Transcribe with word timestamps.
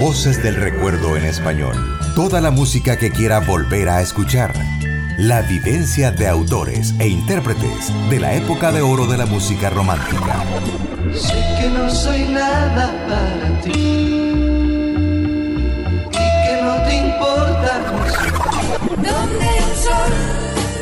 Voces 0.00 0.42
del 0.42 0.56
recuerdo 0.56 1.16
en 1.16 1.24
español. 1.24 1.74
Toda 2.14 2.42
la 2.42 2.50
música 2.50 2.98
que 2.98 3.10
quiera 3.10 3.40
volver 3.40 3.88
a 3.88 4.02
escuchar. 4.02 4.52
La 5.16 5.40
vivencia 5.40 6.10
de 6.10 6.28
autores 6.28 6.94
e 6.98 7.08
intérpretes 7.08 7.90
de 8.10 8.20
la 8.20 8.34
época 8.34 8.72
de 8.72 8.82
oro 8.82 9.06
de 9.06 9.16
la 9.16 9.24
música 9.24 9.70
romántica. 9.70 10.44
Sé 11.14 11.42
que 11.58 11.70
no 11.70 11.88
soy 11.88 12.24
nada 12.24 12.92
para 13.08 13.60
ti 13.62 13.70
y 13.70 14.12
que 16.12 16.60
no 16.62 16.82
te 16.82 16.96
importa 16.96 17.80
Donde 18.96 19.46
el 19.46 19.76
sol, 19.76 20.12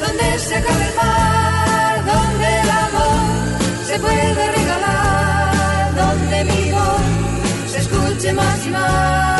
donde 0.04 0.38
se 0.40 0.56
acaba 0.56 0.84
el 0.84 0.94
mar, 0.96 2.04
donde 2.04 2.60
el 2.60 2.70
amor 2.70 3.86
se 3.86 4.00
puede 4.00 4.54
más 8.32 8.66
y 8.66 8.70
más. 8.70 9.35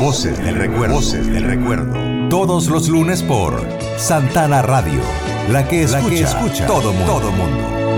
Voces 0.00 0.38
del 0.38 0.56
recuerdo. 0.56 0.94
Voces 0.94 1.26
del 1.26 1.44
recuerdo. 1.44 2.28
Todos 2.28 2.68
los 2.68 2.88
lunes 2.88 3.22
por 3.22 3.66
Santana 3.98 4.62
Radio. 4.62 5.00
La 5.48 5.66
que 5.66 5.82
escucha, 5.82 6.02
la 6.02 6.08
que 6.08 6.20
escucha 6.20 6.66
todo 6.66 6.92
mundo. 6.92 7.12
Todo 7.12 7.32
mundo. 7.32 7.89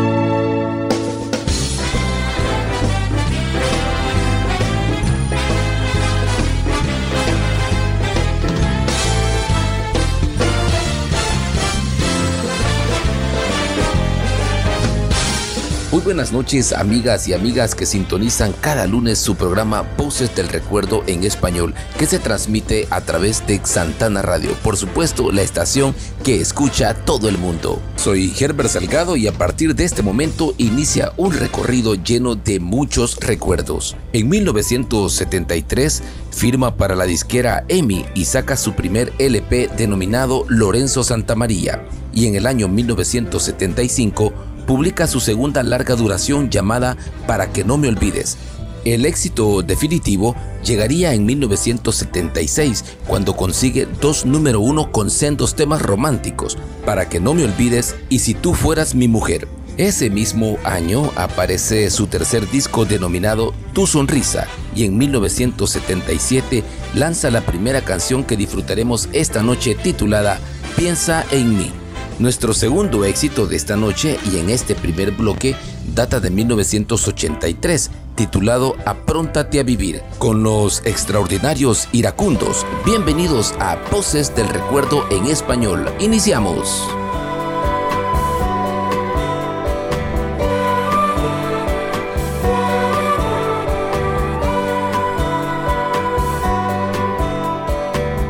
Buenas 16.04 16.32
noches 16.32 16.72
amigas 16.72 17.28
y 17.28 17.32
amigas 17.32 17.74
que 17.74 17.86
sintonizan 17.86 18.52
cada 18.60 18.86
lunes 18.86 19.18
su 19.18 19.36
programa 19.36 19.82
Voces 19.96 20.34
del 20.34 20.48
Recuerdo 20.48 21.04
en 21.06 21.22
español 21.22 21.74
que 21.96 22.06
se 22.06 22.18
transmite 22.18 22.88
a 22.90 23.02
través 23.02 23.46
de 23.46 23.60
Santana 23.62 24.20
Radio, 24.20 24.50
por 24.64 24.76
supuesto 24.76 25.30
la 25.30 25.42
estación 25.42 25.94
que 26.24 26.40
escucha 26.40 26.94
todo 26.94 27.28
el 27.28 27.38
mundo. 27.38 27.80
Soy 27.96 28.32
Herbert 28.38 28.70
Salgado 28.70 29.16
y 29.16 29.28
a 29.28 29.32
partir 29.32 29.76
de 29.76 29.84
este 29.84 30.02
momento 30.02 30.54
inicia 30.58 31.12
un 31.16 31.32
recorrido 31.32 31.94
lleno 31.94 32.34
de 32.34 32.58
muchos 32.58 33.18
recuerdos. 33.20 33.96
En 34.12 34.28
1973 34.28 36.02
firma 36.32 36.76
para 36.76 36.96
la 36.96 37.04
disquera 37.04 37.64
EMI 37.68 38.06
y 38.14 38.24
saca 38.24 38.56
su 38.56 38.72
primer 38.72 39.12
LP 39.18 39.68
denominado 39.76 40.46
Lorenzo 40.48 41.04
Santamaría 41.04 41.84
y 42.12 42.26
en 42.26 42.34
el 42.34 42.46
año 42.46 42.68
1975 42.68 44.32
publica 44.66 45.06
su 45.06 45.20
segunda 45.20 45.62
larga 45.62 45.94
duración 45.96 46.50
llamada 46.50 46.96
Para 47.26 47.52
que 47.52 47.64
no 47.64 47.78
me 47.78 47.88
olvides. 47.88 48.38
El 48.84 49.06
éxito 49.06 49.62
definitivo 49.62 50.34
llegaría 50.64 51.14
en 51.14 51.24
1976 51.24 52.84
cuando 53.06 53.36
consigue 53.36 53.86
dos 54.00 54.26
número 54.26 54.60
uno 54.60 54.90
con 54.90 55.10
sendos 55.10 55.54
temas 55.54 55.82
románticos, 55.82 56.58
Para 56.84 57.08
que 57.08 57.20
no 57.20 57.34
me 57.34 57.44
olvides 57.44 57.94
y 58.08 58.20
Si 58.20 58.34
tú 58.34 58.54
fueras 58.54 58.94
mi 58.94 59.08
mujer. 59.08 59.46
Ese 59.78 60.10
mismo 60.10 60.58
año 60.64 61.10
aparece 61.16 61.88
su 61.90 62.06
tercer 62.06 62.50
disco 62.50 62.84
denominado 62.84 63.54
Tu 63.72 63.86
Sonrisa 63.86 64.46
y 64.74 64.84
en 64.84 64.98
1977 64.98 66.62
lanza 66.94 67.30
la 67.30 67.40
primera 67.40 67.80
canción 67.80 68.24
que 68.24 68.36
disfrutaremos 68.36 69.08
esta 69.12 69.42
noche 69.42 69.74
titulada 69.74 70.40
Piensa 70.76 71.24
en 71.30 71.56
mí. 71.56 71.81
Nuestro 72.18 72.52
segundo 72.52 73.04
éxito 73.04 73.46
de 73.46 73.56
esta 73.56 73.76
noche 73.76 74.18
y 74.32 74.38
en 74.38 74.50
este 74.50 74.74
primer 74.74 75.12
bloque 75.12 75.56
data 75.94 76.20
de 76.20 76.30
1983, 76.30 77.90
titulado 78.14 78.76
Apróntate 78.84 79.58
a 79.58 79.62
vivir, 79.62 80.02
con 80.18 80.42
los 80.42 80.84
extraordinarios 80.84 81.88
iracundos. 81.92 82.66
Bienvenidos 82.84 83.54
a 83.58 83.76
Voces 83.90 84.34
del 84.36 84.48
Recuerdo 84.48 85.04
en 85.10 85.26
español. 85.26 85.90
Iniciamos. 85.98 86.86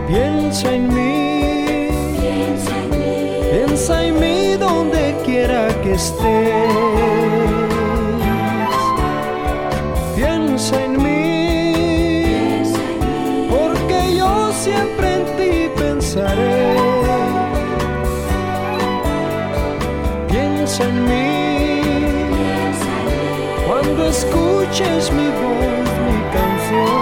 Piensa 0.09 0.75
en 0.75 0.95
mí 0.95 1.02
Piensa 10.17 10.83
en 10.85 10.93
mí, 11.03 12.63
porque 13.51 14.17
yo 14.17 14.53
siempre 14.53 15.15
en 15.17 15.25
ti 15.37 15.69
pensaré. 15.77 16.77
Piensa 20.29 20.85
en 20.85 21.05
mí, 21.05 21.83
cuando 23.67 24.07
escuches 24.07 25.13
mi 25.13 25.29
voz, 25.41 25.89
mi 26.07 26.19
canción. 26.33 27.02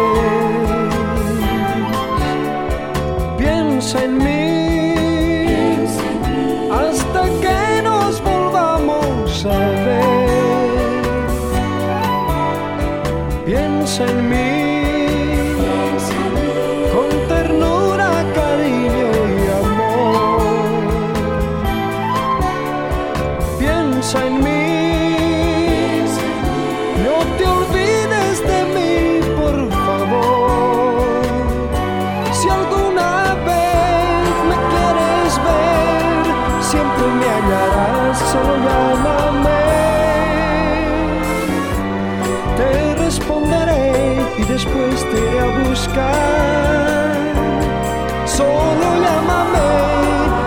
Solo 48.25 48.87
llámame, 49.03 49.69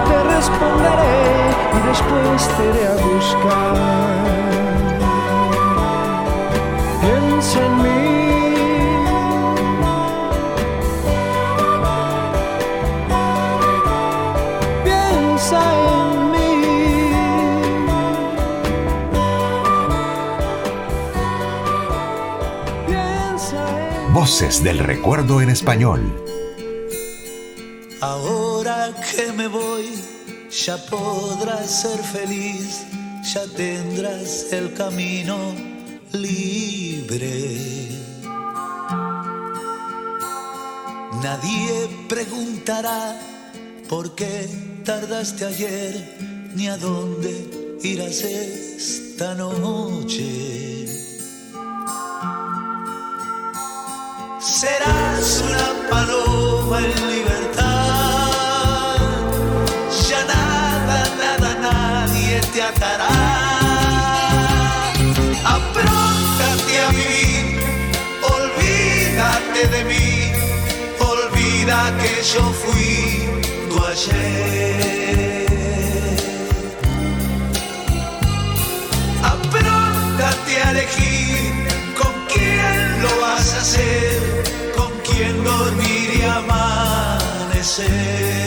te 0.09 0.17
responderé 0.35 1.25
y 1.77 1.81
después 1.89 2.49
te 2.57 2.63
iré 2.71 2.87
a 2.87 2.97
buscar. 3.07 4.14
Del 24.35 24.81
Recuerdo 24.81 25.41
en 25.41 25.49
Español. 25.49 26.01
Ahora 28.01 28.93
que 28.93 29.31
me 29.31 29.47
voy, 29.47 29.89
ya 30.51 30.77
podrás 30.87 31.83
ser 31.83 32.01
feliz, 32.03 32.83
ya 33.33 33.47
tendrás 33.57 34.53
el 34.53 34.75
camino 34.75 35.37
libre. 36.11 37.91
Nadie 41.23 41.89
preguntará 42.09 43.17
por 43.89 44.17
qué 44.17 44.49
tardaste 44.85 45.45
ayer, 45.45 46.51
ni 46.57 46.67
a 46.67 46.77
dónde 46.77 47.79
irás 47.85 48.25
esta 48.25 49.37
noche. 49.37 50.54
Yo 72.33 72.43
fui 72.53 73.29
tu 73.69 73.77
ayer. 73.85 75.47
Apróntate 79.23 80.53
a 80.63 80.71
elegir 80.71 81.53
con 82.01 82.15
quién 82.33 83.03
lo 83.03 83.11
vas 83.21 83.47
a 83.55 83.57
hacer, 83.61 84.21
con 84.75 84.91
quién 85.07 85.35
dormir 85.45 86.09
y 86.19 86.21
amanecer. 86.41 88.44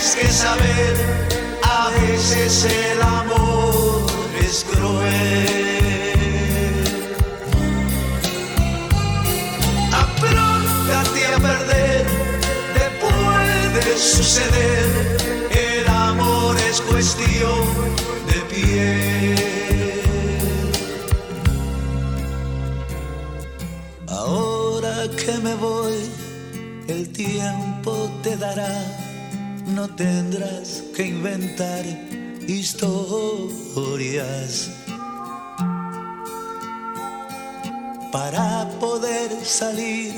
Tienes 0.00 0.16
que 0.16 0.28
saber, 0.28 0.96
a 1.62 1.90
veces 1.90 2.64
el 2.64 3.02
amor 3.02 4.06
es 4.40 4.64
cruel. 4.70 5.84
Apróntate 9.92 11.26
a 11.26 11.38
perder, 11.38 12.06
te 12.74 12.90
puede 13.04 13.98
suceder, 13.98 14.86
el 15.50 15.88
amor 15.88 16.56
es 16.70 16.80
cuestión 16.80 17.66
de 18.26 18.40
piel. 18.54 19.36
Ahora 24.08 25.08
que 25.16 25.32
me 25.42 25.54
voy, 25.56 26.10
el 26.88 27.10
tiempo 27.12 28.10
te 28.22 28.36
dará, 28.36 28.99
no 29.80 29.88
tendrás 29.88 30.82
que 30.94 31.06
inventar 31.06 31.84
historias. 32.46 33.72
Para 38.12 38.68
poder 38.78 39.30
salir, 39.42 40.12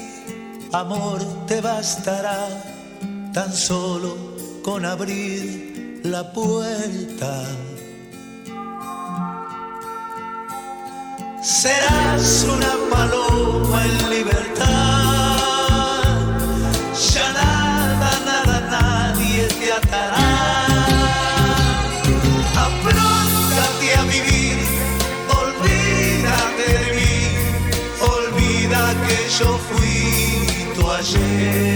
amor 0.73 1.21
te 1.47 1.61
bastará, 1.61 2.49
tan 3.33 3.53
solo 3.53 4.17
con 4.65 4.85
abrir 4.85 6.01
la 6.03 6.33
puerta. 6.33 7.33
Serás 11.41 12.47
una 12.55 12.73
paloma 12.91 13.79
en 13.85 14.11
libertad, 14.11 15.22
tu 31.13 31.72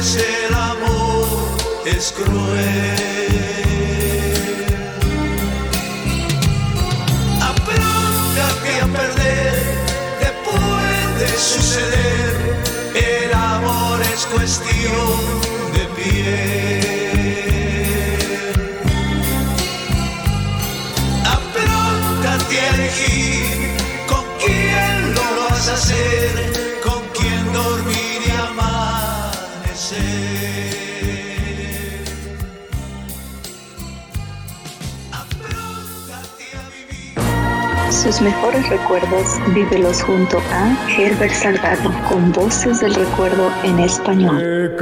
veces 0.00 0.26
el 0.48 0.54
amor 0.54 1.26
es 1.84 2.12
cruel. 2.12 2.96
Apróntate 7.52 8.70
a 8.80 8.86
perder, 8.98 9.54
te 10.20 10.30
puede 10.48 11.28
suceder, 11.36 12.32
el 12.94 13.34
amor 13.34 14.00
es 14.14 14.24
cuestión 14.26 15.18
de 15.74 15.84
piel. 15.96 16.69
Sus 38.10 38.22
mejores 38.22 38.68
recuerdos 38.68 39.38
vívelos 39.54 40.02
junto 40.02 40.38
a 40.50 40.76
Herbert 40.98 41.32
Salgado 41.32 41.92
con 42.08 42.32
voces 42.32 42.80
del 42.80 42.92
recuerdo 42.92 43.52
en 43.62 43.78
español. 43.78 44.74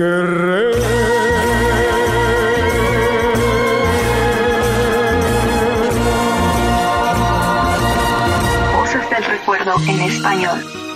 Voces 8.74 9.10
del 9.10 9.24
recuerdo 9.24 9.74
en 9.86 10.00
español. 10.00 10.87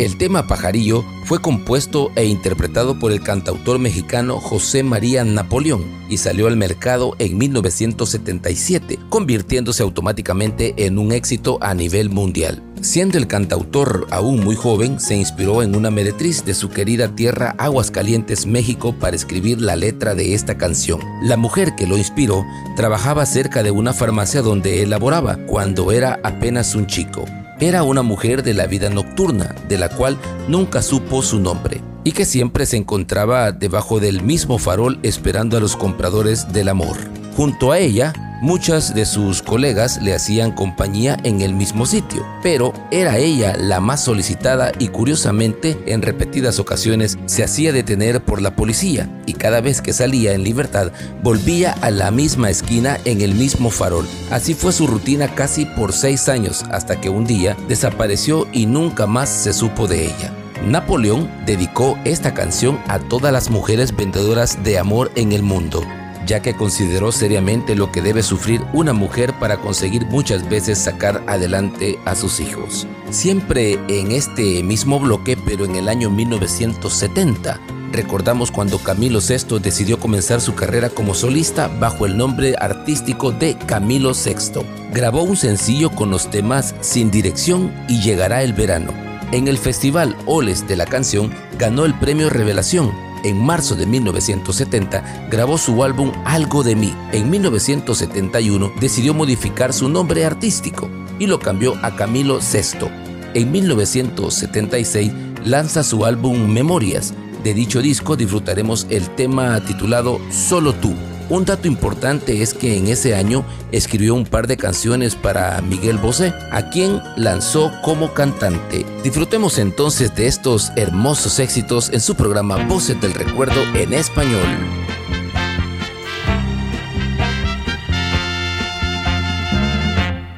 El 0.00 0.16
tema 0.16 0.46
Pajarillo 0.46 1.04
fue 1.26 1.42
compuesto 1.42 2.10
e 2.16 2.24
interpretado 2.24 2.98
por 2.98 3.12
el 3.12 3.22
cantautor 3.22 3.78
mexicano 3.78 4.40
José 4.40 4.82
María 4.82 5.24
Napoleón 5.24 5.84
y 6.08 6.16
salió 6.16 6.46
al 6.46 6.56
mercado 6.56 7.14
en 7.18 7.36
1977, 7.36 8.98
convirtiéndose 9.10 9.82
automáticamente 9.82 10.86
en 10.86 10.98
un 10.98 11.12
éxito 11.12 11.58
a 11.60 11.74
nivel 11.74 12.08
mundial. 12.08 12.62
Siendo 12.80 13.18
el 13.18 13.26
cantautor 13.26 14.06
aún 14.10 14.42
muy 14.42 14.56
joven, 14.56 15.00
se 15.00 15.16
inspiró 15.16 15.62
en 15.62 15.76
una 15.76 15.90
meretriz 15.90 16.46
de 16.46 16.54
su 16.54 16.70
querida 16.70 17.14
tierra 17.14 17.54
Aguascalientes, 17.58 18.46
México, 18.46 18.94
para 18.98 19.16
escribir 19.16 19.60
la 19.60 19.76
letra 19.76 20.14
de 20.14 20.32
esta 20.32 20.56
canción. 20.56 21.00
La 21.22 21.36
mujer 21.36 21.74
que 21.76 21.86
lo 21.86 21.98
inspiró 21.98 22.46
trabajaba 22.74 23.26
cerca 23.26 23.62
de 23.62 23.70
una 23.70 23.92
farmacia 23.92 24.40
donde 24.40 24.82
él 24.82 24.88
laboraba 24.88 25.36
cuando 25.46 25.92
era 25.92 26.20
apenas 26.24 26.74
un 26.74 26.86
chico. 26.86 27.26
Era 27.62 27.82
una 27.82 28.00
mujer 28.00 28.42
de 28.42 28.54
la 28.54 28.66
vida 28.66 28.88
nocturna, 28.88 29.54
de 29.68 29.76
la 29.76 29.90
cual 29.90 30.16
nunca 30.48 30.80
supo 30.80 31.20
su 31.20 31.38
nombre, 31.38 31.82
y 32.04 32.12
que 32.12 32.24
siempre 32.24 32.64
se 32.64 32.78
encontraba 32.78 33.52
debajo 33.52 34.00
del 34.00 34.22
mismo 34.22 34.56
farol 34.56 34.98
esperando 35.02 35.58
a 35.58 35.60
los 35.60 35.76
compradores 35.76 36.54
del 36.54 36.70
amor. 36.70 36.96
Junto 37.36 37.70
a 37.70 37.78
ella 37.78 38.14
Muchas 38.40 38.94
de 38.94 39.04
sus 39.04 39.42
colegas 39.42 40.00
le 40.00 40.14
hacían 40.14 40.52
compañía 40.52 41.18
en 41.24 41.42
el 41.42 41.52
mismo 41.52 41.84
sitio, 41.84 42.26
pero 42.42 42.72
era 42.90 43.18
ella 43.18 43.54
la 43.58 43.80
más 43.80 44.02
solicitada 44.02 44.72
y 44.78 44.88
curiosamente 44.88 45.78
en 45.84 46.00
repetidas 46.00 46.58
ocasiones 46.58 47.18
se 47.26 47.44
hacía 47.44 47.70
detener 47.70 48.24
por 48.24 48.40
la 48.40 48.56
policía 48.56 49.10
y 49.26 49.34
cada 49.34 49.60
vez 49.60 49.82
que 49.82 49.92
salía 49.92 50.32
en 50.32 50.42
libertad 50.42 50.90
volvía 51.22 51.72
a 51.82 51.90
la 51.90 52.10
misma 52.10 52.48
esquina 52.48 52.96
en 53.04 53.20
el 53.20 53.34
mismo 53.34 53.68
farol. 53.68 54.08
Así 54.30 54.54
fue 54.54 54.72
su 54.72 54.86
rutina 54.86 55.34
casi 55.34 55.66
por 55.66 55.92
seis 55.92 56.26
años 56.30 56.64
hasta 56.70 56.98
que 56.98 57.10
un 57.10 57.26
día 57.26 57.58
desapareció 57.68 58.48
y 58.54 58.64
nunca 58.64 59.06
más 59.06 59.28
se 59.28 59.52
supo 59.52 59.86
de 59.86 60.06
ella. 60.06 60.32
Napoleón 60.64 61.30
dedicó 61.44 61.98
esta 62.06 62.32
canción 62.32 62.80
a 62.88 63.00
todas 63.00 63.34
las 63.34 63.50
mujeres 63.50 63.94
vendedoras 63.94 64.64
de 64.64 64.78
amor 64.78 65.10
en 65.14 65.32
el 65.32 65.42
mundo 65.42 65.82
ya 66.30 66.40
que 66.40 66.54
consideró 66.54 67.10
seriamente 67.10 67.74
lo 67.74 67.90
que 67.90 68.02
debe 68.02 68.22
sufrir 68.22 68.62
una 68.72 68.92
mujer 68.92 69.36
para 69.40 69.56
conseguir 69.56 70.06
muchas 70.06 70.48
veces 70.48 70.78
sacar 70.78 71.24
adelante 71.26 71.98
a 72.04 72.14
sus 72.14 72.38
hijos. 72.38 72.86
Siempre 73.10 73.80
en 73.88 74.12
este 74.12 74.62
mismo 74.62 75.00
bloque, 75.00 75.36
pero 75.36 75.64
en 75.64 75.74
el 75.74 75.88
año 75.88 76.08
1970, 76.08 77.58
recordamos 77.90 78.52
cuando 78.52 78.78
Camilo 78.78 79.18
VI 79.18 79.58
decidió 79.58 79.98
comenzar 79.98 80.40
su 80.40 80.54
carrera 80.54 80.88
como 80.88 81.14
solista 81.14 81.66
bajo 81.66 82.06
el 82.06 82.16
nombre 82.16 82.54
artístico 82.60 83.32
de 83.32 83.58
Camilo 83.58 84.12
VI. 84.12 84.60
Grabó 84.94 85.24
un 85.24 85.36
sencillo 85.36 85.90
con 85.90 86.12
los 86.12 86.30
temas 86.30 86.76
Sin 86.80 87.10
Dirección 87.10 87.74
y 87.88 88.02
Llegará 88.02 88.44
el 88.44 88.52
Verano. 88.52 88.94
En 89.32 89.48
el 89.48 89.58
festival 89.58 90.16
Oles 90.26 90.68
de 90.68 90.76
la 90.76 90.86
canción 90.86 91.32
ganó 91.58 91.86
el 91.86 91.94
premio 91.98 92.30
Revelación 92.30 93.09
en 93.24 93.44
marzo 93.44 93.74
de 93.74 93.86
1970 93.86 95.28
grabó 95.30 95.58
su 95.58 95.82
álbum 95.82 96.12
Algo 96.24 96.62
de 96.62 96.76
mí. 96.76 96.94
En 97.12 97.30
1971 97.30 98.72
decidió 98.80 99.14
modificar 99.14 99.72
su 99.72 99.88
nombre 99.88 100.24
artístico 100.24 100.88
y 101.18 101.26
lo 101.26 101.38
cambió 101.38 101.74
a 101.82 101.94
Camilo 101.96 102.38
VI. 102.38 102.88
En 103.34 103.52
1976 103.52 105.12
lanza 105.44 105.82
su 105.82 106.04
álbum 106.04 106.52
Memorias. 106.52 107.14
De 107.44 107.54
dicho 107.54 107.80
disco 107.80 108.16
disfrutaremos 108.16 108.86
el 108.90 109.08
tema 109.14 109.60
titulado 109.64 110.20
Solo 110.30 110.72
tú. 110.74 110.94
Un 111.30 111.44
dato 111.44 111.68
importante 111.68 112.42
es 112.42 112.54
que 112.54 112.76
en 112.76 112.88
ese 112.88 113.14
año 113.14 113.44
escribió 113.70 114.16
un 114.16 114.24
par 114.24 114.48
de 114.48 114.56
canciones 114.56 115.14
para 115.14 115.60
Miguel 115.62 115.96
Bosé, 115.96 116.34
a 116.50 116.70
quien 116.70 117.00
lanzó 117.16 117.70
como 117.82 118.12
cantante. 118.14 118.84
Disfrutemos 119.04 119.58
entonces 119.58 120.12
de 120.16 120.26
estos 120.26 120.72
hermosos 120.74 121.38
éxitos 121.38 121.90
en 121.90 122.00
su 122.00 122.16
programa 122.16 122.56
Voces 122.66 123.00
del 123.00 123.14
Recuerdo 123.14 123.62
en 123.76 123.94
español. 123.94 124.44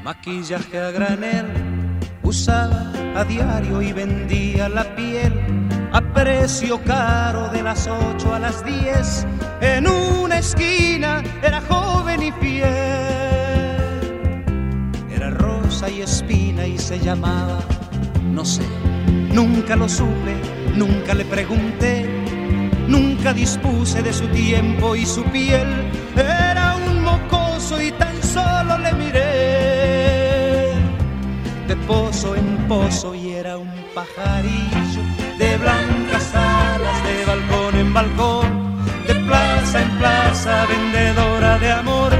Maquillaje 0.04 0.78
a 0.78 0.90
granel, 0.90 1.46
usaba 2.22 2.92
a 3.16 3.24
diario 3.24 3.80
y 3.80 3.94
vendía 3.94 4.68
la 4.68 4.94
piel 4.94 5.51
a 5.92 6.00
precio 6.00 6.82
caro 6.82 7.48
de 7.48 7.62
las 7.62 7.86
8 7.86 8.34
a 8.34 8.38
las 8.38 8.64
10. 8.64 9.26
En 9.60 9.86
una 9.86 10.38
esquina 10.38 11.22
era 11.42 11.60
joven 11.60 12.22
y 12.22 12.32
fiel. 12.32 12.66
Era 15.14 15.30
rosa 15.30 15.90
y 15.90 16.00
espina 16.00 16.66
y 16.66 16.78
se 16.78 16.98
llamaba, 16.98 17.60
no 18.22 18.44
sé, 18.44 18.64
nunca 19.32 19.76
lo 19.76 19.88
supe, 19.88 20.34
nunca 20.74 21.14
le 21.14 21.24
pregunté, 21.26 22.08
nunca 22.88 23.32
dispuse 23.34 24.02
de 24.02 24.12
su 24.12 24.26
tiempo 24.28 24.96
y 24.96 25.04
su 25.04 25.22
piel. 25.24 25.68
Era 26.16 26.76
un 26.86 27.02
mocoso 27.02 27.80
y 27.80 27.92
tan 27.92 28.22
solo 28.22 28.78
le 28.78 28.92
miré. 28.94 30.72
De 31.68 31.76
pozo 31.86 32.34
en 32.34 32.66
pozo 32.66 33.14
y 33.14 33.32
era 33.32 33.58
un 33.58 33.70
pajarillo 33.94 34.71
de 34.71 34.71
blancas 35.62 36.34
alas, 36.34 37.04
de 37.04 37.24
balcón 37.24 37.74
en 37.76 37.94
balcón, 37.94 38.46
de 39.06 39.14
plaza 39.14 39.82
en 39.82 39.90
plaza, 39.98 40.66
vendedora 40.66 41.58
de 41.58 41.72
amor, 41.72 42.12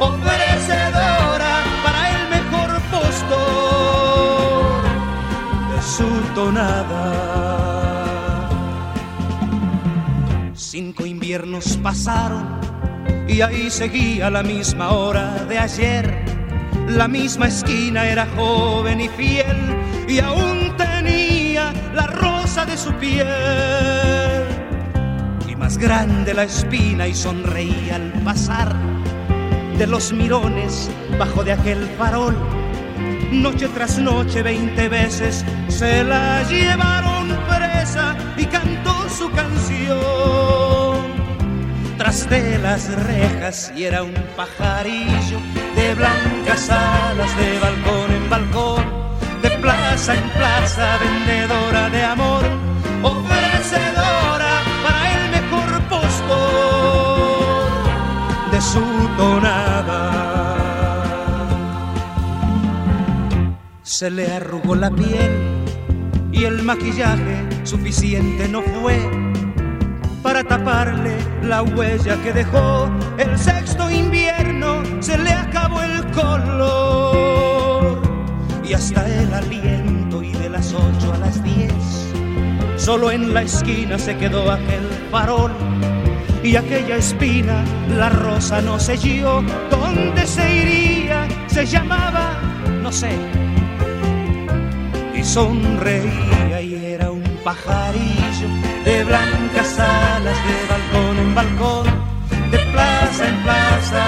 ofrecedora 0.00 1.54
para 1.84 2.00
el 2.14 2.22
mejor 2.36 2.70
postor 2.94 4.82
de 5.72 5.80
su 5.82 6.10
tonada. 6.34 7.04
Cinco 10.54 11.06
inviernos 11.06 11.76
pasaron 11.78 12.58
y 13.28 13.40
ahí 13.42 13.70
seguía 13.70 14.30
la 14.30 14.42
misma 14.42 14.90
hora 14.90 15.44
de 15.48 15.58
ayer. 15.58 16.38
La 16.88 17.06
misma 17.06 17.48
esquina 17.48 18.06
era 18.06 18.26
joven 18.34 19.00
y 19.02 19.08
fiel 19.08 19.58
y 20.08 20.20
aún 20.20 20.74
tenía 20.78 21.72
la 21.94 22.06
de 22.56 22.78
su 22.78 22.92
piel. 22.94 23.26
Y 25.46 25.54
más 25.54 25.76
grande 25.76 26.32
la 26.32 26.44
espina 26.44 27.06
y 27.06 27.14
sonreía 27.14 27.96
al 27.96 28.10
pasar 28.24 28.74
de 29.76 29.86
los 29.86 30.12
mirones 30.14 30.90
bajo 31.18 31.44
de 31.44 31.52
aquel 31.52 31.86
farol. 31.98 32.34
Noche 33.30 33.68
tras 33.68 33.98
noche, 33.98 34.42
veinte 34.42 34.88
veces 34.88 35.44
se 35.68 36.02
la 36.04 36.42
llevaron 36.44 37.28
presa 37.46 38.16
y 38.38 38.46
cantó 38.46 38.94
su 39.10 39.30
canción 39.30 41.18
tras 41.98 42.30
de 42.30 42.58
las 42.58 42.88
rejas 43.04 43.70
y 43.76 43.84
era 43.84 44.02
un 44.04 44.14
pajarillo 44.36 45.38
de 45.76 45.94
blancas 45.94 46.70
alas 46.70 47.36
de 47.36 47.58
balcón 47.58 48.10
en 48.12 48.30
balcón, 48.30 48.77
en 50.06 50.30
plaza, 50.30 50.96
vendedora 50.98 51.90
de 51.90 52.04
amor, 52.04 52.44
ofrecedora 53.02 54.62
para 54.84 55.12
el 55.12 55.30
mejor 55.32 55.82
postor 55.88 57.68
de 58.52 58.60
su 58.60 58.80
tonada. 59.16 60.54
Se 63.82 64.08
le 64.08 64.32
arrugó 64.32 64.76
la 64.76 64.90
piel 64.90 65.64
y 66.30 66.44
el 66.44 66.62
maquillaje 66.62 67.48
suficiente 67.64 68.46
no 68.48 68.62
fue 68.62 68.96
para 70.22 70.44
taparle 70.44 71.16
la 71.42 71.62
huella 71.62 72.16
que 72.22 72.32
dejó. 72.32 72.88
El 73.18 73.36
sexto 73.36 73.90
invierno 73.90 74.80
se 75.00 75.18
le 75.18 75.32
acabó 75.32 75.82
el 75.82 76.08
color 76.12 77.18
y 78.64 78.74
hasta 78.74 79.08
el 79.08 79.32
aliento 79.32 79.77
las 80.58 80.72
ocho 80.72 81.12
a 81.14 81.18
las 81.18 81.40
diez. 81.44 81.72
Solo 82.76 83.12
en 83.12 83.32
la 83.32 83.42
esquina 83.42 83.96
se 83.96 84.16
quedó 84.16 84.50
aquel 84.50 84.86
farol 85.10 85.52
y 86.42 86.56
aquella 86.56 86.96
espina, 86.96 87.64
la 87.96 88.08
rosa 88.08 88.60
no 88.60 88.80
selló. 88.80 89.42
¿Dónde 89.70 90.26
se 90.26 90.44
iría? 90.62 91.28
Se 91.46 91.64
llamaba, 91.64 92.36
no 92.82 92.90
sé. 92.90 93.12
Y 95.14 95.22
sonreía 95.22 96.60
y 96.60 96.74
era 96.94 97.12
un 97.12 97.22
pajarillo 97.44 98.48
de 98.84 99.04
blancas 99.04 99.78
alas 99.78 100.38
de 100.48 100.58
balcón 100.72 101.18
en 101.18 101.34
balcón, 101.36 101.86
de 102.50 102.58
plaza 102.72 103.28
en 103.28 103.36
plaza, 103.44 104.02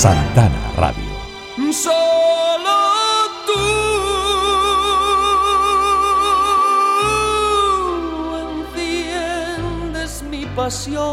Santana 0.00 0.64
Radio. 0.78 1.12
Solo 1.74 2.78
tú 3.46 3.60
enciendes 8.72 10.22
mi 10.22 10.46
pasión 10.56 11.10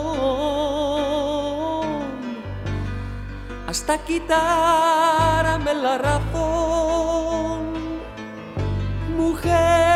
hasta 3.68 3.98
quitarme 4.06 5.74
la 5.74 5.98
razón. 5.98 7.74
Mujer, 9.18 9.87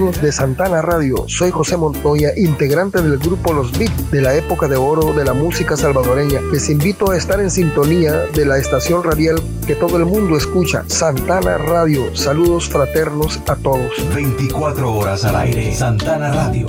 de 0.00 0.32
Santana 0.32 0.80
Radio, 0.80 1.24
soy 1.28 1.50
José 1.50 1.76
Montoya, 1.76 2.30
integrante 2.34 3.02
del 3.02 3.18
grupo 3.18 3.52
Los 3.52 3.78
Beat 3.78 3.92
de 4.10 4.22
la 4.22 4.34
época 4.34 4.66
de 4.66 4.76
oro 4.76 5.12
de 5.12 5.26
la 5.26 5.34
música 5.34 5.76
salvadoreña. 5.76 6.40
Les 6.50 6.70
invito 6.70 7.10
a 7.10 7.18
estar 7.18 7.38
en 7.38 7.50
sintonía 7.50 8.12
de 8.34 8.46
la 8.46 8.56
estación 8.56 9.04
radial 9.04 9.42
que 9.66 9.74
todo 9.74 9.98
el 9.98 10.06
mundo 10.06 10.38
escucha, 10.38 10.84
Santana 10.86 11.58
Radio. 11.58 12.16
Saludos 12.16 12.70
fraternos 12.70 13.40
a 13.46 13.56
todos. 13.56 13.92
24 14.14 14.90
horas 14.90 15.22
al 15.26 15.36
aire. 15.36 15.74
Santana 15.74 16.32
Radio. 16.32 16.66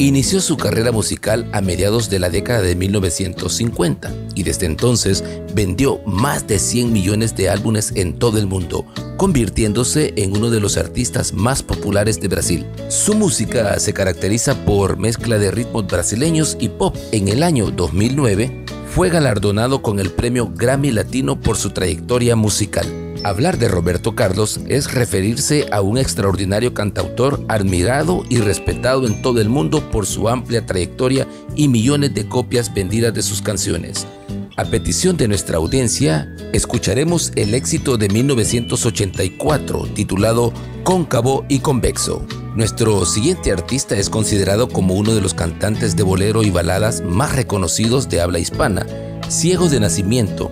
Inició 0.00 0.40
su 0.40 0.56
carrera 0.56 0.92
musical 0.92 1.46
a 1.52 1.60
mediados 1.60 2.08
de 2.08 2.18
la 2.18 2.30
década 2.30 2.62
de 2.62 2.74
1950 2.74 4.10
y 4.34 4.44
desde 4.44 4.64
entonces 4.64 5.22
vendió 5.52 6.00
más 6.06 6.46
de 6.46 6.58
100 6.58 6.90
millones 6.90 7.36
de 7.36 7.50
álbumes 7.50 7.92
en 7.94 8.18
todo 8.18 8.38
el 8.38 8.46
mundo, 8.46 8.86
convirtiéndose 9.18 10.14
en 10.16 10.34
uno 10.34 10.48
de 10.48 10.58
los 10.58 10.78
artistas 10.78 11.34
más 11.34 11.62
populares 11.62 12.18
de 12.18 12.28
Brasil. 12.28 12.66
Su 12.88 13.12
música 13.12 13.78
se 13.78 13.92
caracteriza 13.92 14.64
por 14.64 14.96
mezcla 14.96 15.36
de 15.36 15.50
ritmos 15.50 15.86
brasileños 15.86 16.56
y 16.58 16.70
pop. 16.70 16.96
En 17.12 17.28
el 17.28 17.42
año 17.42 17.70
2009 17.70 18.64
fue 18.86 19.10
galardonado 19.10 19.82
con 19.82 20.00
el 20.00 20.08
premio 20.08 20.50
Grammy 20.50 20.92
Latino 20.92 21.38
por 21.38 21.58
su 21.58 21.72
trayectoria 21.72 22.36
musical. 22.36 22.99
Hablar 23.22 23.58
de 23.58 23.68
Roberto 23.68 24.14
Carlos 24.14 24.60
es 24.66 24.94
referirse 24.94 25.66
a 25.72 25.82
un 25.82 25.98
extraordinario 25.98 26.72
cantautor 26.72 27.44
admirado 27.48 28.24
y 28.30 28.38
respetado 28.38 29.06
en 29.06 29.20
todo 29.20 29.42
el 29.42 29.50
mundo 29.50 29.90
por 29.90 30.06
su 30.06 30.30
amplia 30.30 30.64
trayectoria 30.64 31.28
y 31.54 31.68
millones 31.68 32.14
de 32.14 32.26
copias 32.26 32.72
vendidas 32.72 33.12
de 33.12 33.20
sus 33.20 33.42
canciones. 33.42 34.06
A 34.56 34.64
petición 34.64 35.18
de 35.18 35.28
nuestra 35.28 35.58
audiencia, 35.58 36.34
escucharemos 36.54 37.32
el 37.36 37.52
éxito 37.52 37.98
de 37.98 38.08
1984 38.08 39.88
titulado 39.94 40.54
Cóncavo 40.82 41.44
y 41.48 41.58
Convexo. 41.58 42.24
Nuestro 42.56 43.04
siguiente 43.04 43.52
artista 43.52 43.96
es 43.96 44.08
considerado 44.08 44.68
como 44.68 44.94
uno 44.94 45.14
de 45.14 45.20
los 45.20 45.34
cantantes 45.34 45.94
de 45.94 46.02
bolero 46.02 46.42
y 46.42 46.50
baladas 46.50 47.02
más 47.02 47.36
reconocidos 47.36 48.08
de 48.08 48.22
habla 48.22 48.38
hispana, 48.38 48.86
Ciego 49.28 49.68
de 49.68 49.78
Nacimiento. 49.78 50.50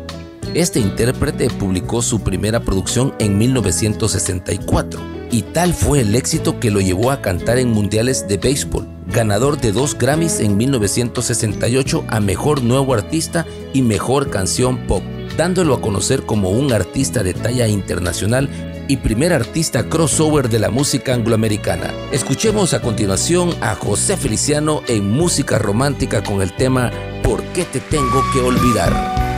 Este 0.55 0.81
intérprete 0.81 1.51
publicó 1.51 2.01
su 2.03 2.21
primera 2.21 2.61
producción 2.61 3.15
en 3.19 3.37
1964 3.37 5.01
y 5.31 5.43
tal 5.43 5.75
fue 5.75 6.01
el 6.01 6.15
éxito 6.15 6.59
que 6.59 6.71
lo 6.71 6.81
llevó 6.81 7.11
a 7.11 7.21
cantar 7.21 7.59
en 7.59 7.71
mundiales 7.71 8.27
de 8.29 8.39
béisbol, 8.39 8.89
ganador 9.07 9.61
de 9.61 9.73
dos 9.73 9.97
Grammys 9.97 10.41
en 10.41 10.57
1968 10.57 12.05
a 12.09 12.21
Mejor 12.21 12.63
Nuevo 12.63 12.95
Artista 12.95 13.47
y 13.75 13.83
Mejor 13.83 14.31
Canción 14.31 14.87
Pop, 14.87 15.03
dándolo 15.37 15.75
a 15.75 15.81
conocer 15.83 16.23
como 16.23 16.51
un 16.51 16.73
artista 16.73 17.23
de 17.23 17.35
talla 17.35 17.69
internacional 17.69 18.49
y 18.89 18.97
primer 18.97 19.35
artista 19.35 19.91
crossover 19.91 20.49
de 20.49 20.61
la 20.61 20.71
música 20.71 21.13
angloamericana. 21.13 21.93
Escuchemos 22.11 22.73
a 22.73 22.81
continuación 22.81 23.55
a 23.61 23.75
José 23.75 24.17
Feliciano 24.17 24.83
en 24.89 25.11
música 25.11 25.59
romántica 25.59 26.23
con 26.23 26.41
el 26.41 26.57
tema 26.57 26.91
¿Por 27.23 27.43
qué 27.53 27.65
te 27.67 27.81
tengo 27.81 28.23
que 28.33 28.41
olvidar? 28.41 29.38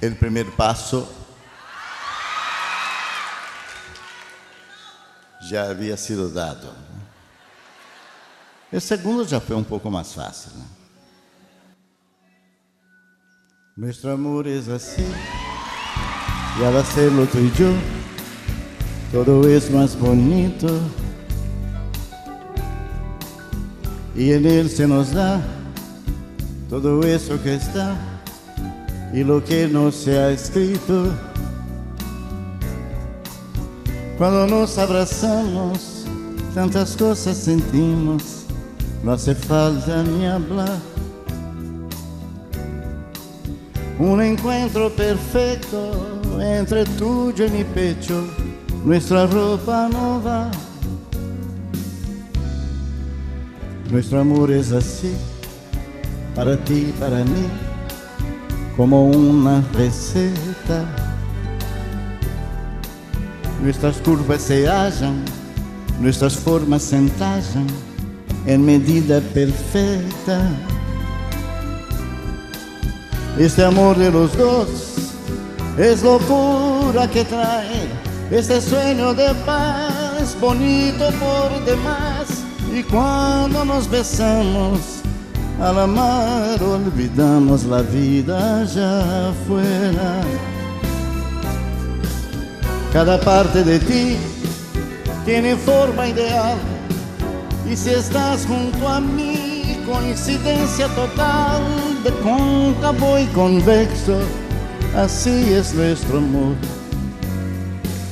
El 0.00 0.16
primer 0.16 0.46
paso 0.52 1.12
ya 5.50 5.68
había 5.68 5.96
sido 5.96 6.28
dado. 6.28 6.72
El 8.70 8.80
segundo 8.80 9.24
ya 9.24 9.40
fue 9.40 9.56
un 9.56 9.64
poco 9.64 9.90
más 9.90 10.14
fácil. 10.14 10.52
¿no? 10.58 10.64
Nuestro 13.76 14.12
amor 14.12 14.46
es 14.46 14.68
así, 14.68 15.06
y 16.58 16.64
al 16.64 16.76
hacerlo 16.76 17.26
tú 17.26 17.38
y 17.38 17.52
yo, 17.52 17.72
todo 19.12 19.48
es 19.48 19.70
más 19.70 19.98
bonito. 19.98 20.68
Y 24.14 24.32
en 24.32 24.68
se 24.68 24.86
nos 24.86 25.12
da 25.12 25.40
todo 26.68 27.04
eso 27.04 27.40
que 27.40 27.54
está 27.54 28.17
y 29.12 29.24
lo 29.24 29.42
que 29.42 29.66
no 29.68 29.90
se 29.90 30.18
ha 30.18 30.30
escrito. 30.30 31.12
Cuando 34.16 34.46
nos 34.46 34.76
abrazamos, 34.78 36.04
tantas 36.54 36.96
cosas 36.96 37.36
sentimos, 37.36 38.44
no 39.02 39.12
hace 39.12 39.34
falta 39.34 40.02
ni 40.02 40.26
hablar. 40.26 40.78
Un 43.98 44.22
encuentro 44.22 44.90
perfecto 44.90 46.20
entre 46.40 46.84
tuyo 46.84 47.46
y 47.46 47.50
mi 47.50 47.64
pecho, 47.64 48.24
nuestra 48.84 49.26
ropa 49.26 49.88
no 49.90 50.22
va. 50.22 50.50
Nuestro 53.90 54.20
amor 54.20 54.50
es 54.50 54.70
así, 54.70 55.14
para 56.34 56.56
ti, 56.64 56.92
para 57.00 57.24
mí 57.24 57.67
como 58.78 59.06
una 59.06 59.60
receta. 59.74 60.84
Nuestras 63.60 63.96
curvas 63.96 64.40
se 64.40 64.68
hallan, 64.68 65.24
nuestras 66.00 66.36
formas 66.36 66.82
se 66.82 66.96
entallan 66.98 67.66
en 68.46 68.64
medida 68.64 69.20
perfecta. 69.34 70.48
Este 73.36 73.64
amor 73.64 73.98
de 73.98 74.12
los 74.12 74.38
dos 74.38 74.68
es 75.76 76.04
locura 76.04 77.10
que 77.10 77.24
trae 77.24 77.88
este 78.30 78.60
sueño 78.60 79.12
de 79.12 79.34
paz 79.44 80.36
bonito 80.40 81.10
por 81.18 81.64
demás. 81.64 82.28
Y 82.72 82.84
cuando 82.84 83.64
nos 83.64 83.90
besamos, 83.90 84.97
al 85.60 85.78
amar 85.78 86.62
olvidamos 86.62 87.64
la 87.64 87.82
vida 87.82 88.60
allá 88.62 89.30
afuera. 89.30 90.20
Cada 92.92 93.20
parte 93.20 93.64
de 93.64 93.78
ti 93.78 94.16
tiene 95.24 95.56
forma 95.56 96.08
ideal. 96.08 96.56
Y 97.70 97.76
si 97.76 97.90
estás 97.90 98.46
junto 98.46 98.88
a 98.88 99.00
mí, 99.00 99.82
coincidencia 99.86 100.88
total 100.88 101.62
de 102.02 102.10
cóncavo 102.22 103.18
y 103.18 103.26
convexo, 103.26 104.18
así 104.96 105.52
es 105.52 105.74
nuestro 105.74 106.18
amor 106.18 106.54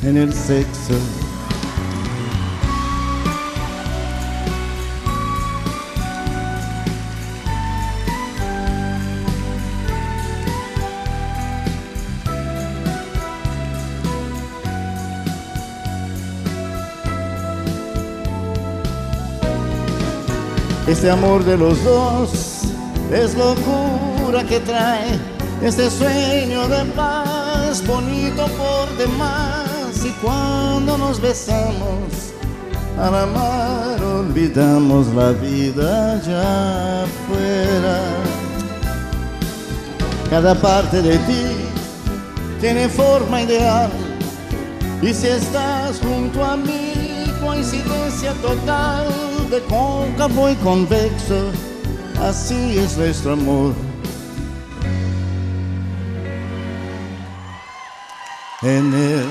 en 0.03 0.17
el 0.19 0.35
sexo. 0.35 1.16
Este 20.87 21.11
amor 21.11 21.45
de 21.45 21.57
los 21.57 21.83
dos 21.83 22.63
es 23.13 23.35
locura 23.35 24.45
que 24.49 24.61
trae 24.61 25.19
este 25.61 25.91
sueño 25.91 26.69
de 26.69 26.85
paz 26.93 27.85
bonito 27.85 28.47
por 28.57 28.97
demás. 28.97 30.05
Y 30.05 30.11
cuando 30.23 30.97
nos 30.97 31.21
besamos, 31.21 32.33
al 33.01 33.17
amar 33.17 34.01
olvidamos 34.01 35.09
la 35.09 35.33
vida 35.33 36.13
allá 36.13 37.03
afuera. 37.03 38.01
Cada 40.31 40.55
parte 40.55 41.03
de 41.03 41.19
ti 41.19 41.47
tiene 42.61 42.89
forma 42.89 43.43
ideal. 43.43 43.91
Y 45.03 45.13
si 45.13 45.27
estás 45.27 45.99
junto 45.99 46.45
a 46.45 46.57
mí, 46.57 47.25
coincidencia 47.41 48.33
total 48.35 49.26
de 49.51 49.61
cóncavo 49.63 50.51
y 50.51 50.55
convexo, 50.57 51.53
así 52.21 52.79
es 52.79 52.97
nuestro 52.97 53.33
amor. 53.33 53.75
En 58.63 58.95
él. 58.95 59.27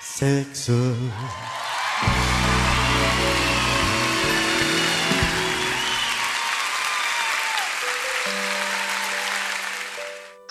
Sexo. 0.00 0.94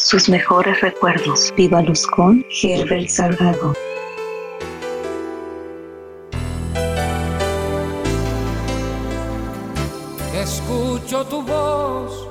Sus 0.09 0.29
mejores 0.29 0.79
recuerdos. 0.79 1.53
Viva 1.57 1.81
Luz 1.81 2.07
con 2.07 2.45
Herbert 2.63 3.09
Salgado. 3.09 3.73
Escucho 10.33 11.25
tu 11.25 11.41
voz, 11.41 12.25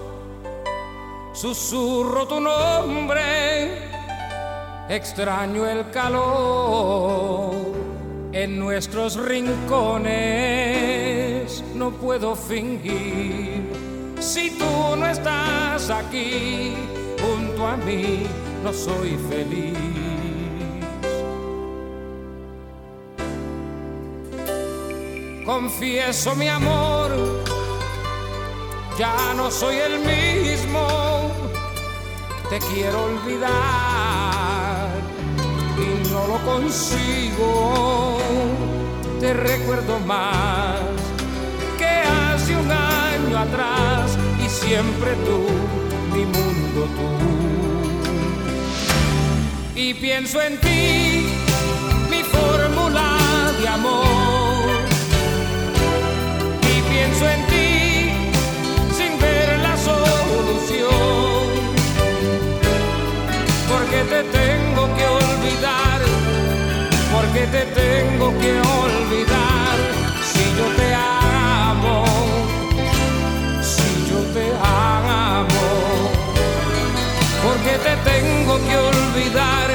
susurro 1.34 2.26
tu 2.26 2.40
nombre, 2.40 3.90
extraño 4.88 5.66
el 5.68 5.90
calor 5.90 7.52
en 8.32 8.58
nuestros 8.58 9.16
rincones, 9.22 9.62
no 11.74 11.90
puedo 11.90 12.34
fingir. 12.34 13.70
Si 14.18 14.48
tú 14.52 14.96
no 14.96 15.06
estás 15.06 15.90
aquí 15.90 16.74
junto 17.57 17.66
a 17.66 17.77
mí, 17.77 18.27
no 18.62 18.73
soy 18.73 19.19
feliz. 19.29 19.77
Confieso 25.45 26.35
mi 26.35 26.49
amor, 26.49 27.11
ya 28.99 29.33
no 29.37 29.51
soy 29.51 29.77
el 29.77 30.01
mismo, 30.01 31.31
te 32.51 32.59
quiero 32.59 33.05
olvidar 33.05 34.90
y 35.79 36.09
no 36.11 36.27
lo 36.27 36.38
consigo, 36.45 38.19
te 39.21 39.33
recuerdo 39.33 39.99
más 40.01 40.81
que 41.79 41.87
hace 41.87 42.57
un 42.57 42.71
año 42.71 43.38
atrás 43.38 44.19
y 44.45 44.49
siempre 44.49 45.12
tú, 45.25 45.47
mi 46.12 46.25
mundo 46.25 46.87
tú. 46.97 47.36
Y 49.78 49.92
pienso 49.92 50.40
en 50.40 50.58
ti, 50.58 51.26
mi 52.08 52.22
fórmula 52.22 53.18
de 53.60 53.68
amor, 53.68 54.70
y 56.62 56.80
pienso 56.90 57.28
en 57.28 57.46
ti 57.46 58.10
sin 58.96 59.20
ver 59.20 59.58
la 59.60 59.76
solución, 59.76 61.44
porque 63.70 63.98
te 64.12 64.22
tengo 64.40 64.82
que 64.96 65.06
olvidar, 65.06 66.00
porque 67.12 67.46
te 67.46 67.62
tengo 67.82 68.30
que 68.38 68.52
olvidar, 68.82 69.76
si 70.32 70.44
yo 70.58 70.66
te 70.74 70.94
amo, 70.94 72.04
si 73.60 74.10
yo 74.10 74.18
te 74.32 74.52
amo. 74.64 74.95
Que 78.66 78.76
olvidar, 78.76 79.68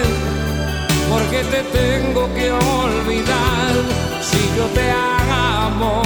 porque 1.09 1.43
te 1.43 1.61
tengo 1.63 2.33
que 2.33 2.51
olvidar 2.51 3.73
si 4.21 4.41
yo 4.57 4.65
te 4.73 4.89
amo, 4.91 6.01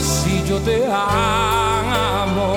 si 0.00 0.44
yo 0.48 0.58
te 0.60 0.86
amo. 0.86 2.48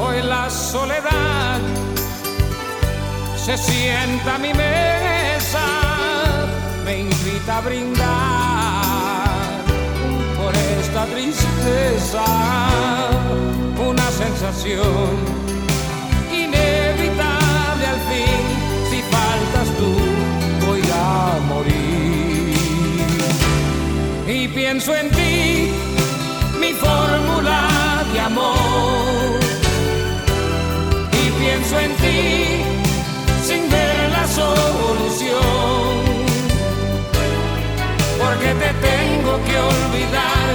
Hoy 0.00 0.22
la 0.22 0.48
soledad 0.50 1.60
se 3.36 3.56
sienta 3.56 4.34
a 4.36 4.38
mi 4.38 4.54
mesa, 4.54 4.97
me 7.48 7.54
invita 7.54 7.56
a 7.56 7.60
brindar 7.60 9.38
por 10.36 10.54
esta 10.80 11.06
tristeza, 11.06 12.24
una 13.78 14.10
sensación 14.10 15.16
inevitable 16.30 17.86
al 17.86 18.00
fin, 18.10 18.42
si 18.90 19.02
faltas 19.02 19.68
tú 19.78 19.90
voy 20.66 20.82
a 20.92 21.38
morir. 21.48 22.54
Y 24.26 24.48
pienso 24.48 24.94
en 24.94 25.10
ti, 25.10 25.70
mi 26.60 26.72
fórmula 26.74 28.04
de 28.12 28.20
amor, 28.20 29.40
y 31.12 31.30
pienso 31.42 31.78
en 31.78 31.96
ti 31.96 32.57
Porque 38.38 38.54
te 38.54 38.72
tengo 38.74 39.36
que 39.46 39.58
olvidar, 39.58 40.54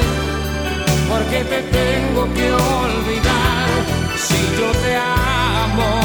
porque 1.09 1.43
te 1.43 1.61
tengo 1.63 2.33
que 2.33 2.53
olvidar. 2.53 3.67
Si 4.15 4.39
yo 4.57 4.71
te 4.83 4.95
amo, 4.95 5.99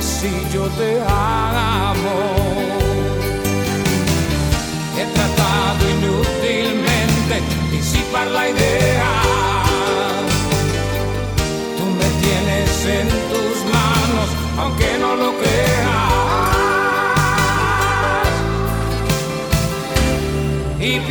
si 0.00 0.30
yo 0.54 0.68
te 0.68 1.02
amo. 1.02 1.31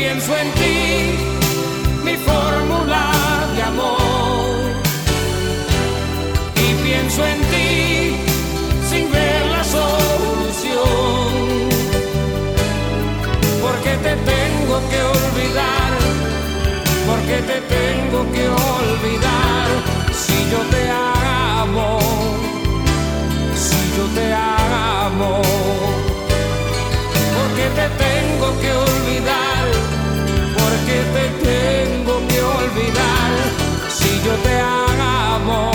Pienso 0.01 0.35
en 0.35 0.51
ti, 0.59 0.79
mi 2.03 2.15
fórmula 2.27 3.03
de 3.55 3.61
amor. 3.61 4.51
Y 6.65 6.67
pienso 6.85 7.19
en 7.33 7.39
ti 7.51 7.69
sin 8.89 9.11
ver 9.11 9.41
la 9.55 9.63
solución. 9.63 10.89
Porque 13.63 13.91
te 14.05 14.13
tengo 14.33 14.75
que 14.91 14.99
olvidar, 15.17 15.91
porque 17.09 17.37
te 17.49 17.57
tengo 17.77 18.19
que 18.35 18.45
olvidar 18.49 19.67
si 20.23 20.35
yo 20.51 20.59
te 20.73 20.81
amo 20.89 22.31
yo 23.97 24.05
te 24.15 24.33
amo. 24.33 25.41
Porque 27.35 27.65
te 27.77 27.87
tengo 28.05 28.47
que 28.61 28.71
olvidar, 28.71 28.80
yo 34.31 34.37
te 34.37 34.59
amo, 34.59 35.71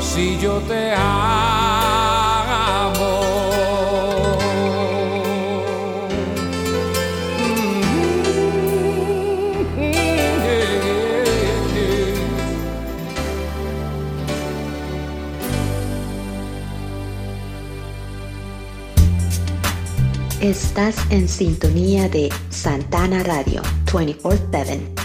si 0.00 0.38
yo 0.38 0.58
te 0.60 0.94
amo. 0.94 2.06
Estás 20.40 20.96
en 21.10 21.28
sintonía 21.28 22.08
de 22.08 22.30
Santana 22.50 23.22
Radio 23.22 23.62
24/7. 23.92 24.95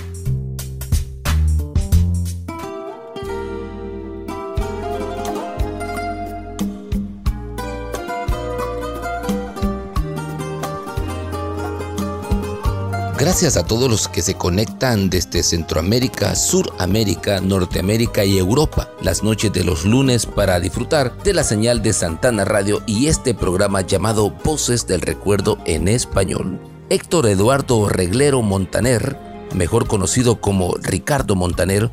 Gracias 13.32 13.56
a 13.56 13.64
todos 13.64 13.90
los 13.90 14.10
que 14.10 14.22
se 14.22 14.34
conectan 14.34 15.10
desde 15.10 15.42
Centroamérica, 15.42 16.36
Suramérica, 16.36 17.40
Norteamérica 17.40 18.26
y 18.26 18.38
Europa 18.38 18.92
las 19.02 19.24
noches 19.24 19.54
de 19.54 19.64
los 19.64 19.86
lunes 19.86 20.26
para 20.26 20.60
disfrutar 20.60 21.18
de 21.24 21.34
la 21.34 21.46
señal 21.46 21.82
de 21.82 21.94
Santana 21.94 22.44
Radio 22.44 22.84
y 22.86 23.08
este 23.08 23.34
programa 23.34 23.84
llamado 23.84 24.32
Voces 24.44 24.86
del 24.86 25.00
Recuerdo 25.00 25.58
en 25.66 25.88
español. 25.88 26.60
Héctor 26.90 27.28
Eduardo 27.28 27.88
Reglero 27.88 28.42
Montaner, 28.42 29.18
mejor 29.56 29.88
conocido 29.88 30.42
como 30.42 30.76
Ricardo 30.76 31.38
Montaner, 31.38 31.90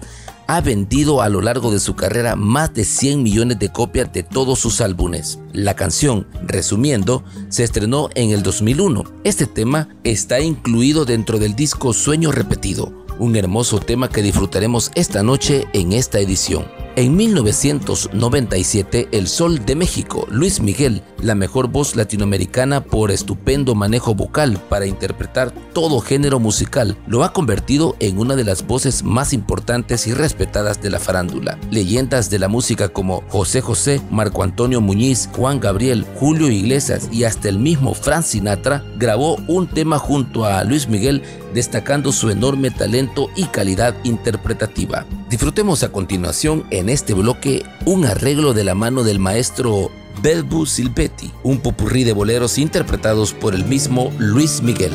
ha 0.49 0.63
vendido 0.63 1.21
a 1.21 1.29
lo 1.29 1.43
largo 1.43 1.71
de 1.71 1.79
su 1.79 1.95
carrera 1.95 2.35
más 2.35 2.73
de 2.73 2.85
100 2.85 3.23
millones 3.23 3.59
de 3.59 3.71
copias 3.71 4.11
de 4.15 4.23
todos 4.23 4.59
sus 4.59 4.81
álbumes. 4.81 5.39
La 5.53 5.77
canción, 5.77 6.27
resumiendo, 6.43 7.23
se 7.51 7.65
estrenó 7.65 8.09
en 8.15 8.31
el 8.31 8.43
2001. 8.43 9.05
Este 9.25 9.47
tema 9.47 9.91
está 10.05 10.41
incluido 10.41 11.05
dentro 11.05 11.39
del 11.39 11.55
disco 11.55 11.93
Sueño 11.93 12.33
Repetido, 12.33 13.05
un 13.19 13.37
hermoso 13.37 13.79
tema 13.79 14.09
que 14.09 14.23
disfrutaremos 14.23 14.91
esta 14.95 15.23
noche 15.23 15.67
en 15.75 15.93
esta 15.93 16.19
edición. 16.19 16.65
En 16.99 17.15
1997, 17.15 19.11
El 19.13 19.29
Sol 19.29 19.65
de 19.65 19.77
México, 19.77 20.27
Luis 20.33 20.61
Miguel, 20.61 21.05
la 21.23 21.37
mejor 21.37 21.69
voz 21.69 21.95
latinoamericana 21.95 22.83
por 22.83 23.13
estupendo 23.13 23.77
manejo 23.77 24.17
vocal 24.17 24.61
para 24.69 24.87
interpretar 24.87 25.53
todo 25.73 26.01
género 26.01 26.41
musical, 26.41 26.97
lo 27.07 27.23
ha 27.23 27.33
convertido 27.33 27.95
en 28.01 28.19
una 28.19 28.35
de 28.35 28.43
las 28.43 28.67
voces 28.67 29.05
más 29.05 29.33
importantes 29.33 30.09
y 30.09 30.13
respetadas 30.13 30.83
de 30.83 30.91
la 30.91 30.99
farándula. 30.99 31.57
Leyendas 31.71 32.31
de 32.31 32.41
la 32.41 32.49
música 32.49 32.89
como 32.89 33.23
José 33.29 33.61
José, 33.61 34.01
Marco 34.11 34.43
Antonio 34.43 34.81
Muñiz, 34.81 35.29
Juan 35.37 35.61
Gabriel, 35.61 36.05
Julio 36.17 36.51
Iglesias 36.51 37.09
y 37.13 37.23
hasta 37.23 37.49
el 37.49 37.61
mismo 37.61 37.95
Frank 37.95 38.25
Sinatra 38.25 38.85
grabó 38.97 39.37
un 39.47 39.69
tema 39.69 40.01
junto 40.01 40.47
a 40.47 40.65
Luis 40.65 40.89
Miguel 40.89 41.23
destacando 41.55 42.11
su 42.11 42.31
enorme 42.31 42.73
talento 42.73 43.31
y 43.37 43.45
calidad 43.45 43.95
interpretativa. 44.05 45.07
Disfrutemos 45.31 45.83
a 45.83 45.93
continuación 45.93 46.65
en 46.71 46.88
este 46.89 47.15
bloque 47.15 47.65
un 47.85 48.05
arreglo 48.05 48.55
de 48.55 48.65
la 48.65 48.75
mano 48.75 49.03
del 49.03 49.19
maestro 49.19 49.91
Belbu 50.23 50.67
Silvetti, 50.67 51.31
un 51.43 51.59
popurrí 51.59 52.05
de 52.05 52.13
boleros 52.13 52.59
interpretados 52.59 53.33
por 53.33 53.55
el 53.55 53.65
mismo 53.65 54.13
Luis 54.19 54.63
Miguel. 54.63 54.93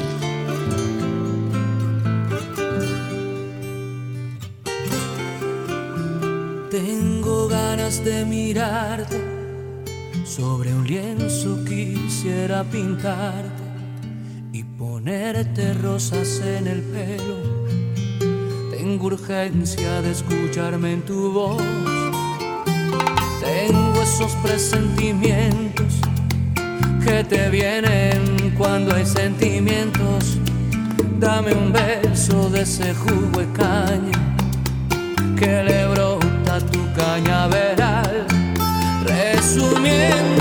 Tengo 6.69 7.47
ganas 7.47 8.03
de 8.03 8.25
mirarte, 8.25 9.21
sobre 10.25 10.73
un 10.73 10.85
lienzo 10.85 11.63
quisiera 11.65 12.63
pintarte 12.63 13.63
y 14.51 14.63
ponerte 14.63 15.73
rosas 15.73 16.41
en 16.45 16.67
el 16.67 16.81
pelo. 16.81 17.82
Tengo 18.83 19.05
urgencia 19.05 20.01
de 20.01 20.11
escucharme 20.11 20.91
en 20.91 21.01
tu 21.03 21.31
voz. 21.31 21.63
Tengo 23.39 24.01
esos 24.01 24.33
presentimientos 24.43 26.01
que 27.01 27.23
te 27.23 27.49
vienen 27.49 28.53
cuando 28.57 28.93
hay 28.93 29.05
sentimientos. 29.05 30.37
Dame 31.17 31.53
un 31.53 31.71
beso 31.71 32.49
de 32.49 32.63
ese 32.63 32.93
jugo 32.93 33.39
de 33.39 33.47
caña 33.53 34.35
que 35.39 35.63
le 35.63 35.87
brota 35.87 36.59
tu 36.69 36.81
cañaveral. 36.93 38.27
Resumiendo, 39.05 40.32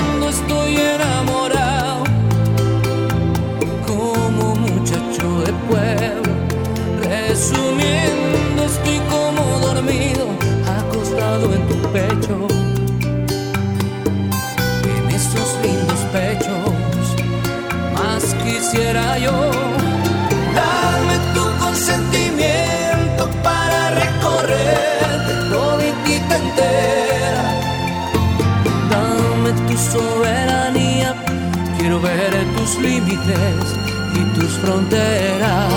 yo. 18.73 19.51
Dame 20.55 21.17
tu 21.35 21.45
consentimiento 21.63 23.29
para 23.43 23.91
recorrer 23.91 25.51
toditita 25.51 26.37
entera. 26.37 27.45
Dame 28.91 29.53
tu 29.69 29.77
soberanía, 29.77 31.15
quiero 31.79 32.01
ver 32.01 32.33
tus 32.57 32.79
límites 32.79 33.65
y 34.15 34.39
tus 34.39 34.53
fronteras. 34.59 35.73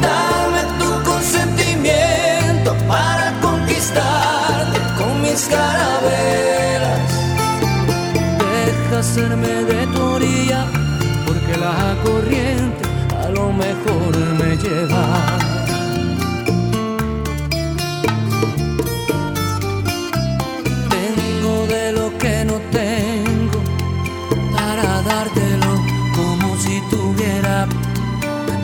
Dame 0.00 0.62
tu 0.78 1.10
consentimiento 1.10 2.76
para 2.86 3.32
conquistarte 3.40 4.78
con 4.98 5.20
mis 5.22 5.48
carabelas. 5.48 7.10
Deja 8.38 8.98
hacerme 9.00 9.64
de 9.64 9.86
tu 9.88 10.02
orilla, 10.02 10.66
corriente 12.04 12.84
a 13.24 13.28
lo 13.30 13.52
mejor 13.52 14.16
me 14.38 14.56
lleva. 14.56 15.04
Tengo 20.94 21.66
de 21.66 21.92
lo 21.92 22.18
que 22.18 22.44
no 22.44 22.56
tengo 22.70 23.60
para 24.52 25.02
dártelo 25.02 25.72
como 26.16 26.56
si 26.56 26.80
tuviera 26.90 27.66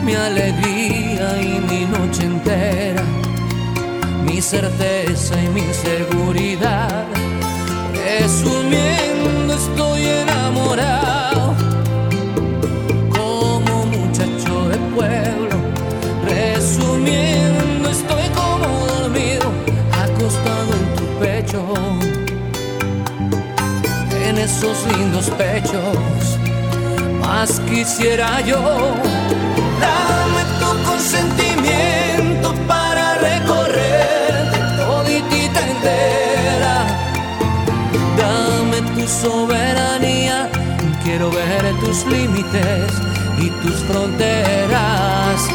mi 0.03 0.13
alegría 0.15 1.41
y 1.41 1.59
mi 1.69 1.85
noche 1.85 2.23
entera, 2.23 3.03
mi 4.25 4.41
certeza 4.41 5.35
y 5.41 5.47
mi 5.49 5.67
seguridad. 5.73 7.05
Resumiendo, 8.19 9.53
estoy 9.53 10.05
enamorado 10.05 11.06
pueblo. 14.97 15.55
Resumiendo, 16.25 17.89
estoy 17.89 18.27
como 18.29 18.67
dormido, 18.87 19.47
acostado 19.91 20.71
en 20.79 20.85
tu 20.97 21.05
pecho, 21.19 21.61
en 24.25 24.37
esos 24.37 24.77
lindos 24.91 25.29
pechos. 25.31 26.17
Más 27.21 27.59
quisiera 27.69 28.41
yo, 28.41 28.61
dame 29.85 30.41
tu 30.59 30.89
consentimiento 30.89 32.53
para 32.67 33.03
recorrer 33.29 34.51
toditita 34.77 35.59
entera. 35.73 36.75
Dame 38.17 38.81
tu 38.95 39.07
soberanía, 39.07 40.49
quiero 41.03 41.29
ver 41.29 41.63
tus 41.81 42.05
límites 42.07 43.16
y 43.37 43.49
tus 43.61 43.75
fronteras. 43.83 45.47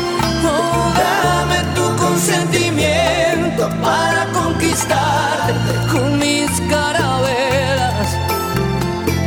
Oh, 0.44 0.92
dame 0.96 1.58
tu 1.74 1.96
consentimiento 1.96 3.68
para 3.82 4.26
conquistarte 4.32 5.52
con 5.90 6.18
mis 6.18 6.50
carabelas. 6.70 8.16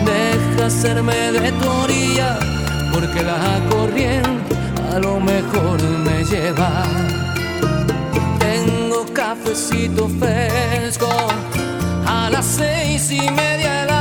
Deja 0.06 0.66
hacerme 0.66 1.32
de 1.32 1.52
tu 1.52 1.70
orilla, 1.70 2.40
porque 2.94 3.24
la 3.24 3.60
corriente 3.70 4.56
a 4.94 5.00
lo 5.00 5.20
mejor 5.20 5.82
me 6.06 6.24
lleva. 6.24 6.84
Tengo 8.40 9.06
cafecito 9.14 10.10
fresco 10.20 11.10
a 12.08 12.30
las 12.30 12.46
seis 12.46 13.12
y 13.12 13.30
media 13.32 13.72
de 13.82 13.86
la 13.88 13.95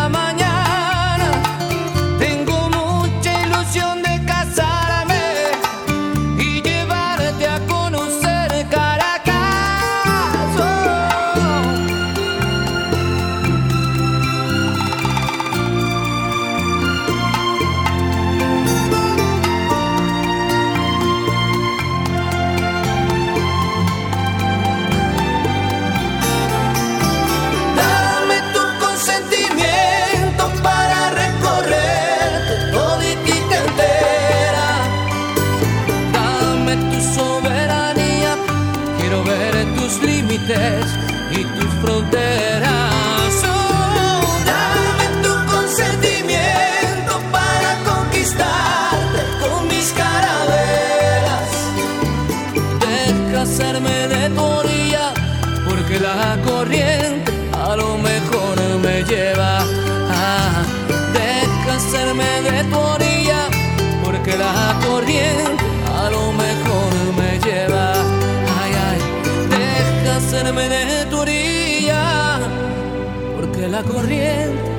corriente 73.87 74.71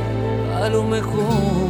a 0.62 0.70
lo 0.70 0.84
mejor 0.84 1.64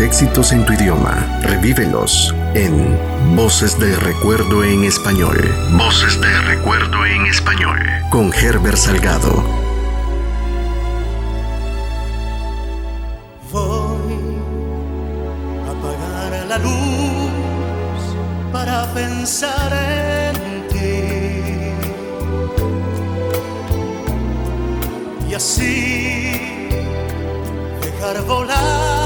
Éxitos 0.00 0.52
en 0.52 0.64
tu 0.64 0.72
idioma, 0.72 1.40
revívelos 1.42 2.34
en 2.54 2.98
Voces 3.36 3.78
del 3.78 3.94
Recuerdo 3.96 4.64
en 4.64 4.84
Español. 4.84 5.36
Voces 5.72 6.18
del 6.20 6.44
Recuerdo 6.44 7.04
en 7.04 7.26
Español. 7.26 7.78
Con 8.10 8.32
Herbert 8.32 8.78
Salgado. 8.78 9.44
Voy 13.52 14.38
a 15.66 15.70
apagar 15.70 16.46
la 16.48 16.58
luz 16.58 18.16
para 18.50 18.92
pensar 18.94 19.72
en 19.72 20.68
ti 20.68 21.02
y 25.28 25.34
así 25.34 26.68
dejar 27.82 28.22
volar 28.24 29.01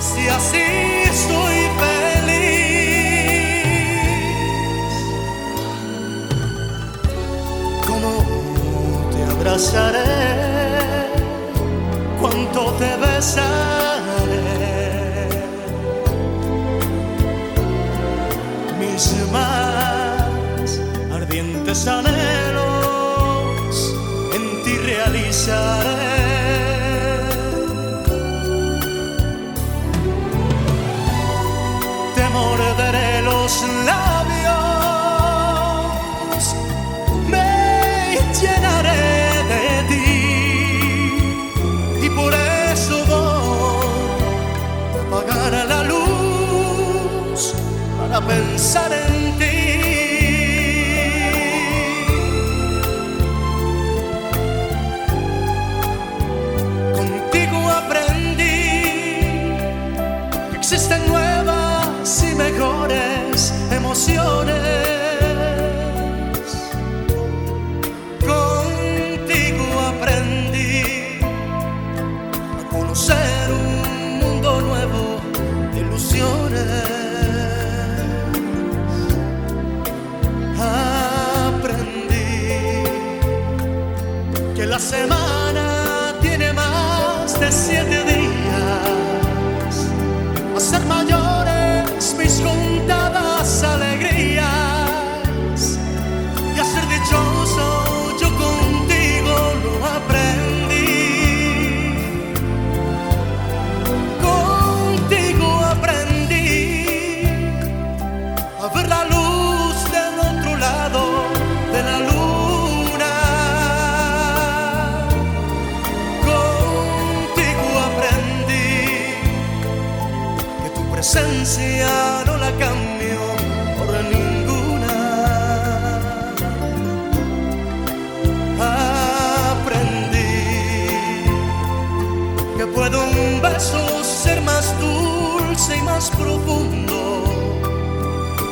si 0.00 0.28
así 0.28 0.62
estoy 1.04 1.65
abrazaré? 9.46 10.04
¿Cuánto 12.20 12.72
te 12.78 12.96
besaré? 12.96 13.85
pensar 48.26 48.92
en 48.92 49.38
ti. 49.38 49.55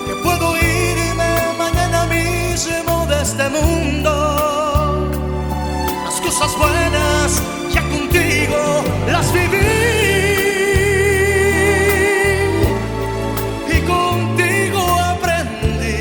Que 0.07 0.15
puedo 0.23 0.57
irme 0.57 1.31
mañana 1.57 2.07
mismo 2.07 3.07
de 3.07 3.23
este 3.23 3.49
mundo. 3.49 4.13
Las 6.05 6.21
cosas 6.21 6.51
buenas 6.59 7.43
ya 7.73 7.83
contigo 7.83 8.83
las 9.07 9.33
viví. 9.33 9.59
Y 13.75 13.81
contigo 13.83 14.83
aprendí 15.13 16.01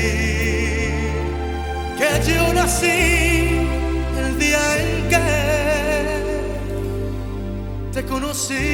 que 1.98 2.08
yo 2.28 2.52
nací 2.54 3.68
el 4.18 4.38
día 4.38 4.62
en 4.80 5.08
que 5.08 5.26
te 7.92 8.04
conocí. 8.04 8.73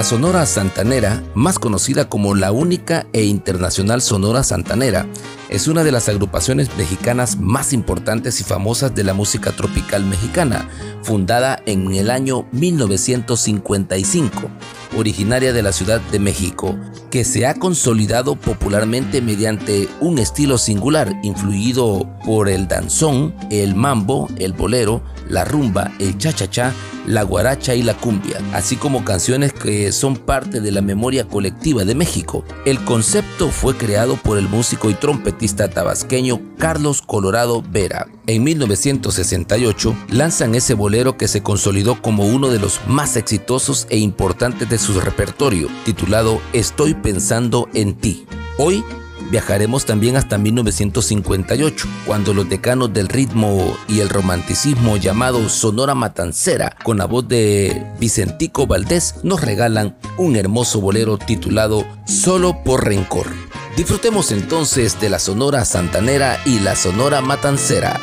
La 0.00 0.04
Sonora 0.04 0.46
Santanera, 0.46 1.22
más 1.34 1.58
conocida 1.58 2.08
como 2.08 2.34
la 2.34 2.52
única 2.52 3.06
e 3.12 3.24
internacional 3.24 4.00
Sonora 4.00 4.42
Santanera, 4.42 5.04
es 5.50 5.68
una 5.68 5.84
de 5.84 5.92
las 5.92 6.08
agrupaciones 6.08 6.74
mexicanas 6.78 7.38
más 7.38 7.74
importantes 7.74 8.40
y 8.40 8.44
famosas 8.44 8.94
de 8.94 9.04
la 9.04 9.12
música 9.12 9.52
tropical 9.52 10.06
mexicana, 10.06 10.70
fundada 11.02 11.62
en 11.66 11.92
el 11.92 12.10
año 12.10 12.48
1955, 12.52 14.48
originaria 14.96 15.52
de 15.52 15.62
la 15.62 15.72
Ciudad 15.72 16.00
de 16.00 16.18
México, 16.18 16.78
que 17.10 17.24
se 17.24 17.46
ha 17.46 17.54
consolidado 17.54 18.36
popularmente 18.36 19.20
mediante 19.20 19.88
un 20.00 20.18
estilo 20.18 20.58
singular 20.58 21.12
influido 21.22 22.08
por 22.24 22.48
el 22.48 22.68
danzón, 22.68 23.34
el 23.50 23.74
mambo, 23.74 24.28
el 24.38 24.52
bolero, 24.52 25.02
la 25.28 25.44
rumba, 25.44 25.92
el 25.98 26.18
cha-cha-cha, 26.18 26.72
la 27.06 27.22
guaracha 27.22 27.74
y 27.74 27.82
la 27.82 27.94
cumbia, 27.94 28.38
así 28.52 28.76
como 28.76 29.04
canciones 29.04 29.52
que 29.52 29.90
son 29.92 30.16
parte 30.16 30.60
de 30.60 30.70
la 30.70 30.82
memoria 30.82 31.26
colectiva 31.26 31.84
de 31.84 31.94
México. 31.94 32.44
El 32.64 32.84
concepto 32.84 33.48
fue 33.48 33.76
creado 33.76 34.16
por 34.16 34.38
el 34.38 34.48
músico 34.48 34.90
y 34.90 34.94
trompetista 34.94 35.68
tabasqueño 35.68 36.40
Carlos 36.58 37.02
Colorado 37.02 37.62
Vera. 37.62 38.06
En 38.30 38.44
1968 38.44 39.96
lanzan 40.08 40.54
ese 40.54 40.74
bolero 40.74 41.16
que 41.16 41.26
se 41.26 41.42
consolidó 41.42 42.00
como 42.00 42.28
uno 42.28 42.48
de 42.48 42.60
los 42.60 42.80
más 42.86 43.16
exitosos 43.16 43.88
e 43.90 43.98
importantes 43.98 44.70
de 44.70 44.78
su 44.78 45.00
repertorio, 45.00 45.66
titulado 45.84 46.40
Estoy 46.52 46.94
pensando 46.94 47.68
en 47.74 47.94
ti. 47.94 48.26
Hoy 48.56 48.84
Viajaremos 49.30 49.86
también 49.86 50.16
hasta 50.16 50.38
1958, 50.38 51.86
cuando 52.04 52.34
los 52.34 52.48
decanos 52.48 52.92
del 52.92 53.08
ritmo 53.08 53.76
y 53.86 54.00
el 54.00 54.08
romanticismo 54.08 54.96
llamado 54.96 55.48
Sonora 55.48 55.94
Matancera, 55.94 56.76
con 56.82 56.98
la 56.98 57.06
voz 57.06 57.28
de 57.28 57.86
Vicentico 58.00 58.66
Valdés, 58.66 59.14
nos 59.22 59.40
regalan 59.40 59.96
un 60.18 60.34
hermoso 60.34 60.80
bolero 60.80 61.16
titulado 61.16 61.86
Solo 62.06 62.64
por 62.64 62.84
Rencor. 62.84 63.28
Disfrutemos 63.76 64.32
entonces 64.32 65.00
de 65.00 65.10
la 65.10 65.20
Sonora 65.20 65.64
Santanera 65.64 66.40
y 66.44 66.58
la 66.58 66.74
Sonora 66.74 67.20
Matancera. 67.20 68.00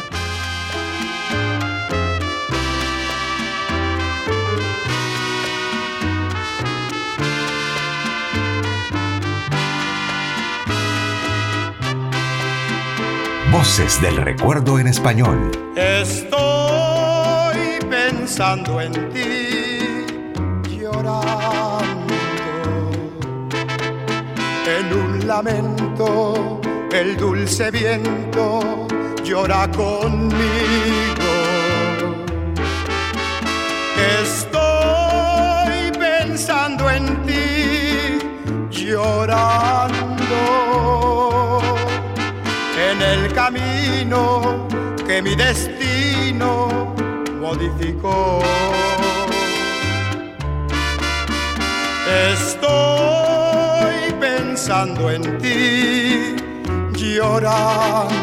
Voces 13.57 13.99
del 14.03 14.17
recuerdo 14.17 14.77
en 14.77 14.85
español. 14.85 15.51
Estoy 15.75 17.57
pensando 17.89 18.79
en 18.79 18.91
ti, 19.09 20.05
llorando 20.77 22.13
en 24.77 24.93
un 24.93 25.27
lamento. 25.27 26.61
El 26.91 27.17
dulce 27.17 27.71
viento 27.71 28.87
llora 29.23 29.67
conmigo. 29.71 30.37
Estoy 34.21 35.91
pensando 35.97 36.91
en 36.91 37.25
ti, 37.25 38.19
llorando 38.69 39.96
el 43.13 43.33
camino 43.33 44.67
que 45.05 45.21
mi 45.21 45.35
destino 45.35 46.93
modificó. 47.39 48.41
Estoy 52.33 54.13
pensando 54.19 55.11
en 55.11 55.37
ti, 55.37 56.35
llorando. 56.93 58.15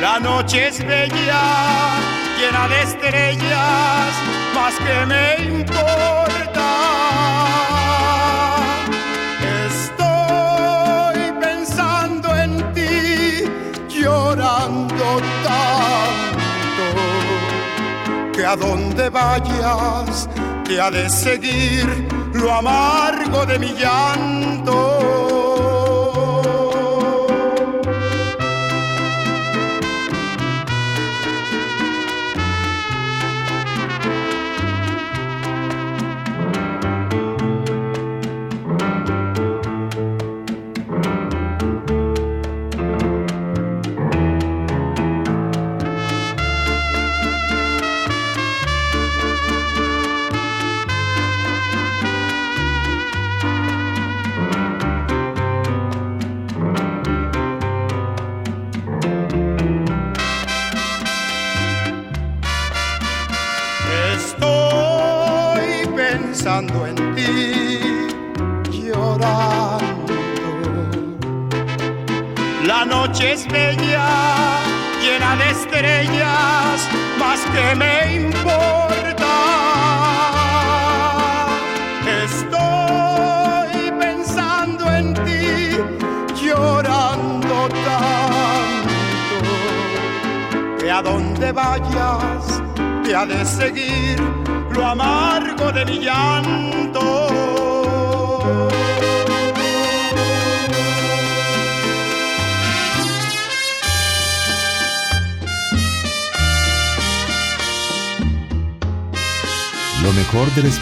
La 0.00 0.18
noche 0.20 0.68
es 0.68 0.78
bella, 0.86 1.42
llena 2.38 2.68
de 2.68 2.82
estrellas, 2.82 4.12
más 4.54 4.74
que 4.76 5.06
me 5.06 5.24
importa. 5.60 6.47
A 18.48 18.56
donde 18.56 19.10
vayas 19.10 20.26
te 20.64 20.80
ha 20.80 20.90
de 20.90 21.10
seguir 21.10 22.08
lo 22.32 22.50
amargo 22.50 23.44
de 23.44 23.58
mi 23.58 23.74
llanto. 23.74 25.17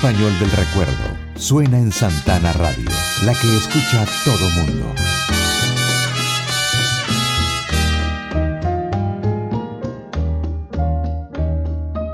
Español 0.06 0.38
del 0.38 0.52
recuerdo 0.52 1.18
suena 1.34 1.78
en 1.78 1.90
Santana 1.90 2.52
Radio, 2.52 2.88
la 3.24 3.34
que 3.34 3.56
escucha 3.56 4.06
todo 4.24 4.48
mundo. 4.50 4.94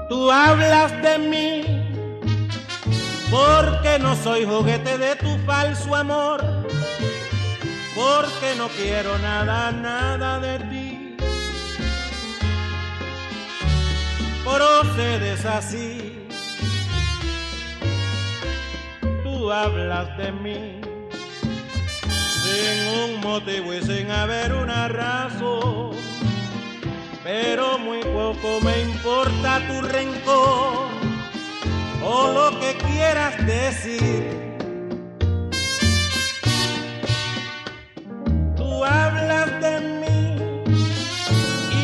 Tú 0.08 0.32
hablas 0.32 0.90
de 1.02 1.18
mí 1.18 1.64
porque 3.30 3.98
no 3.98 4.16
soy 4.16 4.46
juguete 4.46 4.96
de 4.96 5.14
tu 5.16 5.36
falso 5.44 5.94
amor, 5.94 6.40
porque 7.94 8.54
no 8.56 8.68
quiero 8.68 9.18
nada, 9.18 9.70
nada 9.70 10.40
de 10.40 10.58
ti. 10.60 11.16
Procedes 14.44 15.44
así, 15.44 15.91
de 20.16 20.32
mí 20.32 20.80
sin 22.42 22.76
un 23.02 23.20
motivo 23.20 23.74
y 23.74 23.82
sin 23.82 24.10
haber 24.10 24.52
una 24.52 24.88
razón 24.88 25.92
pero 27.24 27.78
muy 27.78 28.00
poco 28.02 28.60
me 28.62 28.82
importa 28.82 29.60
tu 29.68 29.80
rencor 29.82 30.88
o 32.04 32.32
lo 32.32 32.58
que 32.58 32.76
quieras 32.78 33.34
decir. 33.46 34.24
Tú 38.56 38.84
hablas 38.84 39.60
de 39.60 39.80
mí 40.00 40.64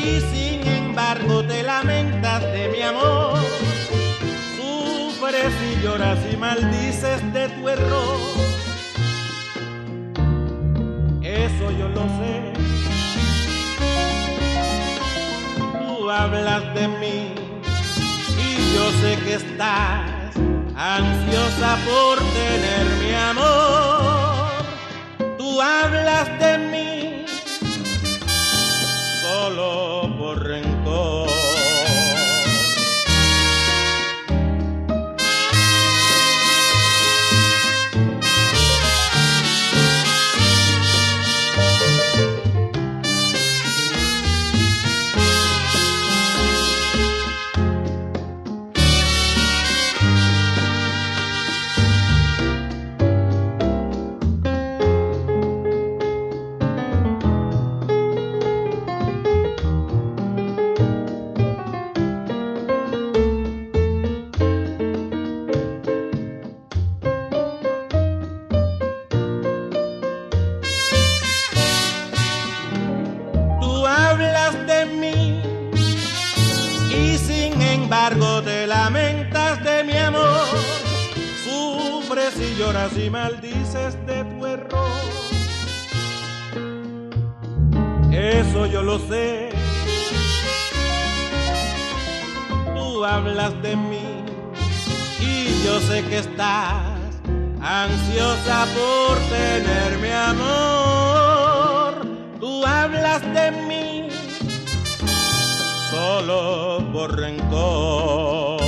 y 0.02 0.20
sin 0.32 0.66
embargo 0.66 1.44
te 1.44 1.62
lamentas 1.62 2.42
de 2.42 2.68
mi 2.68 2.82
amor. 2.82 3.38
Sufres 4.56 5.52
y 5.70 5.82
lloras 5.82 6.18
y 6.32 6.36
maldices 6.36 7.32
de 7.32 7.47
Oh. 21.86 22.07
Mi 100.00 100.10
amor. 100.10 102.06
Tú 102.40 102.64
hablas 102.66 103.22
de 103.34 103.50
mí 103.50 104.08
solo 105.90 106.84
por 106.92 107.18
rencor. 107.18 108.58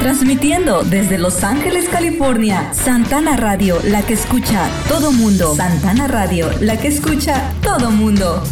Transmitiendo 0.00 0.82
desde 0.82 1.16
Los 1.16 1.44
Ángeles, 1.44 1.88
California, 1.88 2.74
Santana 2.74 3.36
Radio, 3.36 3.78
la 3.84 4.02
que 4.02 4.14
escucha 4.14 4.68
todo 4.88 5.12
mundo. 5.12 5.54
Santana 5.54 6.08
Radio, 6.08 6.50
la 6.60 6.76
que 6.76 6.88
escucha 6.88 7.52
todo 7.62 7.90
mundo. 7.90 8.42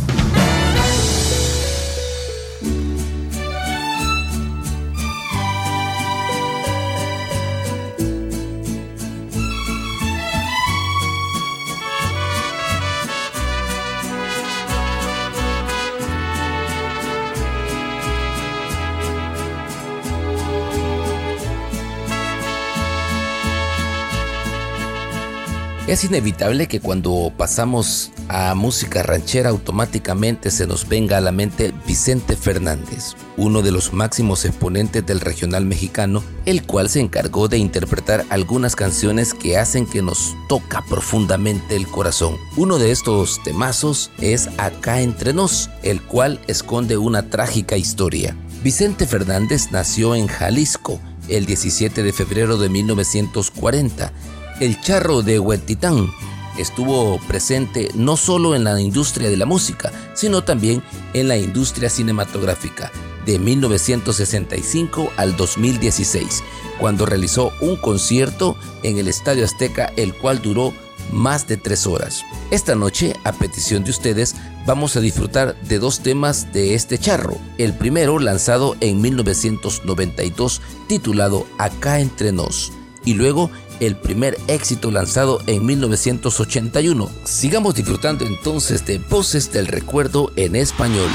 Es 25.91 26.05
inevitable 26.05 26.68
que 26.68 26.78
cuando 26.78 27.32
pasamos 27.36 28.12
a 28.28 28.55
música 28.55 29.03
ranchera 29.03 29.51
automáticamente 29.51 30.53
se 30.53 30.68
nos 30.68 30.88
venga 30.88 31.16
a 31.16 31.20
la 31.20 31.32
mente 31.32 31.74
Vicente 31.84 32.36
Fernández, 32.36 33.16
uno 33.36 33.61
de 33.61 33.72
los 33.72 33.93
máximos 33.93 34.45
exponentes 34.45 35.05
del 35.05 35.18
regional 35.18 35.66
mexicano, 35.66 36.22
el 36.47 36.62
cual 36.62 36.88
se 36.91 37.01
encargó 37.01 37.49
de 37.49 37.59
interpretar 37.59 38.24
algunas 38.30 38.76
canciones 38.76 39.34
que 39.34 39.59
hacen 39.59 39.84
que 39.84 40.01
nos 40.01 40.36
toca 40.49 40.84
profundamente 40.88 41.74
el 41.74 41.88
corazón. 41.88 42.36
Uno 42.57 42.78
de 42.78 42.93
estos 42.93 43.43
temazos 43.43 44.12
es 44.20 44.49
Acá 44.59 45.01
entre 45.01 45.32
nos, 45.32 45.70
el 45.82 46.01
cual 46.01 46.41
esconde 46.47 46.99
una 46.99 47.30
trágica 47.30 47.76
historia. 47.76 48.36
Vicente 48.62 49.09
Fernández 49.09 49.72
nació 49.72 50.14
en 50.14 50.28
Jalisco 50.28 51.01
el 51.26 51.47
17 51.47 52.05
de 52.05 52.12
febrero 52.12 52.59
de 52.59 52.68
1940 52.68 54.12
el 54.61 54.80
charro 54.80 55.22
de 55.22 55.38
Huetitán 55.38 56.11
estuvo 56.58 57.18
presente 57.26 57.90
no 57.94 58.16
solo 58.16 58.54
en 58.54 58.64
la 58.64 58.78
industria 58.80 59.30
de 59.30 59.36
la 59.36 59.46
música, 59.46 59.90
sino 60.14 60.44
también 60.44 60.82
en 61.14 61.28
la 61.28 61.36
industria 61.36 61.88
cinematográfica. 61.88 62.92
de 63.26 63.38
1965 63.38 65.12
al 65.18 65.36
2016, 65.36 66.42
cuando 66.78 67.04
realizó 67.04 67.52
un 67.61 67.76
concierto 67.76 68.56
en 68.82 68.96
el 68.96 69.08
Estadio 69.08 69.44
Azteca, 69.44 69.92
el 69.96 70.14
cual 70.14 70.40
duró 70.40 70.72
más 71.12 71.46
de 71.46 71.58
tres 71.58 71.86
horas. 71.86 72.24
Esta 72.50 72.74
noche, 72.74 73.14
a 73.24 73.32
petición 73.32 73.84
de 73.84 73.90
ustedes, 73.90 74.36
vamos 74.66 74.96
a 74.96 75.00
disfrutar 75.00 75.54
de 75.62 75.78
dos 75.78 76.00
temas 76.00 76.50
de 76.54 76.74
este 76.74 76.96
charro. 76.96 77.36
El 77.58 77.74
primero 77.74 78.18
lanzado 78.18 78.74
en 78.80 79.02
1992 79.02 80.62
titulado 80.88 81.46
Acá 81.58 82.00
entre 82.00 82.32
nos 82.32 82.72
y 83.04 83.14
luego 83.14 83.50
el 83.81 83.97
primer 83.97 84.39
éxito 84.47 84.91
lanzado 84.91 85.41
en 85.47 85.66
1981. 85.66 87.11
Sigamos 87.24 87.74
disfrutando 87.74 88.24
entonces 88.24 88.87
de 88.87 88.99
Voces 88.99 89.53
del 89.53 89.66
Recuerdo 89.66 90.31
en 90.37 90.57
español. 90.57 91.11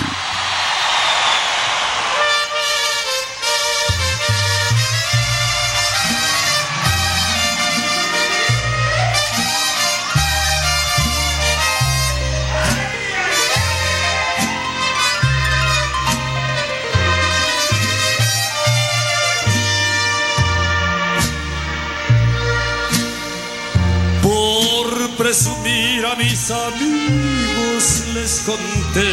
Conté 28.45 29.11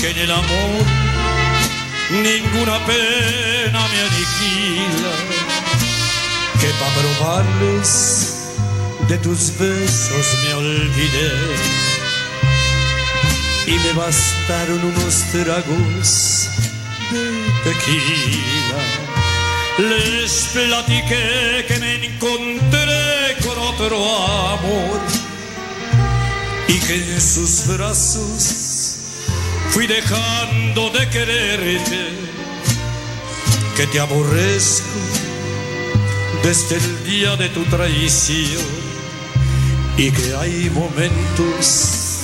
que 0.00 0.10
en 0.10 0.18
el 0.18 0.30
amor 0.30 0.84
ninguna 2.10 2.78
pena 2.86 3.80
me 3.88 4.00
aniquila, 4.08 5.14
que 6.60 6.68
para 6.78 6.94
probarles 6.94 8.46
de 9.08 9.18
tus 9.18 9.58
besos 9.58 10.26
me 10.44 10.54
olvidé 10.54 11.32
y 13.66 13.72
me 13.72 13.92
bastaron 13.94 14.84
unos 14.84 15.14
tragos 15.32 16.48
de 17.10 17.70
tequila. 17.70 18.82
Les 19.78 20.48
platiqué 20.52 21.64
que 21.66 21.78
me 21.78 22.06
encontré 22.06 23.36
con 23.42 23.58
otro 23.58 23.96
amor 24.54 25.27
y 26.68 26.78
que 26.80 26.94
en 26.94 27.20
sus 27.20 27.66
brazos 27.66 28.96
fui 29.70 29.86
dejando 29.86 30.90
de 30.90 31.08
quererte, 31.08 32.08
que 33.76 33.86
te 33.86 34.00
aborrezco 34.00 34.86
desde 36.42 36.76
el 36.76 37.04
día 37.04 37.36
de 37.36 37.48
tu 37.48 37.64
traición 37.64 38.64
y 39.96 40.10
que 40.10 40.34
hay 40.36 40.70
momentos 40.70 42.18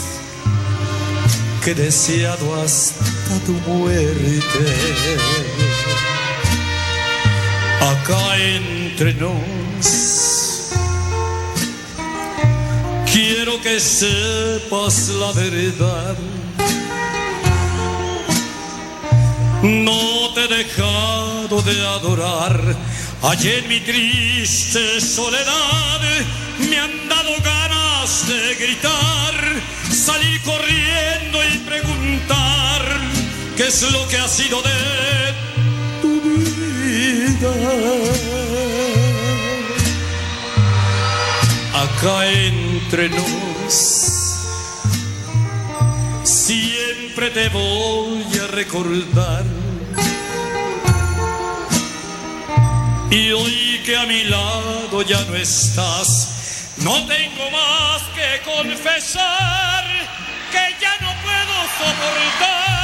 que 1.64 1.70
he 1.70 1.74
deseado 1.74 2.62
hasta 2.62 3.38
tu 3.46 3.52
muerte. 3.52 4.74
Acá 7.80 8.36
entre 8.38 9.14
nos 9.14 10.33
quiero 13.14 13.60
que 13.62 13.78
sepas 13.78 15.08
la 15.20 15.30
verdad. 15.32 16.16
No 19.62 20.34
te 20.34 20.44
he 20.44 20.48
dejado 20.48 21.62
de 21.62 21.86
adorar. 21.86 22.60
Allí 23.22 23.50
en 23.50 23.68
mi 23.68 23.80
triste 23.80 25.00
soledad 25.00 26.00
me 26.58 26.78
han 26.78 27.08
dado 27.08 27.30
ganas 27.42 28.26
de 28.28 28.54
gritar, 28.56 29.34
salir 29.90 30.42
corriendo 30.42 31.38
y 31.50 31.58
preguntar 31.58 32.82
qué 33.56 33.68
es 33.68 33.92
lo 33.92 34.06
que 34.08 34.18
ha 34.18 34.28
sido 34.28 34.60
de 34.60 35.34
tu 36.02 36.20
vida. 36.20 37.54
Entre 42.06 43.08
nos 43.08 43.72
siempre 46.22 47.30
te 47.30 47.48
voy 47.48 48.26
a 48.42 48.46
recordar. 48.48 49.42
Y 53.10 53.32
hoy 53.32 53.80
que 53.86 53.96
a 53.96 54.04
mi 54.04 54.24
lado 54.24 55.00
ya 55.00 55.24
no 55.24 55.34
estás, 55.34 56.74
no 56.76 57.06
tengo 57.06 57.50
más 57.50 58.02
que 58.14 58.42
confesar 58.52 59.84
que 60.52 60.74
ya 60.82 60.94
no 61.00 61.10
puedo 61.22 61.56
soportar, 61.78 62.83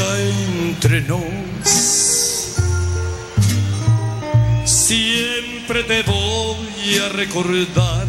Entre 0.00 1.02
nos 1.02 1.50
siempre 4.64 5.84
te 5.84 6.02
voy 6.02 6.98
a 7.04 7.08
recordar. 7.10 8.06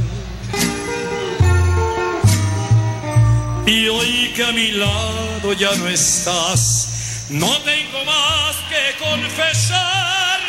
Y 3.66 3.88
hoy 3.88 4.32
que 4.36 4.44
a 4.44 4.52
mi 4.52 4.72
lado 4.72 5.54
ya 5.54 5.76
no 5.76 5.88
estás, 5.88 7.28
no 7.30 7.52
tengo 7.60 8.04
más 8.06 8.56
que 8.72 8.84
confesar 9.04 10.40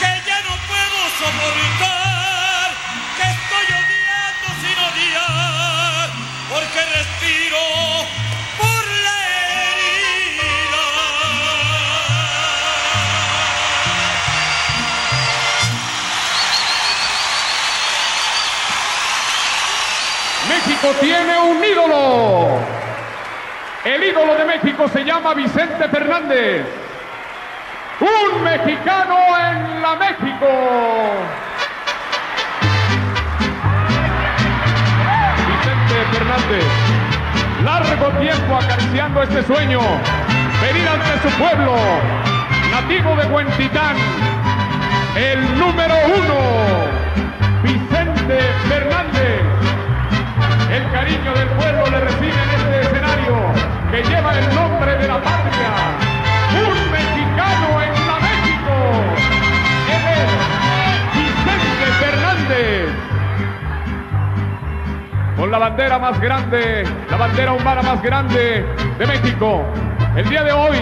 que 0.00 0.12
ya 0.28 0.38
no 0.48 0.54
puedo 0.70 0.98
soportar, 1.20 1.99
México 20.82 20.98
tiene 21.00 21.38
un 21.38 21.62
ídolo. 21.62 22.58
El 23.84 24.02
ídolo 24.02 24.34
de 24.34 24.44
México 24.46 24.88
se 24.88 25.04
llama 25.04 25.34
Vicente 25.34 25.88
Fernández. 25.88 26.64
Un 28.00 28.42
mexicano 28.42 29.18
en 29.38 29.82
la 29.82 29.96
México. 29.96 30.46
Vicente 35.48 35.96
Fernández, 36.12 36.64
largo 37.62 38.08
tiempo 38.18 38.56
acariciando 38.56 39.22
este 39.22 39.42
sueño, 39.42 39.80
venir 40.62 40.88
ante 40.88 41.28
su 41.28 41.36
pueblo, 41.36 41.76
nativo 42.70 43.16
de 43.16 43.26
Huentitán, 43.26 43.96
el 45.14 45.58
número 45.58 45.94
uno, 46.06 47.00
Vicente 47.62 47.90
Vicente 48.30 48.38
Fernández. 48.68 49.59
El 50.70 50.88
cariño 50.92 51.34
del 51.34 51.48
pueblo 51.48 51.84
le 51.90 52.00
recibe 52.00 52.32
en 52.32 52.50
este 52.50 52.80
escenario 52.82 53.36
que 53.90 54.02
lleva 54.04 54.38
el 54.38 54.54
nombre 54.54 54.96
de 54.98 55.08
la 55.08 55.20
patria. 55.20 55.72
Un 56.54 56.92
mexicano 56.92 57.82
en 57.82 58.06
la 58.06 58.20
México. 58.20 58.72
Él 59.90 60.02
es 60.14 60.30
Vicente 61.16 61.86
Fernández. 61.98 62.88
Con 65.36 65.50
la 65.50 65.58
bandera 65.58 65.98
más 65.98 66.20
grande, 66.20 66.84
la 67.10 67.16
bandera 67.16 67.52
humana 67.52 67.82
más 67.82 68.00
grande 68.00 68.64
de 68.96 69.06
México. 69.06 69.64
El 70.14 70.28
día 70.28 70.44
de 70.44 70.52
hoy, 70.52 70.78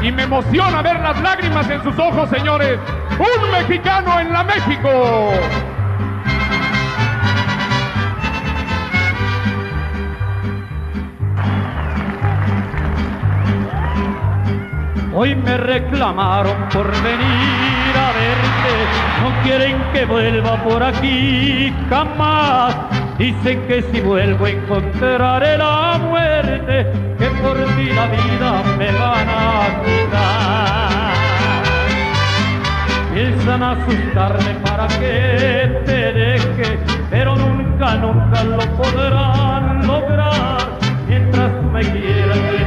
y 0.00 0.12
me 0.12 0.22
emociona 0.22 0.80
ver 0.80 1.00
las 1.00 1.20
lágrimas 1.20 1.68
en 1.68 1.82
sus 1.82 1.98
ojos, 1.98 2.30
señores. 2.30 2.78
Un 3.18 3.50
mexicano 3.50 4.20
en 4.20 4.32
la 4.32 4.44
México. 4.44 5.32
Hoy 15.14 15.34
me 15.34 15.56
reclamaron 15.56 16.68
por 16.70 16.86
venir 17.02 17.96
a 17.96 18.12
verte, 18.12 18.72
no 19.22 19.42
quieren 19.42 19.76
que 19.92 20.04
vuelva 20.04 20.62
por 20.62 20.82
aquí 20.82 21.72
jamás. 21.88 22.76
Dicen 23.16 23.66
que 23.66 23.82
si 23.82 24.00
vuelvo 24.00 24.46
encontraré 24.46 25.56
la 25.56 25.98
muerte, 25.98 26.92
que 27.18 27.26
por 27.42 27.56
ti 27.56 27.90
la 27.92 28.06
vida 28.06 28.62
me 28.76 28.92
van 28.92 29.28
a 29.28 29.82
quitar. 29.84 31.14
Piensan 33.14 33.62
asustarme 33.62 34.54
para 34.62 34.86
que 34.86 35.82
te 35.86 36.12
deje, 36.12 36.78
pero 37.10 37.34
nunca, 37.34 37.94
nunca 37.96 38.44
lo 38.44 38.58
podrán 38.76 39.86
lograr. 39.86 40.58
Mientras 41.08 41.50
tú 41.60 41.62
me 41.70 41.80
quieras, 41.80 42.57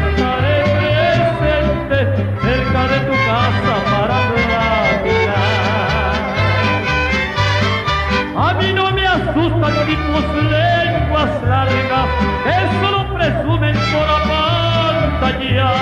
tus 10.22 10.44
lenguas 10.44 11.30
largas, 11.48 12.08
que 12.44 12.56
solo 12.82 13.14
presumen 13.14 13.76
por 13.92 14.08
apantallar. 14.20 15.76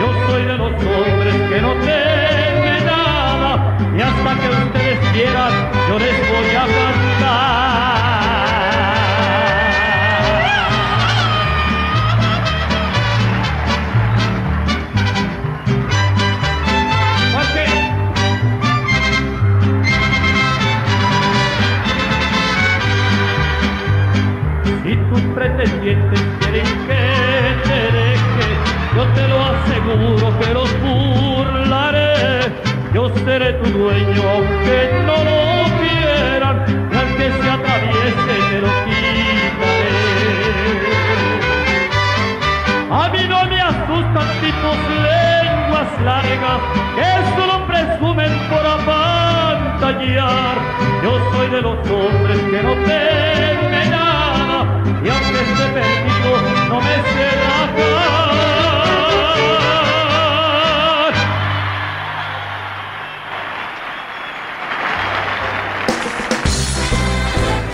Yo 0.00 0.08
soy 0.28 0.42
de 0.44 0.56
los 0.58 0.72
hombres 0.72 1.34
que 1.50 1.60
no 1.60 1.72
temen 1.74 2.86
nada, 2.86 3.76
y 3.96 4.00
hasta 4.00 4.30
que 4.40 4.48
ustedes 4.48 4.98
quieran, 5.12 5.52
yo 5.88 5.98
les 5.98 6.16
voy 6.30 6.56
a 6.56 6.66
cantar. 6.66 7.03
Dueño 33.74 34.22
aunque 34.30 34.78
no 35.04 35.16
lo 35.28 35.40
quieran, 35.82 36.56
al 36.94 37.08
que 37.16 37.26
se 37.32 37.50
atraviese 37.50 38.34
te 38.50 38.58
lo 38.60 38.70
quitaré. 38.84 40.04
A 42.90 43.08
mí 43.08 43.22
no 43.28 43.40
me 43.46 43.60
asustan 43.60 44.28
tipos 44.44 44.78
lenguas 45.08 45.90
largas 46.04 46.60
que 46.96 47.08
solo 47.36 47.54
presumen 47.66 48.32
por 48.48 48.64
apantallar. 48.78 50.56
Yo 51.02 51.12
soy 51.32 51.48
de 51.50 51.60
los 51.60 51.78
hombres 51.90 52.38
que 52.50 52.62
no 52.62 52.72
temen 52.90 53.90
nada 53.90 54.58
y 55.04 55.08
aunque 55.08 55.40
esté 55.46 55.66
perdido 55.74 56.30
no 56.68 56.80
me 56.80 56.94
sé 57.12 58.23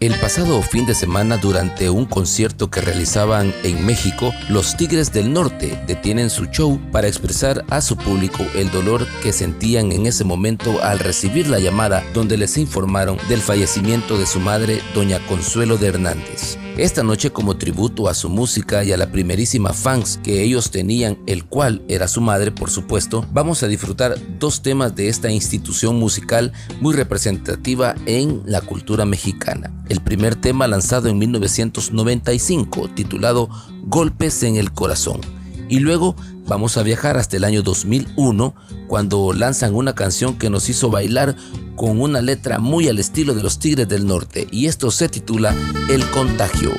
El 0.00 0.18
pasado 0.18 0.62
fin 0.62 0.86
de 0.86 0.94
semana, 0.94 1.36
durante 1.36 1.90
un 1.90 2.06
concierto 2.06 2.70
que 2.70 2.80
realizaban 2.80 3.52
en 3.62 3.84
México, 3.84 4.32
los 4.48 4.74
Tigres 4.74 5.12
del 5.12 5.30
Norte 5.30 5.78
detienen 5.86 6.30
su 6.30 6.46
show 6.46 6.80
para 6.90 7.06
expresar 7.06 7.66
a 7.68 7.82
su 7.82 7.98
público 7.98 8.42
el 8.54 8.70
dolor 8.70 9.06
que 9.22 9.34
sentían 9.34 9.92
en 9.92 10.06
ese 10.06 10.24
momento 10.24 10.82
al 10.82 11.00
recibir 11.00 11.48
la 11.48 11.58
llamada 11.58 12.02
donde 12.14 12.38
les 12.38 12.56
informaron 12.56 13.18
del 13.28 13.42
fallecimiento 13.42 14.16
de 14.16 14.24
su 14.24 14.40
madre, 14.40 14.80
doña 14.94 15.18
Consuelo 15.26 15.76
de 15.76 15.88
Hernández. 15.88 16.56
Esta 16.76 17.02
noche 17.02 17.30
como 17.30 17.56
tributo 17.56 18.08
a 18.08 18.14
su 18.14 18.28
música 18.28 18.84
y 18.84 18.92
a 18.92 18.96
la 18.96 19.10
primerísima 19.12 19.72
fans 19.72 20.18
que 20.22 20.42
ellos 20.42 20.70
tenían, 20.70 21.18
el 21.26 21.44
cual 21.44 21.82
era 21.88 22.08
su 22.08 22.20
madre 22.20 22.52
por 22.52 22.70
supuesto, 22.70 23.26
vamos 23.32 23.62
a 23.62 23.68
disfrutar 23.68 24.16
dos 24.38 24.62
temas 24.62 24.94
de 24.96 25.08
esta 25.08 25.30
institución 25.30 25.96
musical 25.96 26.52
muy 26.80 26.94
representativa 26.94 27.94
en 28.06 28.42
la 28.46 28.60
cultura 28.62 29.04
mexicana. 29.04 29.70
El 29.88 30.00
primer 30.00 30.36
tema 30.36 30.66
lanzado 30.66 31.08
en 31.08 31.18
1995 31.18 32.90
titulado 32.94 33.50
Golpes 33.82 34.42
en 34.42 34.56
el 34.56 34.72
Corazón. 34.72 35.20
Y 35.68 35.80
luego 35.80 36.16
vamos 36.50 36.76
a 36.76 36.82
viajar 36.82 37.16
hasta 37.16 37.36
el 37.36 37.44
año 37.44 37.62
2001 37.62 38.54
cuando 38.88 39.32
lanzan 39.32 39.72
una 39.72 39.94
canción 39.94 40.36
que 40.36 40.50
nos 40.50 40.68
hizo 40.68 40.90
bailar 40.90 41.36
con 41.76 42.00
una 42.00 42.20
letra 42.20 42.58
muy 42.58 42.88
al 42.88 42.98
estilo 42.98 43.34
de 43.34 43.42
los 43.44 43.60
Tigres 43.60 43.88
del 43.88 44.04
Norte 44.04 44.48
y 44.50 44.66
esto 44.66 44.90
se 44.90 45.08
titula 45.08 45.54
El 45.88 46.04
Contagio. 46.10 46.72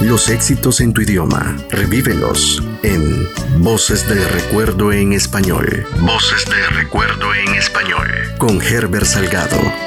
Los 0.00 0.28
éxitos 0.28 0.80
en 0.80 0.92
tu 0.92 1.00
idioma, 1.00 1.56
revívelos 1.70 2.62
en 2.84 3.28
Voces 3.58 4.08
de 4.08 4.28
Recuerdo 4.28 4.92
en 4.92 5.12
Español. 5.12 5.84
Voces 6.02 6.44
de 6.44 6.76
Recuerdo 6.76 7.34
en 7.34 7.54
Español. 7.56 8.06
Con 8.38 8.62
Herbert 8.62 9.06
Salgado. 9.06 9.85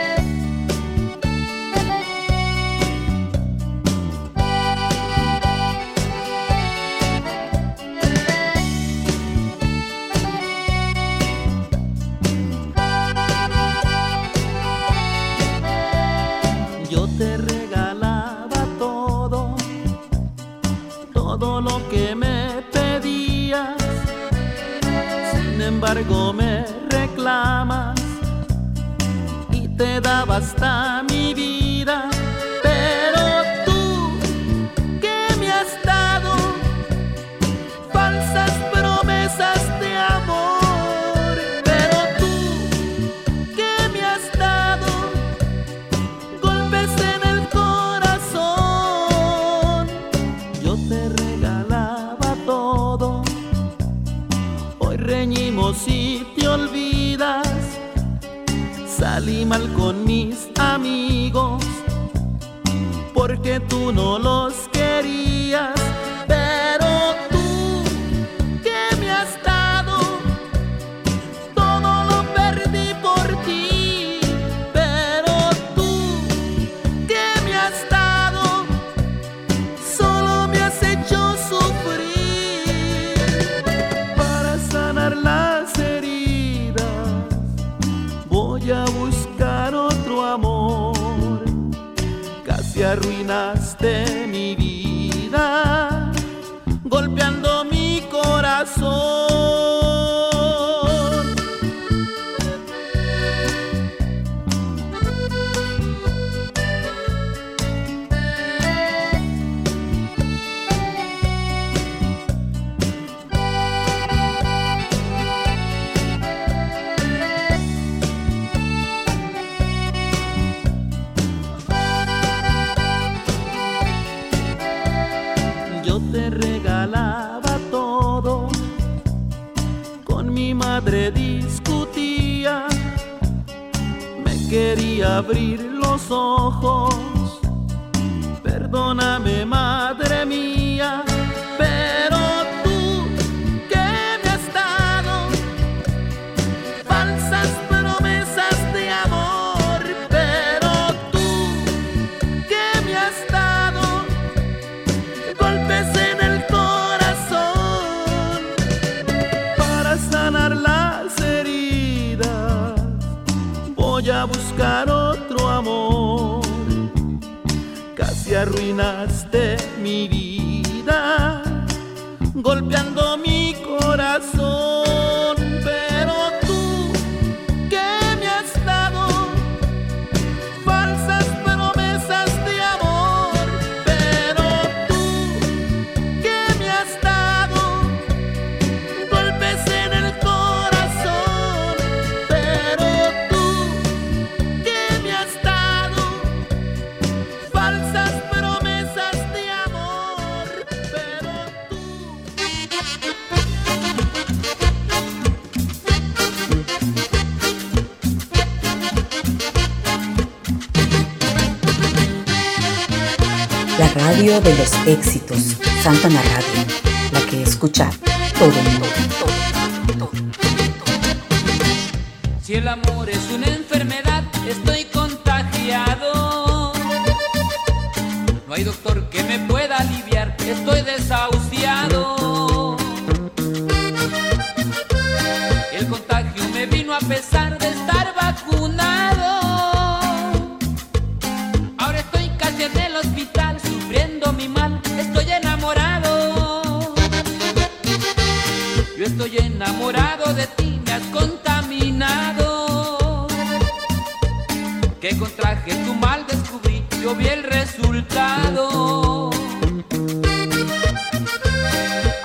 de 214.42 214.56
los 214.56 214.72
éxitos, 214.88 215.58
Santana 215.84 216.22
Radio, 216.22 216.66
la 217.12 217.22
que 217.30 217.44
escucha 217.44 217.90
todo 218.38 218.48
el 218.48 218.80
mundo. 218.80 219.49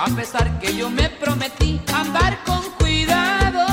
a 0.05 0.09
pesar 0.09 0.59
que 0.59 0.77
yo 0.77 0.91
me 0.91 1.09
prometí 1.09 1.81
andar 1.95 2.39
con 2.45 2.61
cuidado. 2.79 3.65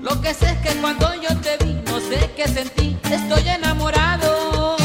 Lo 0.00 0.20
que 0.20 0.32
sé 0.32 0.46
es 0.52 0.58
que 0.58 0.80
cuando 0.80 1.12
yo 1.14 1.36
te 1.40 1.56
vi, 1.64 1.74
no 1.86 1.98
sé 1.98 2.30
qué 2.36 2.46
sentí, 2.46 2.96
estoy 3.10 3.48
enamorado. 3.48 4.76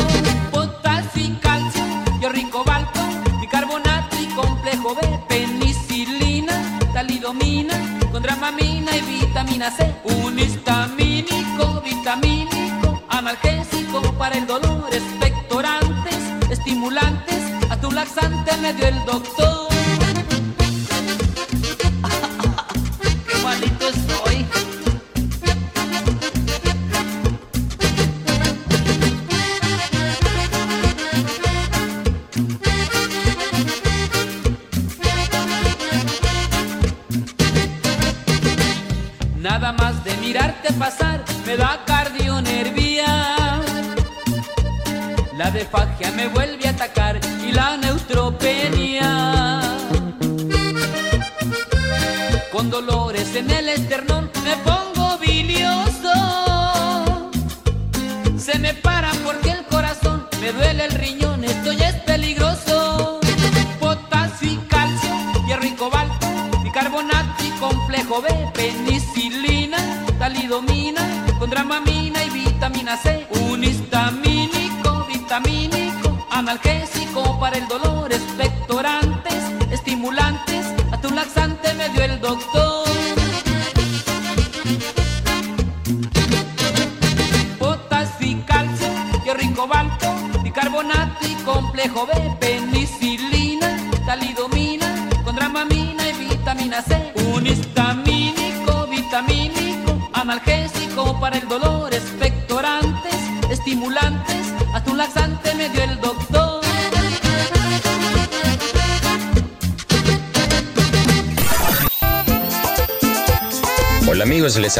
Botas 0.52 1.06
sin 1.14 1.36
calcio, 1.36 1.84
yo 2.20 2.30
rico 2.30 2.64
balcón, 2.64 3.24
bicarbonato 3.40 4.16
y 4.20 4.26
complejo 4.34 4.96
B, 4.96 5.02
penicilina, 5.30 6.80
talidomina, 6.92 7.76
con 8.12 8.24
dramamina 8.24 8.98
y 8.98 9.02
vitamina 9.02 9.70
C, 9.70 9.94
unistamina 10.04 11.51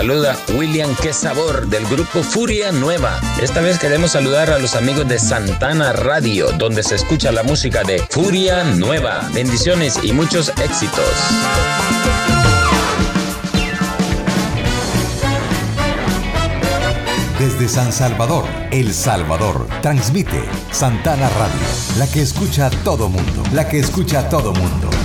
saluda 0.02 0.36
William 0.56 0.96
Qué 1.00 1.14
Sabor 1.14 1.68
del 1.68 1.86
grupo 1.86 2.24
Furia 2.24 2.72
Nueva. 2.72 3.22
Esta 3.40 3.62
vez 3.62 3.78
queremos 3.78 4.14
saludar 4.14 4.50
a 4.50 4.58
los 4.58 4.74
amigos 4.74 5.08
de 5.08 5.20
Santana 5.20 5.94
Radio, 5.94 6.52
donde 6.54 6.82
se 6.82 6.96
escucha 6.96 7.32
la 7.32 7.44
música 7.44 7.84
de 7.84 8.00
Furia 8.10 8.64
Nueva. 8.64 9.30
Bendiciones 9.32 10.00
y 10.02 10.12
muchos 10.12 10.52
éxitos. 10.58 11.06
Desde 17.38 17.68
San 17.68 17.94
Salvador, 17.94 18.46
El 18.72 18.96
Salvador, 18.96 19.68
transmite 19.84 20.42
Santana 20.72 21.30
Radio, 21.30 22.00
la 22.00 22.08
que 22.08 22.24
escucha 22.24 22.66
a 22.66 22.70
todo 22.72 23.08
mundo, 23.08 23.44
la 23.54 23.68
que 23.68 23.78
escucha 23.78 24.22
a 24.22 24.30
todo 24.30 24.52
mundo. 24.52 25.01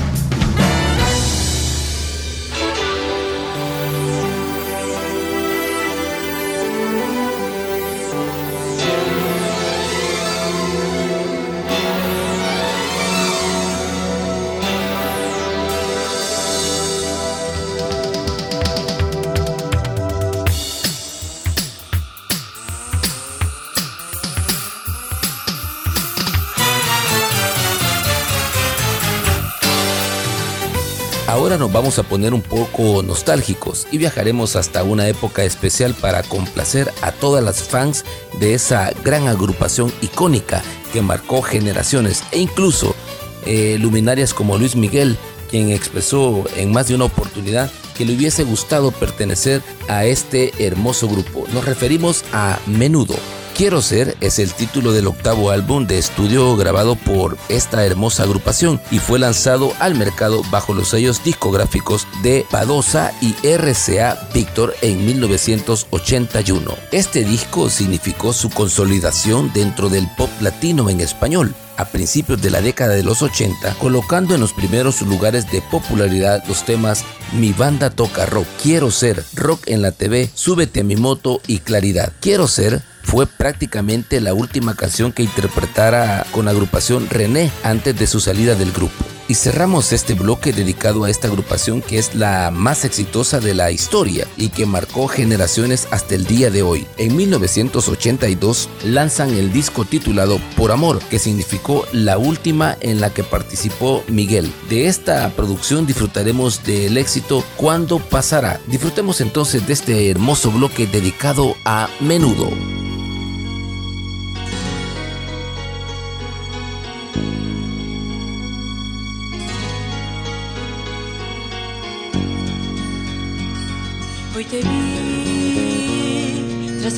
Vamos 31.87 32.01
a 32.01 32.03
poner 32.03 32.35
un 32.35 32.43
poco 32.43 33.05
nostálgicos 33.05 33.87
y 33.93 33.99
viajaremos 33.99 34.57
hasta 34.57 34.83
una 34.83 35.07
época 35.07 35.45
especial 35.45 35.95
para 35.95 36.25
complacer 36.25 36.93
a 37.01 37.13
todas 37.13 37.45
las 37.45 37.63
fans 37.63 38.05
de 38.41 38.55
esa 38.55 38.91
gran 39.05 39.29
agrupación 39.29 39.93
icónica 40.03 40.65
que 40.93 41.01
marcó 41.01 41.43
generaciones 41.43 42.25
e 42.33 42.41
incluso 42.41 42.97
eh, 43.45 43.79
luminarias 43.79 44.35
como 44.35 44.59
Luis 44.59 44.75
Miguel, 44.75 45.17
quien 45.49 45.71
expresó 45.71 46.43
en 46.57 46.73
más 46.73 46.89
de 46.89 46.97
una 46.97 47.05
oportunidad 47.05 47.71
que 47.97 48.05
le 48.05 48.17
hubiese 48.17 48.43
gustado 48.43 48.91
pertenecer 48.91 49.63
a 49.87 50.07
este 50.07 50.67
hermoso 50.67 51.09
grupo. 51.09 51.45
Nos 51.55 51.67
referimos 51.67 52.25
a 52.33 52.59
Menudo. 52.67 53.15
Quiero 53.57 53.81
ser 53.81 54.19
es 54.21 54.39
el 54.39 54.53
título 54.53 54.93
del 54.93 55.07
octavo 55.07 55.51
álbum 55.51 55.87
de 55.87 55.97
estudio 55.97 56.55
grabado 56.57 56.95
por 56.95 57.39
esta 57.49 57.87
hermosa 57.87 58.25
agrupación 58.25 58.79
y 58.91 58.99
fue 58.99 59.19
lanzado 59.19 59.73
al 59.79 59.95
mercado 59.95 60.43
bajo 60.51 60.75
los 60.75 60.89
sellos 60.89 61.25
discográficos 61.25 62.07
de 62.23 62.45
Padosa 62.51 63.15
y 63.23 63.35
RCA 63.49 64.29
Victor 64.35 64.75
en 64.83 65.07
1981. 65.07 66.71
Este 66.93 67.25
disco 67.25 67.71
significó 67.71 68.35
su 68.35 68.51
consolidación 68.51 69.51
dentro 69.55 69.89
del 69.89 70.07
pop 70.19 70.29
latino 70.43 70.91
en 70.91 71.01
español 71.01 71.55
a 71.79 71.87
principios 71.87 72.41
de 72.43 72.51
la 72.51 72.61
década 72.61 72.95
de 72.95 73.03
los 73.03 73.23
80, 73.23 73.75
colocando 73.79 74.35
en 74.35 74.41
los 74.41 74.53
primeros 74.53 75.01
lugares 75.03 75.51
de 75.51 75.63
popularidad 75.63 76.45
los 76.47 76.65
temas 76.65 77.05
Mi 77.33 77.53
banda 77.53 77.91
toca 77.91 78.27
rock, 78.27 78.47
Quiero 78.63 78.91
ser, 78.91 79.25
Rock 79.35 79.63
en 79.67 79.83
la 79.83 79.93
TV, 79.93 80.31
Súbete 80.35 80.81
a 80.81 80.85
mi 80.85 80.97
moto 80.97 81.41
y 81.47 81.59
Claridad. 81.59 82.13
Quiero 82.21 82.49
ser 82.49 82.83
fue 83.07 83.27
prácticamente 83.27 84.21
la 84.21 84.35
última 84.35 84.75
canción 84.75 85.13
que 85.13 85.23
interpretara 85.23 86.27
con 86.33 86.47
la 86.47 86.51
agrupación 86.51 87.09
René 87.09 87.53
antes 87.63 87.97
de 87.97 88.07
su 88.09 88.21
salida 88.21 88.57
del 88.57 88.73
grupo. 88.73 89.05
Y 89.29 89.35
cerramos 89.35 89.93
este 89.93 90.15
bloque 90.15 90.53
dedicado 90.53 91.05
a 91.05 91.11
esta 91.11 91.29
agrupación 91.29 91.83
que 91.83 91.99
es 91.99 92.15
la 92.15 92.51
más 92.51 92.85
exitosa 92.85 93.41
de 93.41 93.55
la 93.55 93.71
historia 93.71 94.27
y 94.37 94.51
que 94.51 94.67
marcó 94.67 95.09
generaciones 95.09 95.89
hasta 95.91 96.15
el 96.15 96.27
día 96.27 96.51
de 96.51 96.63
hoy. 96.63 96.87
En 96.97 97.17
1982 97.17 98.69
lanzan 98.85 99.31
el 99.31 99.53
disco 99.53 99.85
titulado 99.85 100.41
Por 100.57 100.71
Amor, 100.71 101.01
que 101.09 101.19
significó 101.19 101.87
la 101.93 102.19
última 102.19 102.77
en 102.81 103.01
la 103.01 103.11
que 103.11 103.25
participó 103.25 104.05
Miguel. 104.09 104.53
De 104.69 104.87
esta 104.87 105.29
producción 105.31 105.87
disfrutaremos 105.87 106.63
del 106.65 106.97
éxito 106.97 107.45
Cuando 107.57 107.99
pasará. 107.99 108.61
Disfrutemos 108.67 109.21
entonces 109.21 109.67
de 109.67 109.73
este 109.73 110.11
hermoso 110.11 110.51
bloque 110.51 110.87
dedicado 110.87 111.57
a 111.65 111.89
Menudo. 112.01 112.51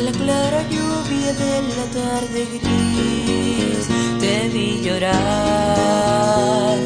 La 0.08 0.14
clara 0.18 0.62
lluvia 0.70 1.32
de 1.34 1.62
la 1.76 1.86
tarde 1.98 2.40
gris. 2.64 3.84
Te 4.20 4.48
vi 4.48 4.68
llorar, 4.82 6.78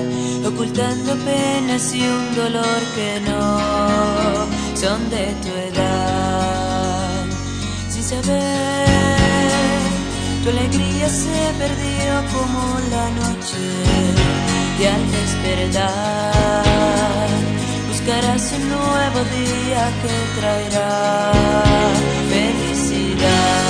ocultando 0.45 1.11
penas 1.25 1.95
y 1.95 2.03
un 2.03 2.35
dolor 2.35 2.81
que 2.97 3.20
no 3.29 3.61
son 4.75 5.01
de 5.11 5.27
tu 5.43 5.51
edad. 5.68 7.25
Sin 7.91 8.03
saber, 8.03 8.89
tu 10.43 10.49
alegría 10.51 11.09
se 11.09 11.53
perdió 11.62 12.12
como 12.35 12.61
la 12.95 13.07
noche 13.20 13.64
y 14.81 14.85
al 14.85 15.05
despertar 15.16 16.62
buscarás 17.89 18.45
un 18.57 18.64
nuevo 18.68 19.20
día 19.39 19.83
que 20.03 20.14
traerá 20.41 21.33
God. 23.23 23.62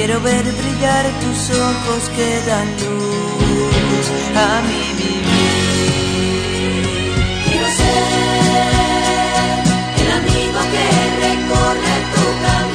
Quiero 0.00 0.18
ver 0.22 0.42
brillar 0.42 1.04
tus 1.20 1.50
ojos 1.50 2.08
que 2.16 2.28
dan 2.48 2.68
luz 2.80 4.06
a 4.34 4.62
mi 4.68 4.84
vivir. 5.00 5.24
Quiero 7.44 7.68
ser 7.80 8.04
el 10.00 10.10
amigo 10.20 10.60
que 10.72 10.86
recorre 11.26 11.94
tu 12.14 12.24
camino, 12.44 12.69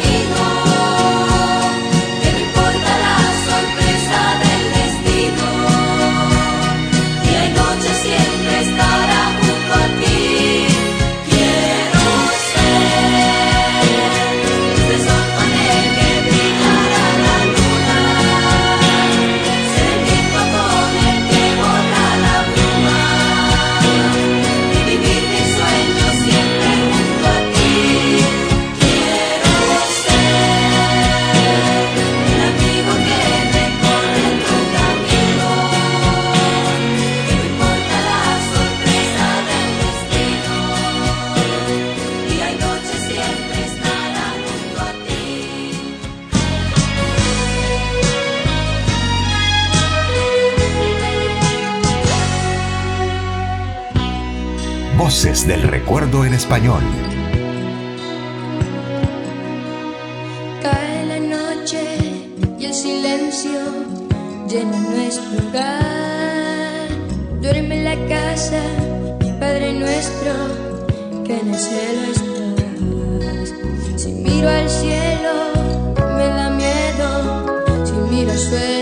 Voces 54.98 55.46
del 55.46 55.62
Recuerdo 55.64 56.24
en 56.24 56.34
Español. 56.34 56.82
Cae 60.62 61.06
la 61.06 61.20
noche 61.20 61.84
y 62.58 62.66
el 62.66 62.74
silencio 62.74 63.60
llena 64.48 64.80
nuestro 64.80 65.50
hogar. 65.50 66.88
Duerme 67.42 67.84
la 67.84 67.96
casa, 68.08 68.62
Padre 69.38 69.74
nuestro, 69.74 70.34
que 71.26 71.42
en 71.42 71.54
el 71.54 71.60
cielo 71.60 72.02
estás. 72.14 73.54
Si 73.98 74.14
miro 74.14 74.48
al 74.48 74.70
cielo, 74.70 75.34
me 76.18 76.28
da 76.28 76.50
miedo. 76.52 77.86
Si 77.86 77.92
miro 77.92 78.32
al 78.32 78.40
suelo, 78.40 78.75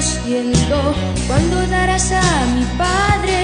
siento, 0.00 0.94
cuando 1.26 1.66
darás 1.68 2.12
a 2.12 2.46
mi 2.54 2.64
padre 2.76 3.43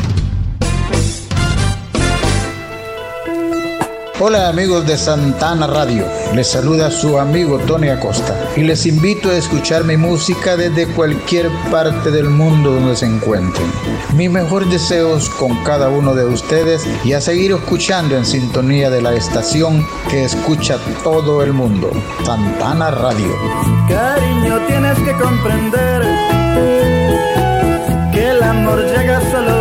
Hola 4.23 4.49
amigos 4.49 4.85
de 4.85 4.99
Santana 4.99 5.65
Radio, 5.65 6.05
les 6.35 6.51
saluda 6.51 6.91
su 6.91 7.17
amigo 7.17 7.57
Tony 7.57 7.89
Acosta 7.89 8.51
y 8.55 8.61
les 8.61 8.85
invito 8.85 9.31
a 9.31 9.35
escuchar 9.35 9.83
mi 9.83 9.97
música 9.97 10.55
desde 10.55 10.85
cualquier 10.93 11.49
parte 11.71 12.11
del 12.11 12.29
mundo 12.29 12.73
donde 12.73 12.95
se 12.95 13.07
encuentren. 13.07 13.65
Mis 14.15 14.29
mejores 14.29 14.69
deseos 14.69 15.27
con 15.27 15.63
cada 15.63 15.89
uno 15.89 16.13
de 16.13 16.25
ustedes 16.25 16.87
y 17.03 17.13
a 17.13 17.19
seguir 17.19 17.51
escuchando 17.51 18.15
en 18.15 18.23
sintonía 18.23 18.91
de 18.91 19.01
la 19.01 19.15
estación 19.15 19.83
que 20.11 20.25
escucha 20.25 20.77
todo 21.03 21.41
el 21.41 21.53
mundo, 21.53 21.89
Santana 22.23 22.91
Radio. 22.91 23.35
Cariño, 23.89 24.59
tienes 24.67 24.99
que 24.99 25.13
comprender 25.13 26.03
que 28.13 28.29
el 28.29 28.43
amor 28.43 28.85
llega 28.85 29.19
solo 29.31 29.60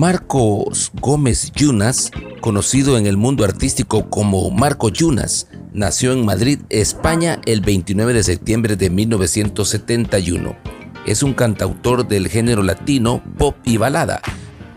Marcos 0.00 0.92
Gómez 0.98 1.52
Yunas, 1.52 2.10
conocido 2.40 2.96
en 2.96 3.06
el 3.06 3.18
mundo 3.18 3.44
artístico 3.44 4.08
como 4.08 4.50
Marco 4.50 4.88
Yunas, 4.88 5.48
nació 5.74 6.14
en 6.14 6.24
Madrid, 6.24 6.60
España, 6.70 7.38
el 7.44 7.60
29 7.60 8.14
de 8.14 8.22
septiembre 8.22 8.76
de 8.76 8.88
1971. 8.88 10.56
es 11.04 11.22
un 11.22 11.34
cantautor 11.34 12.08
del 12.08 12.28
género 12.28 12.62
latino, 12.62 13.22
pop 13.36 13.56
y 13.62 13.76
balada, 13.76 14.22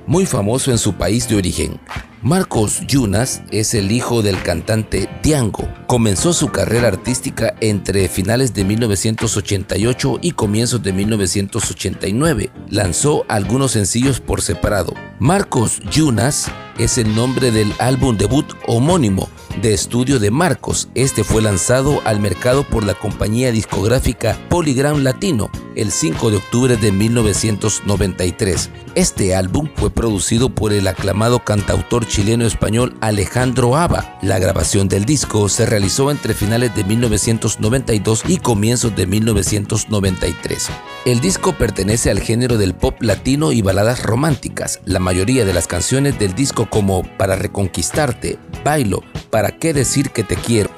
muy 0.07 0.25
famoso 0.25 0.71
en 0.71 0.77
su 0.77 0.93
país 0.93 1.27
de 1.27 1.35
origen. 1.35 1.79
Marcos 2.21 2.79
Yunas 2.87 3.41
es 3.51 3.73
el 3.73 3.91
hijo 3.91 4.21
del 4.21 4.41
cantante 4.41 5.09
Diango. 5.21 5.67
Comenzó 5.87 6.31
su 6.31 6.47
carrera 6.47 6.87
artística 6.87 7.53
entre 7.59 8.07
finales 8.07 8.53
de 8.53 8.63
1988 8.63 10.19
y 10.21 10.31
comienzos 10.31 10.81
de 10.81 10.93
1989. 10.93 12.49
Lanzó 12.69 13.25
algunos 13.27 13.71
sencillos 13.71 14.21
por 14.21 14.41
separado. 14.41 14.93
Marcos 15.19 15.81
Yunas 15.91 16.49
es 16.77 16.97
el 16.97 17.13
nombre 17.13 17.51
del 17.51 17.73
álbum 17.77 18.17
debut 18.17 18.45
homónimo 18.67 19.27
de 19.61 19.73
estudio 19.73 20.19
de 20.19 20.31
Marcos. 20.31 20.89
Este 20.95 21.23
fue 21.23 21.41
lanzado 21.41 22.01
al 22.05 22.19
mercado 22.19 22.63
por 22.63 22.83
la 22.83 22.93
compañía 22.93 23.51
discográfica 23.51 24.37
Polygram 24.49 25.03
Latino 25.03 25.49
el 25.75 25.91
5 25.91 26.31
de 26.31 26.37
octubre 26.37 26.77
de 26.77 26.91
1993. 26.91 28.69
Este 28.95 29.35
álbum 29.35 29.69
fue 29.75 29.89
producido 29.89 30.49
por 30.49 30.73
el 30.73 30.87
aclamado 30.87 31.39
cantautor 31.43 32.05
chileno-español 32.05 32.95
Alejandro 33.01 33.75
Aba. 33.75 34.17
La 34.21 34.39
grabación 34.39 34.87
del 34.87 35.05
disco 35.05 35.49
se 35.49 35.65
realizó 35.65 36.11
entre 36.11 36.33
finales 36.33 36.75
de 36.75 36.83
1992 36.83 38.23
y 38.27 38.37
comienzos 38.37 38.95
de 38.95 39.07
1993. 39.07 40.69
El 41.05 41.19
disco 41.19 41.53
pertenece 41.53 42.11
al 42.11 42.19
género 42.19 42.57
del 42.57 42.75
pop 42.75 43.01
latino 43.01 43.51
y 43.51 43.61
baladas 43.61 44.03
románticas. 44.03 44.79
La 44.85 44.99
mayoría 44.99 45.45
de 45.45 45.53
las 45.53 45.67
canciones 45.67 46.19
del 46.19 46.35
disco 46.35 46.69
como 46.69 47.03
Para 47.17 47.35
Reconquistarte, 47.35 48.37
Bailo, 48.63 49.03
¿Para 49.29 49.42
qué 49.51 49.73
decir 49.73 50.11
que 50.11 50.23
te 50.23 50.35
quiero? 50.35 50.69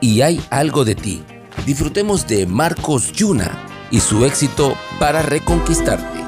Y 0.00 0.20
hay 0.22 0.40
algo 0.50 0.84
de 0.84 0.94
ti. 0.94 1.22
Disfrutemos 1.66 2.26
de 2.26 2.46
Marcos 2.46 3.12
Yuna 3.12 3.50
y 3.90 4.00
su 4.00 4.24
éxito 4.24 4.76
Para 4.98 5.22
Reconquistarte. 5.22 6.22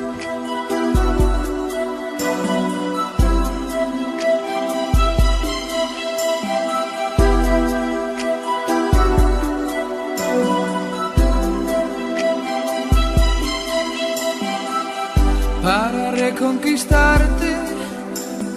Para 15.64 16.10
reconquistarte, 16.10 17.56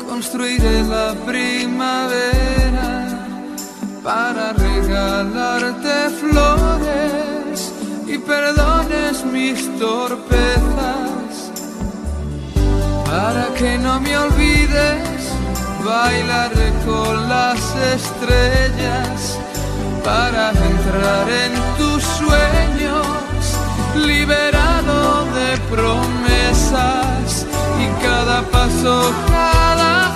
construiré 0.09 0.83
la 0.83 1.15
primavera. 1.25 2.66
Para 4.07 4.53
regalarte 4.53 6.09
flores 6.21 7.73
y 8.07 8.17
perdones 8.17 9.25
mis 9.25 9.59
torpezas. 9.77 11.51
Para 13.05 13.47
que 13.57 13.77
no 13.77 13.99
me 13.99 14.17
olvides, 14.17 15.33
bailaré 15.83 16.71
con 16.85 17.27
las 17.27 17.59
estrellas. 17.95 19.37
Para 20.05 20.51
entrar 20.51 21.27
en 21.43 21.53
tus 21.77 22.01
sueños, 22.01 23.07
liberado 23.93 25.25
de 25.35 25.57
promesas 25.69 27.45
y 27.77 28.01
cada 28.01 28.41
paso, 28.43 29.11
cada 29.27 30.06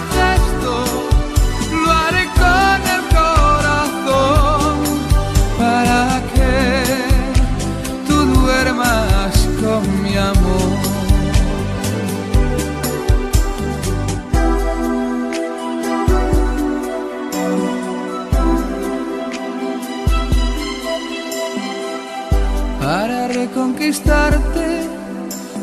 Para 22.80 23.27
reconquistarte 23.30 24.88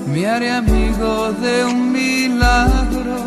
me 0.06 0.26
haré 0.26 0.51
amigo 0.51 1.32
de 1.32 1.64
un 1.64 1.93
milagro 1.93 3.18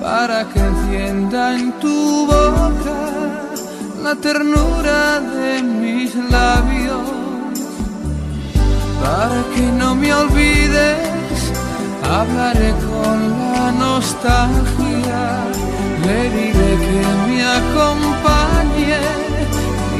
para 0.00 0.48
que 0.48 0.60
encienda 0.60 1.54
en 1.54 1.72
tu 1.80 2.26
boca 2.26 3.00
la 4.02 4.14
ternura 4.14 5.20
de 5.20 5.62
mis 5.62 6.14
labios. 6.14 6.57
Que 9.54 9.66
no 9.72 9.94
me 9.94 10.12
olvides, 10.12 11.52
hablaré 12.02 12.72
con 12.90 13.18
la 13.52 13.72
nostalgia, 13.72 15.22
le 16.04 16.30
diré 16.30 16.70
que 16.86 17.02
me 17.26 17.44
acompañe 17.60 19.00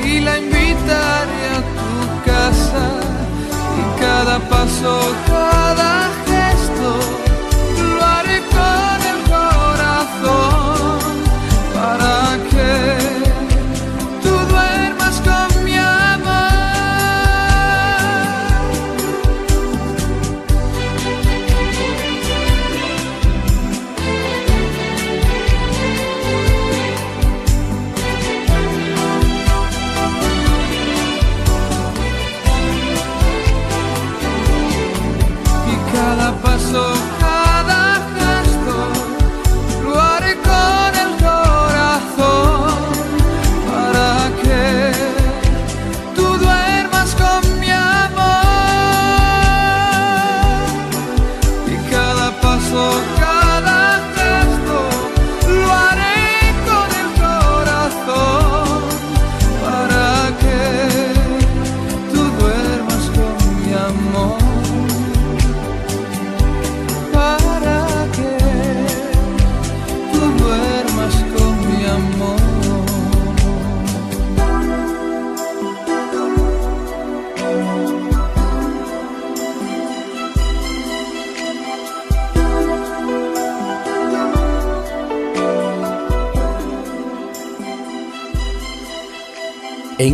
y 0.04 0.20
la 0.20 0.38
invitaré 0.38 1.42
a 1.56 1.60
tu 1.78 2.30
casa. 2.30 2.86
Y 3.80 4.00
cada 4.00 4.38
paso, 4.48 5.14
cada 5.26 6.08
gesto 6.26 7.17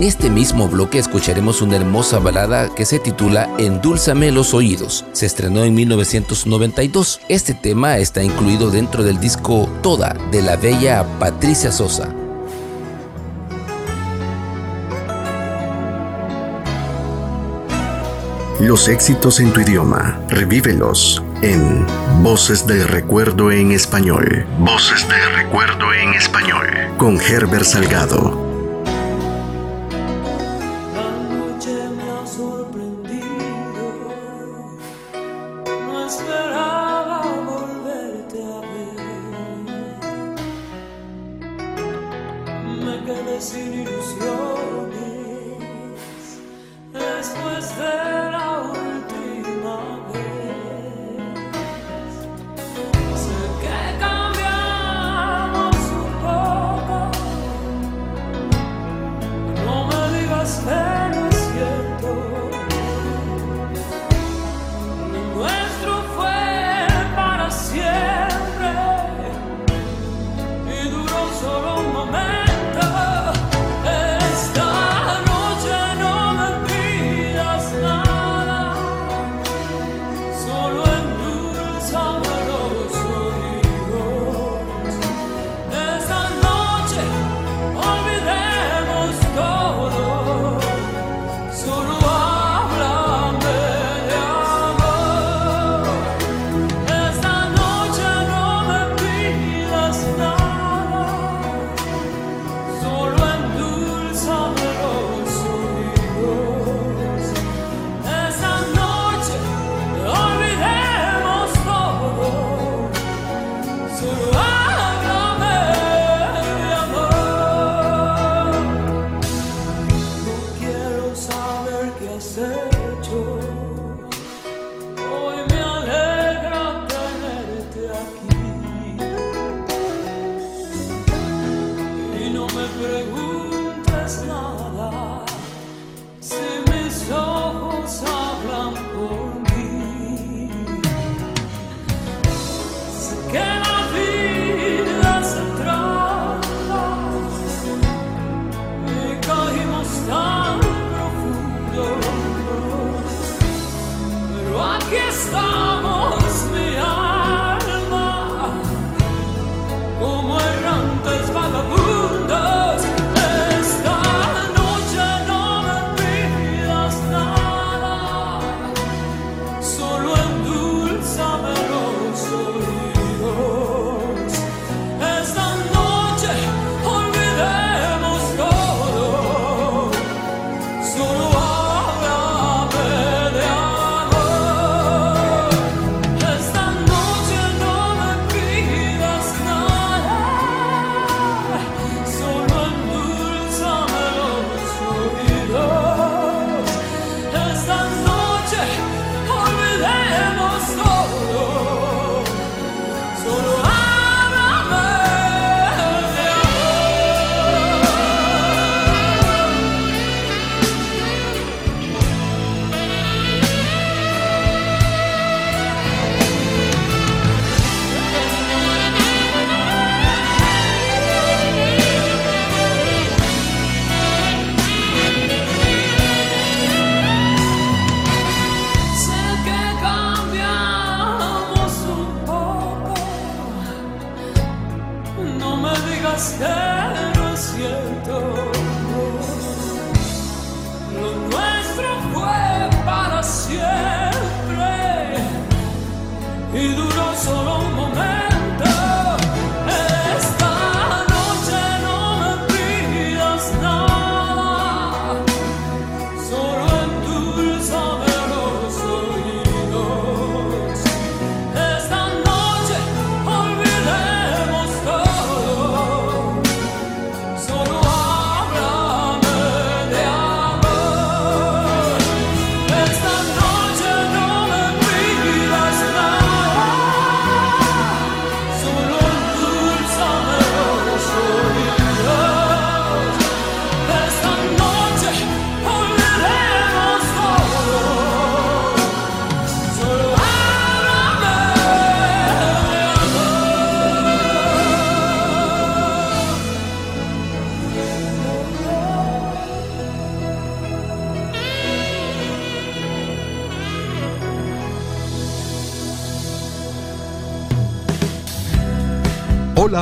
este 0.07 0.29
mismo 0.29 0.69
bloque 0.69 0.99
escucharemos 0.99 1.63
una 1.63 1.77
hermosa 1.77 2.19
balada 2.19 2.69
que 2.75 2.85
se 2.85 2.99
titula 2.99 3.49
Endúlzame 3.59 4.31
los 4.33 4.53
oídos. 4.53 5.07
Se 5.13 5.25
estrenó 5.25 5.65
en 5.65 5.75
1992. 5.75 7.21
Este 7.29 7.55
tema 7.55 7.97
está 7.97 8.23
incluido 8.23 8.71
dentro 8.71 9.03
del 9.03 9.19
disco 9.19 9.69
Toda 9.83 10.15
de 10.31 10.43
la 10.43 10.57
bella 10.57 11.07
Patricia 11.19 11.73
Sosa. 11.73 12.15
Los 18.61 18.89
éxitos 18.89 19.41
en 19.41 19.53
tu 19.53 19.61
idioma, 19.61 20.21
revívelos 20.29 21.23
en 21.43 21.85
Voces 22.23 22.67
del 22.67 22.87
Recuerdo 22.87 23.51
en 23.51 23.73
Español. 23.73 24.47
Voces 24.59 25.07
del 25.09 25.35
Recuerdo 25.35 25.93
en 25.93 26.15
Español. 26.15 26.67
Con 26.99 27.21
Herbert 27.21 27.65
Salgado. 27.65 28.54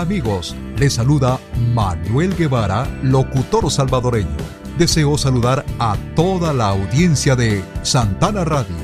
Amigos, 0.03 0.57
les 0.77 0.95
saluda 0.95 1.39
Manuel 1.75 2.37
Guevara, 2.37 2.87
locutor 3.03 3.71
salvadoreño. 3.71 4.37
Deseo 4.77 5.17
saludar 5.17 5.65
a 5.79 5.97
toda 6.17 6.53
la 6.53 6.69
audiencia 6.71 7.37
de 7.37 7.63
Santana 7.83 8.45
Radio. 8.45 8.75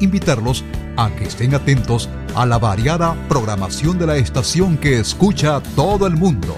Invitarlos 0.00 0.64
a 0.96 1.10
que 1.10 1.24
estén 1.24 1.54
atentos 1.54 2.10
a 2.34 2.44
la 2.44 2.58
variada 2.58 3.16
programación 3.28 3.98
de 3.98 4.06
la 4.06 4.16
estación 4.16 4.76
que 4.76 5.00
escucha 5.00 5.62
todo 5.74 6.06
el 6.06 6.16
mundo. 6.16 6.54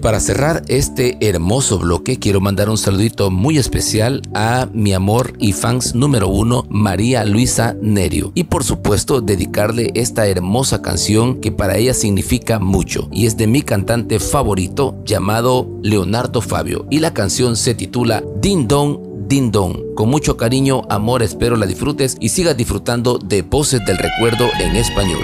Para 0.00 0.20
cerrar 0.20 0.62
este 0.68 1.16
hermoso 1.20 1.78
bloque, 1.78 2.18
quiero 2.18 2.40
mandar 2.40 2.68
un 2.68 2.78
saludito 2.78 3.30
muy 3.30 3.58
especial 3.58 4.22
a 4.34 4.68
mi 4.72 4.92
amor 4.92 5.34
y 5.38 5.52
fans 5.52 5.94
número 5.94 6.28
uno, 6.28 6.66
María 6.68 7.24
Luisa 7.24 7.76
Nerio. 7.80 8.32
Y 8.34 8.44
por 8.44 8.64
supuesto, 8.64 9.20
dedicarle 9.20 9.90
esta 9.94 10.26
hermosa 10.26 10.82
canción 10.82 11.40
que 11.40 11.52
para 11.52 11.76
ella 11.76 11.94
significa 11.94 12.58
mucho. 12.58 13.08
Y 13.12 13.26
es 13.26 13.36
de 13.36 13.46
mi 13.46 13.62
cantante 13.62 14.18
favorito 14.18 14.96
llamado 15.04 15.68
Leonardo 15.82 16.40
Fabio. 16.40 16.86
Y 16.90 17.00
la 17.00 17.14
canción 17.14 17.56
se 17.56 17.74
titula 17.74 18.24
Din 18.40 18.66
Don 18.66 19.10
Din 19.28 19.52
Don. 19.52 19.94
Con 19.94 20.08
mucho 20.08 20.36
cariño, 20.36 20.82
amor, 20.88 21.22
espero 21.22 21.56
la 21.56 21.66
disfrutes 21.66 22.16
y 22.18 22.30
sigas 22.30 22.56
disfrutando 22.56 23.18
de 23.18 23.42
Voces 23.42 23.80
del 23.86 23.98
Recuerdo 23.98 24.48
en 24.58 24.74
español. 24.74 25.22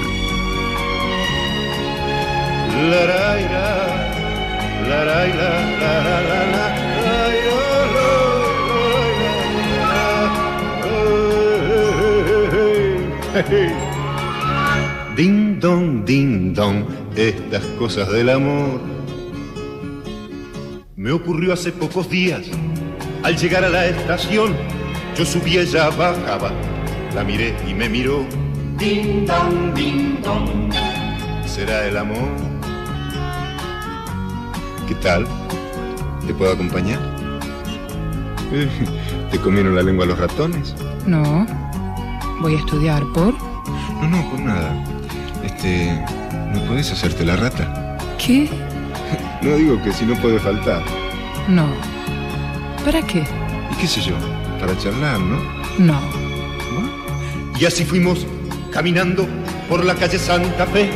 La, 2.89 3.07
la, 3.07 3.76
Ding 15.17 15.61
dong, 15.61 16.05
ding 16.05 16.55
dong, 16.55 16.85
estas 17.17 17.65
cosas 17.79 18.11
del 18.13 18.31
amor. 18.31 18.81
Me 20.95 21.13
ocurrió 21.13 21.53
hace 21.53 21.73
pocos 21.73 22.09
días, 22.09 22.47
al 23.23 23.37
llegar 23.37 23.65
a 23.65 23.69
la 23.69 23.87
estación, 23.87 24.55
yo 25.17 25.25
subí, 25.25 25.59
ella 25.59 25.91
bajaba, 25.91 26.53
la 27.15 27.25
miré 27.25 27.55
y 27.69 27.75
me 27.75 27.89
miró. 27.89 28.25
Ding 28.79 29.27
dong, 29.27 29.75
ding 29.75 30.23
dong, 30.23 30.73
¿será 31.47 31.87
el 31.87 31.97
amor? 31.97 32.56
¿Qué 34.87 34.95
tal? 34.97 35.27
¿Te 36.27 36.35
puedo 36.35 36.53
acompañar? 36.53 36.99
¿Te 39.31 39.39
comieron 39.41 39.75
la 39.75 39.83
lengua 39.83 40.07
los 40.07 40.19
ratones? 40.19 40.75
No. 41.07 41.47
Voy 42.41 42.55
a 42.55 42.59
estudiar 42.59 43.03
por. 43.13 43.35
No, 44.01 44.09
no, 44.09 44.31
por 44.31 44.41
nada. 44.41 44.85
Este. 45.43 45.93
¿No 46.53 46.61
puedes 46.67 46.91
hacerte 46.93 47.25
la 47.25 47.37
rata? 47.37 47.99
¿Qué? 48.19 48.49
No 49.43 49.55
digo 49.55 49.81
que 49.83 49.93
si 49.93 50.05
no 50.05 50.15
puede 50.17 50.41
faltar. 50.41 50.83
No. 51.47 51.67
¿Para 52.85 53.03
qué? 53.03 53.25
¿Y 53.71 53.77
qué 53.81 53.87
sé 53.87 54.01
yo? 54.01 54.15
Para 54.59 54.77
charlar, 54.79 55.21
¿no? 55.21 55.39
No. 55.79 56.01
Y 57.61 57.65
así 57.65 57.85
fuimos 57.85 58.27
caminando 58.73 59.27
por 59.69 59.85
la 59.85 59.95
calle 59.95 60.19
Santa 60.19 60.67
Fe. 60.67 60.91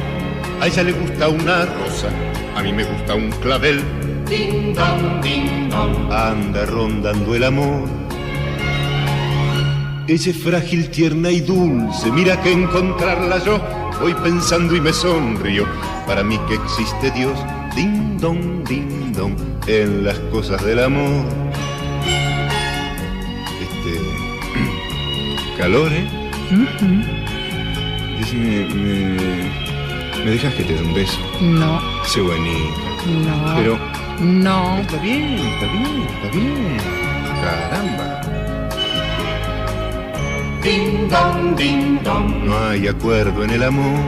A 0.61 0.67
ella 0.67 0.83
le 0.83 0.93
gusta 0.93 1.29
una 1.29 1.65
rosa, 1.65 2.11
a 2.55 2.63
mí 2.63 2.73
me 2.73 2.85
gusta 2.85 3.15
un 3.15 3.31
clavel. 3.41 3.83
Ding 4.29 4.75
dong, 4.75 5.23
ding 5.23 5.71
dong. 5.71 6.13
Anda 6.13 6.67
rondando 6.67 7.35
el 7.35 7.45
amor. 7.45 7.89
Ella 10.07 10.31
es 10.31 10.37
frágil, 10.37 10.91
tierna 10.91 11.31
y 11.31 11.41
dulce, 11.41 12.13
mira 12.13 12.41
que 12.43 12.53
encontrarla 12.53 13.39
yo 13.45 13.59
voy 14.01 14.13
pensando 14.15 14.75
y 14.77 14.81
me 14.81 14.93
sonrío. 14.93 15.65
Para 16.07 16.23
mí 16.23 16.39
que 16.49 16.55
existe 16.55 17.11
Dios, 17.13 17.39
ding 17.75 18.19
dong, 18.19 18.63
ding 18.69 19.13
dong, 19.13 19.35
en 19.67 20.05
las 20.05 20.19
cosas 20.31 20.63
del 20.65 20.83
amor. 20.85 21.25
Este. 23.63 25.57
calor, 25.59 25.91
¿eh? 25.93 26.09
Decime, 28.19 28.75
me, 28.75 29.60
¿me 30.25 30.31
dejas 30.33 30.55
que 30.55 30.65
te 30.65 30.75
dé 30.75 30.83
un 30.83 30.95
beso? 30.95 31.19
No, 31.41 31.81
Sé 32.07 32.21
bonita. 32.21 32.81
no. 33.07 33.55
Pero 33.57 33.79
No. 34.21 34.79
Está 34.81 34.97
bien, 34.99 35.23
está 35.39 35.67
bien, 35.73 36.07
está 36.13 36.29
bien. 36.37 36.77
Caramba. 37.43 38.21
Ding 40.63 41.09
dong, 41.09 41.57
ding 41.57 41.99
dong. 42.03 42.45
No 42.45 42.69
hay 42.69 42.87
acuerdo 42.89 43.45
en 43.45 43.51
el 43.51 43.63
amor. 43.63 43.99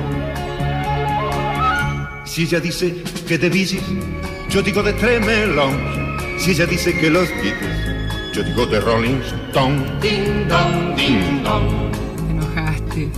Si 2.26 2.42
ella 2.42 2.60
dice 2.60 3.02
que 3.26 3.38
de 3.38 3.48
Beatles, 3.48 3.82
yo 4.50 4.60
digo 4.62 4.82
de 4.82 4.92
Tremelón. 4.94 5.72
Si 6.38 6.50
ella 6.52 6.66
dice 6.66 6.92
que 6.98 7.08
los 7.10 7.28
Beatles, 7.30 8.34
yo 8.34 8.42
digo 8.42 8.66
de 8.66 8.80
Rolling 8.80 9.20
Stone. 9.48 9.82
Ding 10.02 10.46
dong, 10.48 10.94
ding 10.96 11.42
dong. 11.42 11.90
Te 12.26 12.30
enojaste. 12.32 13.08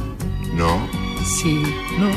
No. 0.55 0.89
Sí. 1.25 1.62
No. 1.99 2.11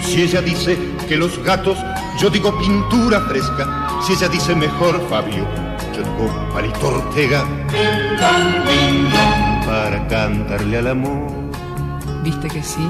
Si 0.00 0.22
ella 0.22 0.40
dice 0.40 0.76
que 1.08 1.16
los 1.16 1.42
gatos, 1.44 1.78
yo 2.20 2.28
digo 2.28 2.58
pintura 2.58 3.20
fresca. 3.22 3.88
Si 4.04 4.14
ella 4.14 4.28
dice 4.28 4.54
mejor 4.54 5.00
Fabio, 5.08 5.46
yo 5.94 6.02
digo 6.02 6.50
Palito 6.52 6.88
Ortega. 6.88 7.44
Para 9.64 10.06
cantarle 10.08 10.78
al 10.78 10.86
amor. 10.88 11.30
¿Viste 12.24 12.48
que 12.48 12.62
sí? 12.62 12.88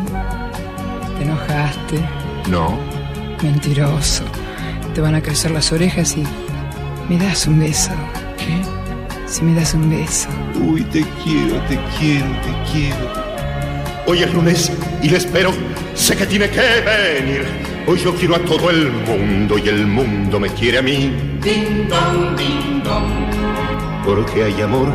Te 1.19 1.25
enojaste. 1.25 2.01
No. 2.49 2.79
Mentiroso. 3.43 4.25
Te 4.95 5.01
van 5.01 5.15
a 5.15 5.21
crecer 5.21 5.51
las 5.51 5.71
orejas 5.73 6.17
y... 6.17 6.25
¿Me 7.09 7.19
das 7.19 7.47
un 7.47 7.59
beso? 7.59 7.93
¿Qué? 8.39 8.63
Si 9.27 9.43
me 9.43 9.55
das 9.55 9.75
un 9.75 9.91
beso. 9.91 10.29
Uy, 10.61 10.83
te 10.85 11.05
quiero, 11.23 11.57
te 11.69 11.79
quiero, 11.99 12.27
te 12.43 12.73
quiero. 12.73 13.28
Hoy 14.11 14.23
es 14.23 14.33
lunes 14.33 14.73
y 15.03 15.11
le 15.11 15.19
espero. 15.19 15.51
Sé 15.95 16.17
que 16.17 16.25
tiene 16.25 16.49
que 16.49 16.63
venir. 16.63 17.45
Hoy 17.87 17.99
yo 17.99 18.15
quiero 18.15 18.37
a 18.37 18.39
todo 18.39 18.71
el 18.71 18.91
mundo 18.91 19.59
y 19.59 19.69
el 19.69 19.87
mundo 19.87 20.41
me 20.41 20.49
quiere 20.49 20.79
a 20.79 20.83
mí. 20.83 21.15
Ding 21.43 21.87
dong, 21.91 22.35
ding 22.35 22.83
dong. 22.83 23.05
Porque 24.07 24.45
hay 24.45 24.63
amor. 24.63 24.95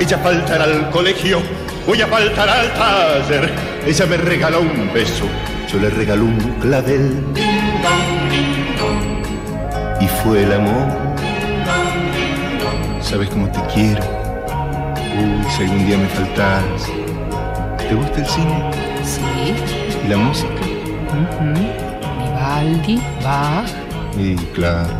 Ella 0.00 0.16
faltará 0.16 0.64
al 0.64 0.88
colegio. 0.88 1.42
Voy 1.86 2.00
a 2.00 2.06
faltar 2.06 2.48
al 2.48 2.72
taller. 2.72 3.52
Ella 3.86 4.06
me 4.06 4.16
regala 4.16 4.58
un 4.58 4.90
beso. 4.94 5.26
Yo 5.70 5.78
le 5.78 5.90
regalo 5.90 6.24
un 6.24 6.38
clavel. 6.62 7.22
Ding 7.34 7.82
dong, 7.82 8.30
ding 8.30 8.76
dong. 8.78 10.00
Y 10.00 10.08
fue 10.22 10.42
el 10.42 10.52
amor. 10.54 10.88
¿Sabes 13.02 13.28
cómo 13.28 13.46
te 13.52 13.60
quiero? 13.74 14.02
Uy, 15.18 15.50
si 15.54 15.64
algún 15.64 15.86
día 15.86 15.98
me 15.98 16.08
faltas. 16.08 17.13
¿Te 17.94 18.00
gusta 18.00 18.18
el 18.18 18.26
cine? 18.26 18.70
Sí. 19.04 19.22
¿Y 20.04 20.08
la 20.08 20.16
música? 20.16 20.48
Vivaldi, 22.18 23.00
Bach, 23.22 23.70
Y 24.18 24.34
claro. 24.52 24.90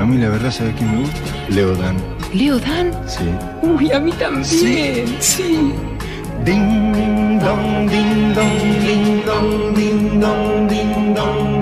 A 0.00 0.04
mí 0.04 0.18
la 0.18 0.30
verdad, 0.30 0.50
¿sabes 0.50 0.74
quién 0.74 0.90
me 0.90 1.02
gusta? 1.02 1.20
Leodan. 1.48 1.96
Leo 2.34 2.58
Dan. 2.58 2.90
Sí. 3.06 3.30
Uy, 3.62 3.92
a 3.92 4.00
mí 4.00 4.10
también. 4.10 4.44
Sí. 4.44 5.74
Ding 6.44 7.38
dong, 7.38 7.88
ding 7.88 8.34
dong, 8.34 8.48
ding 8.84 9.24
dong, 9.24 9.74
ding 9.76 10.18
dong, 10.18 10.18
ding 10.18 10.20
dong, 10.20 10.68
ding 10.68 11.14
dong, 11.14 11.61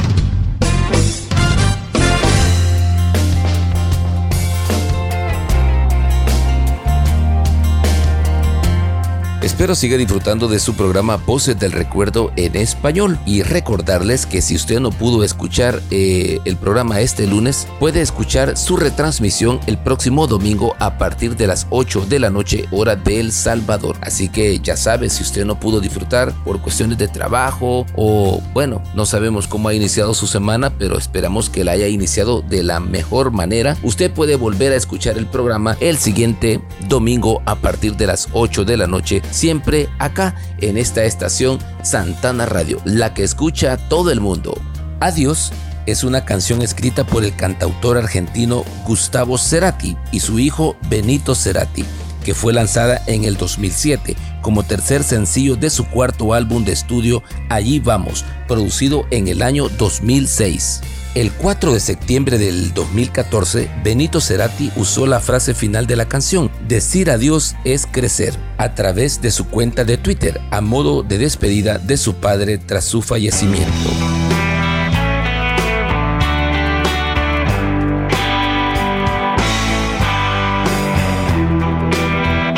Espero 9.51 9.75
siga 9.75 9.97
disfrutando 9.97 10.47
de 10.47 10.59
su 10.59 10.75
programa 10.75 11.17
Voces 11.17 11.59
del 11.59 11.73
Recuerdo 11.73 12.31
en 12.37 12.55
español 12.55 13.19
y 13.25 13.43
recordarles 13.43 14.25
que 14.25 14.41
si 14.41 14.55
usted 14.55 14.79
no 14.79 14.91
pudo 14.91 15.25
escuchar 15.25 15.83
eh, 15.91 16.39
el 16.45 16.55
programa 16.55 17.01
este 17.01 17.27
lunes, 17.27 17.67
puede 17.77 18.01
escuchar 18.01 18.57
su 18.57 18.77
retransmisión 18.77 19.59
el 19.67 19.77
próximo 19.77 20.25
domingo 20.25 20.73
a 20.79 20.97
partir 20.97 21.35
de 21.35 21.47
las 21.47 21.67
8 21.69 22.05
de 22.07 22.19
la 22.19 22.29
noche 22.29 22.65
hora 22.71 22.95
de 22.95 23.19
El 23.19 23.33
Salvador. 23.33 23.97
Así 24.01 24.29
que 24.29 24.57
ya 24.59 24.77
sabe, 24.77 25.09
si 25.09 25.21
usted 25.21 25.45
no 25.45 25.59
pudo 25.59 25.81
disfrutar 25.81 26.33
por 26.45 26.61
cuestiones 26.61 26.97
de 26.97 27.09
trabajo 27.09 27.85
o 27.95 28.41
bueno, 28.53 28.81
no 28.95 29.05
sabemos 29.05 29.47
cómo 29.47 29.67
ha 29.67 29.73
iniciado 29.73 30.13
su 30.13 30.27
semana, 30.27 30.71
pero 30.71 30.97
esperamos 30.97 31.49
que 31.49 31.65
la 31.65 31.73
haya 31.73 31.87
iniciado 31.87 32.41
de 32.41 32.63
la 32.63 32.79
mejor 32.79 33.31
manera. 33.31 33.77
Usted 33.83 34.11
puede 34.11 34.37
volver 34.37 34.71
a 34.71 34.77
escuchar 34.77 35.17
el 35.17 35.27
programa 35.27 35.75
el 35.81 35.97
siguiente 35.97 36.61
domingo 36.87 37.41
a 37.45 37.57
partir 37.57 37.97
de 37.97 38.07
las 38.07 38.29
8 38.31 38.63
de 38.63 38.77
la 38.77 38.87
noche 38.87 39.21
siempre 39.41 39.89
acá 39.97 40.35
en 40.59 40.77
esta 40.77 41.03
estación 41.03 41.57
Santana 41.81 42.45
Radio, 42.45 42.79
la 42.85 43.15
que 43.15 43.23
escucha 43.23 43.73
a 43.73 43.77
todo 43.77 44.11
el 44.11 44.21
mundo. 44.21 44.53
Adiós 44.99 45.51
es 45.87 46.03
una 46.03 46.25
canción 46.25 46.61
escrita 46.61 47.03
por 47.03 47.23
el 47.23 47.35
cantautor 47.35 47.97
argentino 47.97 48.63
Gustavo 48.85 49.39
Cerati 49.39 49.97
y 50.11 50.19
su 50.19 50.37
hijo 50.37 50.75
Benito 50.91 51.33
Cerati, 51.33 51.83
que 52.23 52.35
fue 52.35 52.53
lanzada 52.53 53.01
en 53.07 53.23
el 53.23 53.35
2007 53.35 54.15
como 54.43 54.61
tercer 54.61 55.03
sencillo 55.03 55.55
de 55.55 55.71
su 55.71 55.85
cuarto 55.85 56.35
álbum 56.35 56.63
de 56.63 56.73
estudio 56.73 57.23
Allí 57.49 57.79
Vamos, 57.79 58.23
producido 58.47 59.07
en 59.09 59.27
el 59.27 59.41
año 59.41 59.69
2006. 59.69 60.81
El 61.13 61.29
4 61.33 61.73
de 61.73 61.81
septiembre 61.81 62.37
del 62.37 62.73
2014, 62.73 63.69
Benito 63.83 64.21
Cerati 64.21 64.71
usó 64.77 65.05
la 65.05 65.19
frase 65.19 65.53
final 65.53 65.85
de 65.85 65.97
la 65.97 66.07
canción, 66.07 66.49
Decir 66.69 67.11
adiós 67.11 67.55
es 67.65 67.85
crecer, 67.85 68.33
a 68.57 68.75
través 68.75 69.21
de 69.21 69.29
su 69.31 69.47
cuenta 69.47 69.83
de 69.83 69.97
Twitter, 69.97 70.39
a 70.51 70.61
modo 70.61 71.03
de 71.03 71.17
despedida 71.17 71.79
de 71.79 71.97
su 71.97 72.15
padre 72.15 72.59
tras 72.59 72.85
su 72.85 73.01
fallecimiento. 73.01 73.71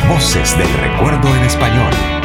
Voces 0.08 0.56
del 0.60 0.72
recuerdo 0.76 1.36
en 1.36 1.44
español. 1.44 2.23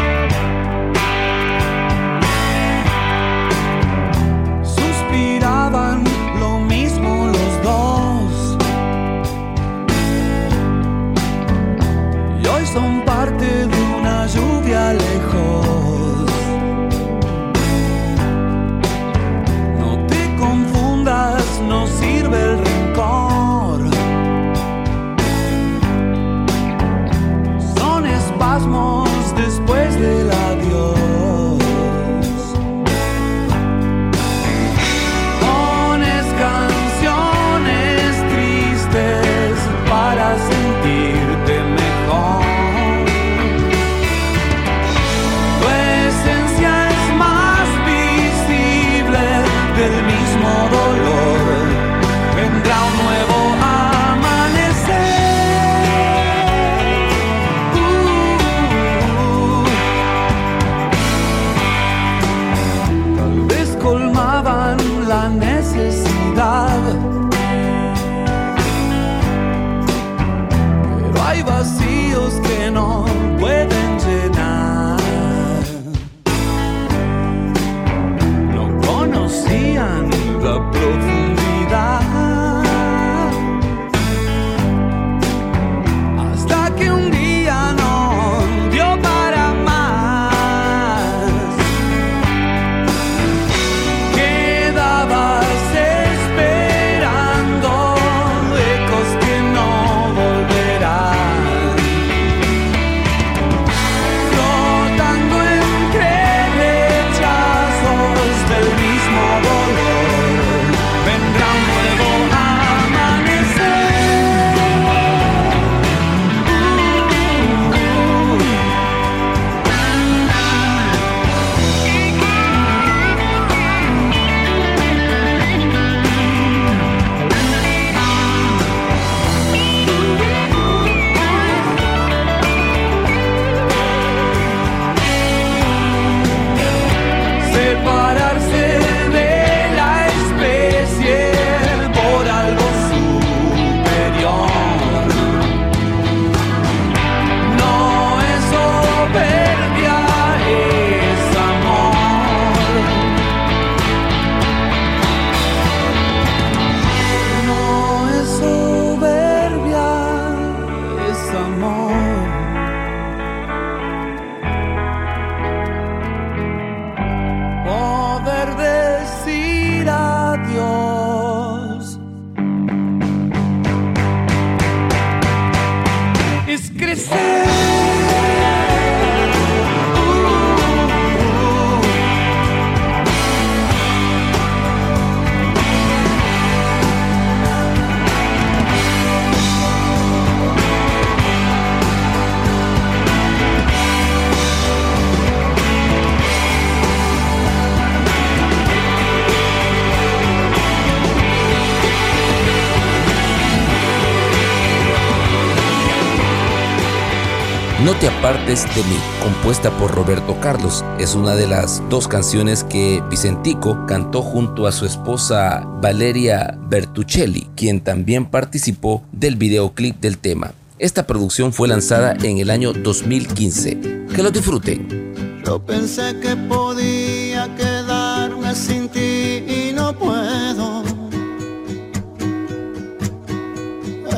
De 208.49 208.55
mí, 208.55 208.97
compuesta 209.23 209.71
por 209.77 209.95
Roberto 209.95 210.35
Carlos. 210.41 210.83
Es 210.99 211.15
una 211.15 211.35
de 211.35 211.47
las 211.47 211.83
dos 211.91 212.09
canciones 212.09 212.65
que 212.65 213.03
Vicentico 213.11 213.85
cantó 213.87 214.23
junto 214.23 214.67
a 214.67 214.73
su 214.73 214.87
esposa 214.87 215.63
Valeria 215.83 216.57
Bertuccelli, 216.63 217.51
quien 217.55 217.83
también 217.83 218.25
participó 218.25 219.03
del 219.13 219.37
videoclip 219.37 220.01
del 220.01 220.17
tema. 220.17 220.55
Esta 220.79 221.07
producción 221.07 221.53
fue 221.53 221.69
lanzada 221.69 222.17
en 222.23 222.39
el 222.39 222.49
año 222.49 222.73
2015. 222.73 224.07
Que 224.15 224.23
lo 224.23 224.31
disfruten. 224.31 225.43
Yo 225.45 225.59
pensé 225.59 226.19
que 226.19 226.35
podía 226.35 227.55
quedarme 227.55 228.55
sin 228.55 228.89
ti 228.89 229.45
y 229.47 229.73
no 229.75 229.93
puedo. 229.93 230.85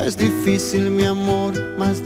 Es 0.05 0.15
difícil 0.15 0.89
mi 0.89 1.03
amor, 1.03 1.53
más 1.77 2.00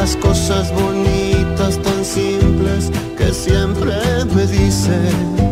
las 0.00 0.16
cosas 0.16 0.72
bonitas 0.72 1.78
tan 1.82 2.02
simples 2.02 2.90
que 3.18 3.34
siempre 3.34 3.92
me 4.34 4.46
dices. 4.46 5.49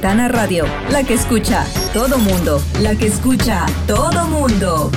Texas, 0.00 0.10
Santana 0.10 0.28
Radio, 0.28 0.64
la 0.90 1.04
que 1.04 1.14
escucha 1.14 1.66
todo 1.92 2.18
mundo, 2.18 2.62
la 2.80 2.94
que 2.94 3.06
escucha 3.06 3.66
todo 3.86 4.26
mundo. 4.26 4.90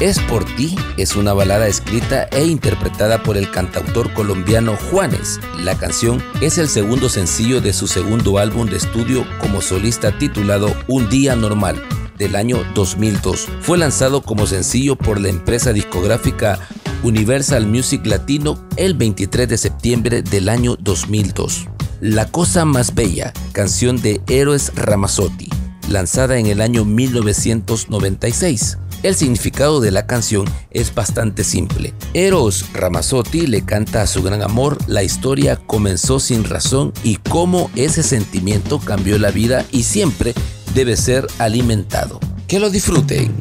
Es 0.00 0.18
por 0.18 0.46
ti 0.56 0.76
es 0.96 1.14
una 1.14 1.34
balada 1.34 1.68
escrita 1.68 2.24
e 2.32 2.46
interpretada 2.46 3.22
por 3.22 3.36
el 3.36 3.50
cantautor 3.50 4.14
colombiano 4.14 4.74
Juanes. 4.90 5.38
La 5.58 5.76
canción 5.76 6.22
es 6.40 6.56
el 6.56 6.70
segundo 6.70 7.10
sencillo 7.10 7.60
de 7.60 7.74
su 7.74 7.86
segundo 7.86 8.38
álbum 8.38 8.66
de 8.66 8.78
estudio 8.78 9.26
como 9.40 9.60
solista 9.60 10.16
titulado 10.16 10.74
Un 10.88 11.10
Día 11.10 11.36
Normal 11.36 11.82
del 12.16 12.34
año 12.34 12.64
2002. 12.74 13.46
Fue 13.60 13.76
lanzado 13.76 14.22
como 14.22 14.46
sencillo 14.46 14.96
por 14.96 15.20
la 15.20 15.28
empresa 15.28 15.74
discográfica 15.74 16.58
Universal 17.02 17.66
Music 17.66 18.06
Latino 18.06 18.58
el 18.76 18.94
23 18.94 19.50
de 19.50 19.58
septiembre 19.58 20.22
del 20.22 20.48
año 20.48 20.76
2002. 20.76 21.66
La 22.00 22.26
Cosa 22.26 22.64
Más 22.64 22.94
Bella, 22.94 23.34
canción 23.52 24.00
de 24.00 24.22
Héroes 24.28 24.72
Ramazzotti, 24.76 25.50
lanzada 25.90 26.38
en 26.38 26.46
el 26.46 26.62
año 26.62 26.86
1996. 26.86 28.78
El 29.02 29.14
significado 29.14 29.80
de 29.80 29.90
la 29.90 30.06
canción 30.06 30.44
es 30.70 30.94
bastante 30.94 31.42
simple. 31.42 31.94
Eros 32.12 32.66
Ramazzotti 32.74 33.46
le 33.46 33.64
canta 33.64 34.02
a 34.02 34.06
su 34.06 34.22
gran 34.22 34.42
amor 34.42 34.76
la 34.88 35.02
historia 35.02 35.56
comenzó 35.56 36.20
sin 36.20 36.44
razón 36.44 36.92
y 37.02 37.16
cómo 37.16 37.70
ese 37.76 38.02
sentimiento 38.02 38.78
cambió 38.78 39.18
la 39.18 39.30
vida 39.30 39.64
y 39.72 39.84
siempre 39.84 40.34
debe 40.74 40.98
ser 40.98 41.26
alimentado. 41.38 42.20
Que 42.46 42.60
lo 42.60 42.68
disfruten. 42.68 43.32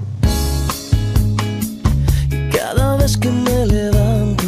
Cada 2.53 2.95
vez 2.95 3.17
que 3.17 3.29
me 3.29 3.65
levanto 3.65 4.43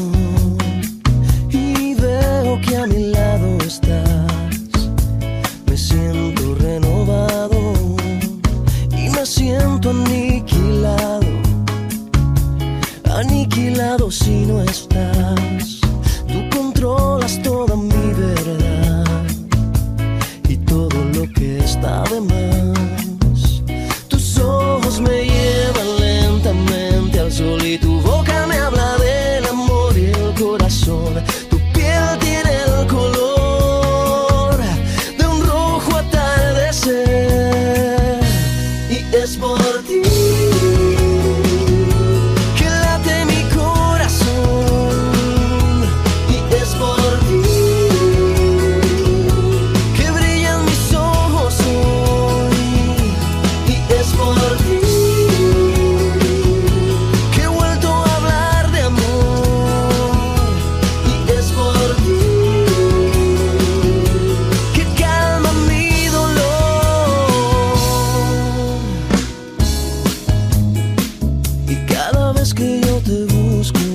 y 1.49 1.93
veo 1.95 2.61
que 2.61 2.77
a 2.77 2.87
mi 2.87 3.07
lado 3.07 3.57
estás, 3.65 4.89
me 5.65 5.75
siento 5.75 6.40
aniquilado 13.71 14.11
si 14.11 14.45
no 14.45 14.61
estás. 14.63 15.80
Cada 72.11 72.33
vez 72.33 72.53
que 72.53 72.81
yo 72.81 72.99
te 73.05 73.25
busco. 73.33 73.90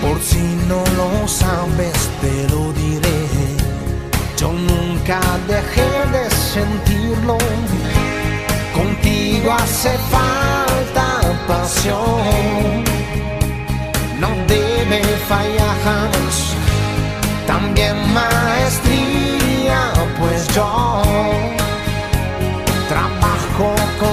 por 0.00 0.20
si 0.20 0.42
no 0.68 0.82
lo 0.96 1.28
sabes 1.28 1.98
te 2.20 2.48
lo 2.52 2.72
diré. 2.72 3.20
Yo 4.36 4.52
nunca 4.52 5.20
dejé 5.46 5.90
de 6.16 6.24
sentirlo, 6.30 7.38
contigo 8.74 9.52
hace 9.52 9.92
falta 10.10 11.06
pasión, 11.46 12.84
no 14.20 14.28
debe 14.48 15.02
fallar. 15.28 15.62
También 17.46 17.96
maestría, 18.12 19.80
pues 20.18 20.46
yo 20.54 21.02
trabajo 22.88 23.74
con 24.00 24.11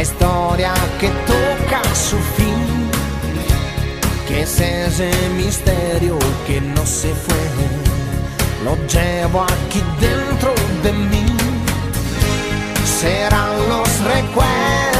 La 0.00 0.04
historia 0.04 0.72
que 0.98 1.10
toca 1.26 1.82
su 1.94 2.16
fin. 2.16 2.88
Que 4.26 4.44
es 4.44 4.58
ese 4.58 5.10
misterio 5.36 6.18
que 6.46 6.58
no 6.58 6.86
se 6.86 7.12
fue. 7.12 7.36
Lo 8.64 8.76
llevo 8.86 9.42
aquí 9.42 9.82
dentro 10.00 10.54
de 10.82 10.92
mí. 10.94 11.26
Serán 12.82 13.68
los 13.68 13.88
recuerdos 14.14 14.99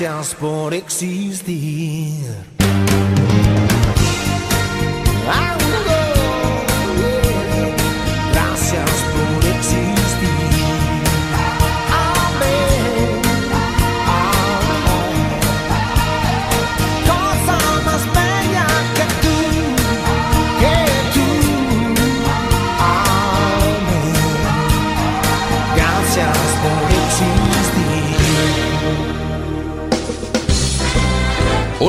Gracias 0.00 0.34
por 0.36 0.72
existir. 0.72 1.89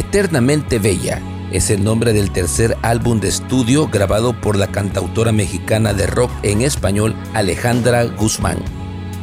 Eternamente 0.00 0.78
Bella 0.78 1.20
es 1.52 1.68
el 1.68 1.84
nombre 1.84 2.14
del 2.14 2.30
tercer 2.30 2.74
álbum 2.80 3.20
de 3.20 3.28
estudio 3.28 3.86
grabado 3.88 4.32
por 4.32 4.56
la 4.56 4.68
cantautora 4.68 5.30
mexicana 5.30 5.92
de 5.92 6.06
rock 6.06 6.30
en 6.42 6.62
español 6.62 7.14
Alejandra 7.34 8.04
Guzmán. 8.04 8.56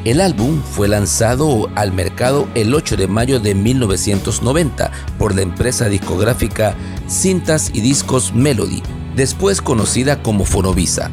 El 0.05 0.21
álbum 0.21 0.61
fue 0.61 0.87
lanzado 0.87 1.67
al 1.73 1.93
mercado 1.93 2.47
el 2.53 2.75
8 2.75 2.95
de 2.95 3.07
mayo 3.07 3.39
de 3.39 3.55
1990 3.55 4.91
por 5.17 5.33
la 5.33 5.41
empresa 5.41 5.89
discográfica 5.89 6.75
Cintas 7.09 7.71
y 7.73 7.81
Discos 7.81 8.35
Melody, 8.35 8.83
después 9.15 9.63
conocida 9.63 10.21
como 10.21 10.45
Fonovisa. 10.45 11.09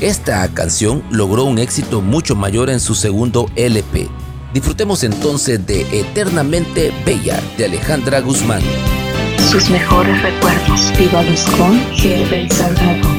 Esta 0.00 0.48
canción 0.48 1.04
logró 1.10 1.44
un 1.44 1.58
éxito 1.58 2.00
mucho 2.00 2.36
mayor 2.36 2.70
en 2.70 2.80
su 2.80 2.94
segundo 2.94 3.50
LP. 3.54 4.08
Disfrutemos 4.54 5.02
entonces 5.02 5.66
de 5.66 5.80
Eternamente 5.98 6.92
Bella 7.04 7.42
de 7.58 7.64
Alejandra 7.64 8.20
Guzmán. 8.20 8.62
Sus 9.50 9.68
mejores 9.68 10.22
recuerdos. 10.22 10.92
Vívalos 10.96 11.42
con 11.58 11.76
Herbert 12.00 12.52
Salgado. 12.52 13.13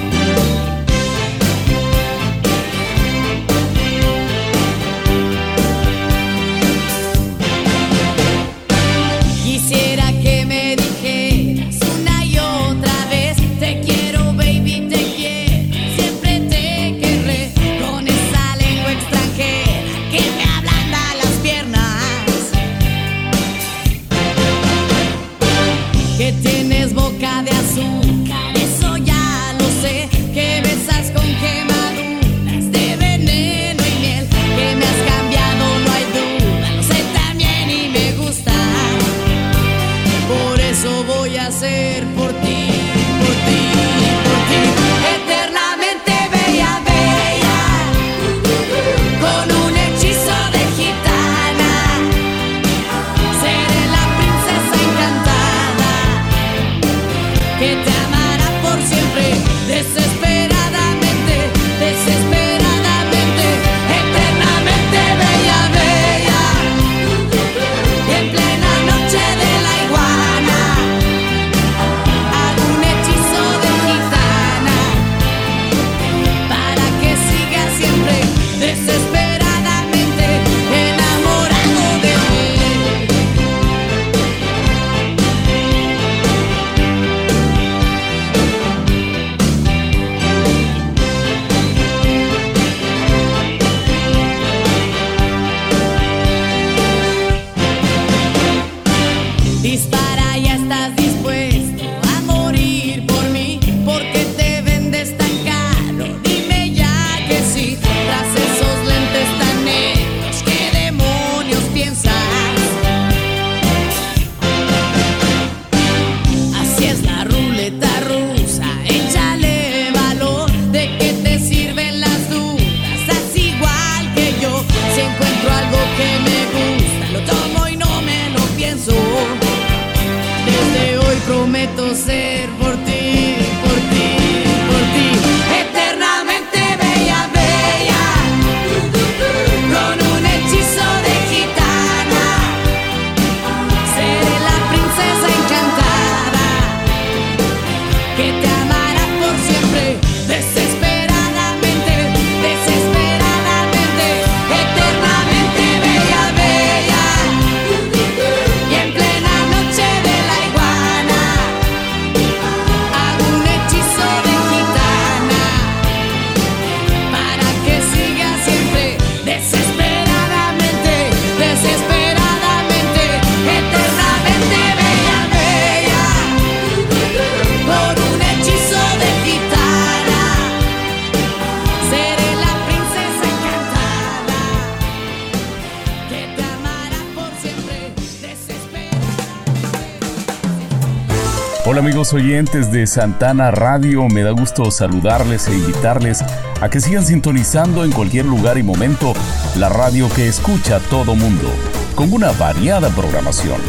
Amigos 191.85 192.13
oyentes 192.13 192.71
de 192.71 192.87
Santana 192.87 193.51
Radio, 193.51 194.07
me 194.07 194.23
da 194.23 194.31
gusto 194.31 194.71
saludarles 194.71 195.47
e 195.47 195.53
invitarles 195.53 196.23
a 196.59 196.67
que 196.67 196.81
sigan 196.81 197.05
sintonizando 197.05 197.85
en 197.85 197.91
cualquier 197.91 198.25
lugar 198.25 198.57
y 198.57 198.63
momento 198.63 199.13
la 199.55 199.69
radio 199.69 200.09
que 200.09 200.27
escucha 200.27 200.79
todo 200.79 201.13
mundo, 201.13 201.47
con 201.93 202.11
una 202.11 202.31
variada 202.31 202.89
programación. 202.89 203.61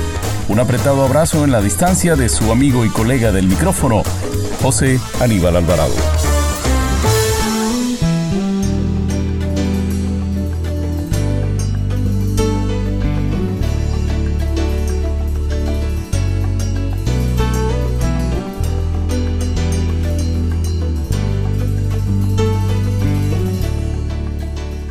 Un 0.48 0.58
apretado 0.60 1.04
abrazo 1.04 1.44
en 1.44 1.52
la 1.52 1.60
distancia 1.60 2.16
de 2.16 2.30
su 2.30 2.50
amigo 2.50 2.86
y 2.86 2.88
colega 2.88 3.32
del 3.32 3.48
micrófono, 3.48 4.02
José 4.62 4.98
Aníbal 5.20 5.56
Alvarado. 5.56 6.35